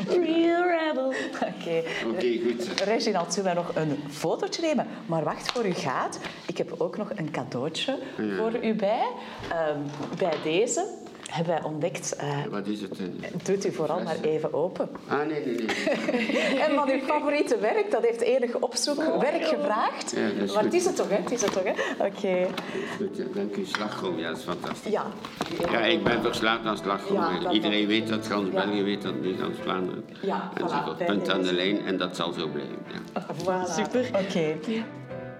real 0.07 0.63
rebel. 0.63 1.13
Oké. 1.33 1.83
Oké, 2.07 2.39
goed. 2.43 2.81
Reginald, 2.83 3.33
zullen 3.33 3.53
wij 3.53 3.63
nog 3.63 3.75
een 3.75 3.97
fotootje 4.09 4.61
nemen? 4.61 4.87
Maar 5.05 5.23
wacht, 5.23 5.51
voor 5.51 5.65
u 5.65 5.73
gaat. 5.73 6.19
Ik 6.47 6.57
heb 6.57 6.75
ook 6.77 6.97
nog 6.97 7.11
een 7.15 7.31
cadeautje 7.31 7.97
voor 8.37 8.63
u 8.63 8.73
bij. 8.73 9.07
Ehm, 9.51 9.79
bij 10.17 10.33
deze 10.43 10.85
hebben 11.29 11.53
wij 11.53 11.63
ontdekt... 11.63 12.15
eh, 12.15 12.43
Wat 12.49 12.67
is 12.67 12.81
het 12.81 12.99
doet 13.45 13.65
u 13.65 13.71
vooral 13.71 13.99
maar 14.03 14.15
even 14.21 14.53
open. 14.53 14.89
Ah, 15.07 15.17
nee, 15.27 15.45
nee, 15.45 15.55
nee. 15.55 16.57
En 16.63 16.75
van 16.75 16.89
uw 16.89 16.99
favoriete 16.99 17.57
werk, 17.59 17.91
dat 17.91 18.03
heeft 18.05 18.21
enige 18.21 18.59
opzoekwerk 18.59 19.45
gevraagd. 19.45 20.11
Ja, 20.15 20.21
dat 20.39 20.49
is 20.49 20.53
maar 20.53 20.63
het 20.63 20.73
is 20.73 20.85
het 20.85 20.95
toch, 20.95 21.09
hè? 21.09 21.15
Het 21.15 21.31
is 21.31 21.41
het 21.41 21.51
toch, 21.51 21.63
hè? 21.63 21.71
Oké. 22.05 22.47
Goed, 22.97 23.17
ja, 23.17 23.23
dank 23.33 23.55
u. 23.55 23.65
Slagroom, 23.65 24.19
ja, 24.19 24.27
dat 24.29 24.37
is 24.37 24.43
fantastisch. 24.43 24.91
Ja. 24.91 25.05
Ja, 25.71 25.79
ik 25.79 26.03
ben 26.03 26.21
verslaafd 26.21 26.65
aan 26.65 26.77
slagroom. 26.77 27.17
Ja, 27.41 27.51
Iedereen 27.51 27.87
weet 27.87 28.07
dat, 28.07 28.27
gans 28.27 28.47
Ja. 28.53 28.65
België 28.65 28.83
weet 28.83 29.01
dat, 29.01 29.21
nu 29.21 29.35
gans 29.37 29.57
Vlaanderen. 29.61 30.05
Ja, 30.21 30.51
voilà, 30.53 30.61
Enzovoort. 30.63 30.97
bij 30.97 31.07
Punt 31.07 31.29
aan 31.29 31.41
de 31.41 31.53
lijn 31.53 31.85
en 31.85 31.97
dat 31.97 32.15
zal 32.15 32.31
zo 32.33 32.47
blijven. 32.47 32.75
Ja. 33.13 33.25
Voilà. 33.35 33.71
Super. 33.73 34.09
Oké. 34.25 34.55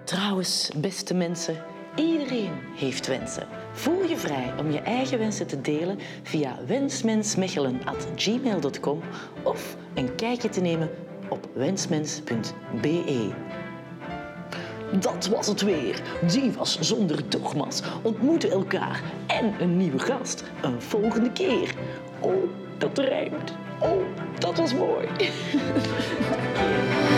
Trouwens, 0.03 0.71
beste 0.75 1.13
mensen, 1.13 1.63
iedereen 1.95 2.51
heeft 2.75 3.07
wensen. 3.07 3.47
Voel 3.79 4.03
je 4.03 4.17
vrij 4.17 4.53
om 4.57 4.71
je 4.71 4.79
eigen 4.79 5.17
wensen 5.17 5.47
te 5.47 5.61
delen 5.61 5.99
via 6.23 6.57
wensmensmechelen.gmail.com 6.67 8.99
of 9.43 9.75
een 9.93 10.15
kijkje 10.15 10.49
te 10.49 10.61
nemen 10.61 10.89
op 11.29 11.49
wensmens.be. 11.53 13.29
Dat 14.99 15.27
was 15.27 15.47
het 15.47 15.61
weer. 15.61 16.01
Divas 16.27 16.79
zonder 16.79 17.29
dogma's 17.29 17.81
ontmoeten 18.01 18.51
elkaar 18.51 19.01
en 19.27 19.53
een 19.59 19.77
nieuwe 19.77 19.99
gast 19.99 20.43
een 20.61 20.81
volgende 20.81 21.31
keer. 21.31 21.73
Oh, 22.19 22.43
dat 22.77 22.97
rijmt. 22.97 23.53
Oh, 23.79 24.01
dat 24.39 24.57
was 24.57 24.73
mooi. 24.73 25.07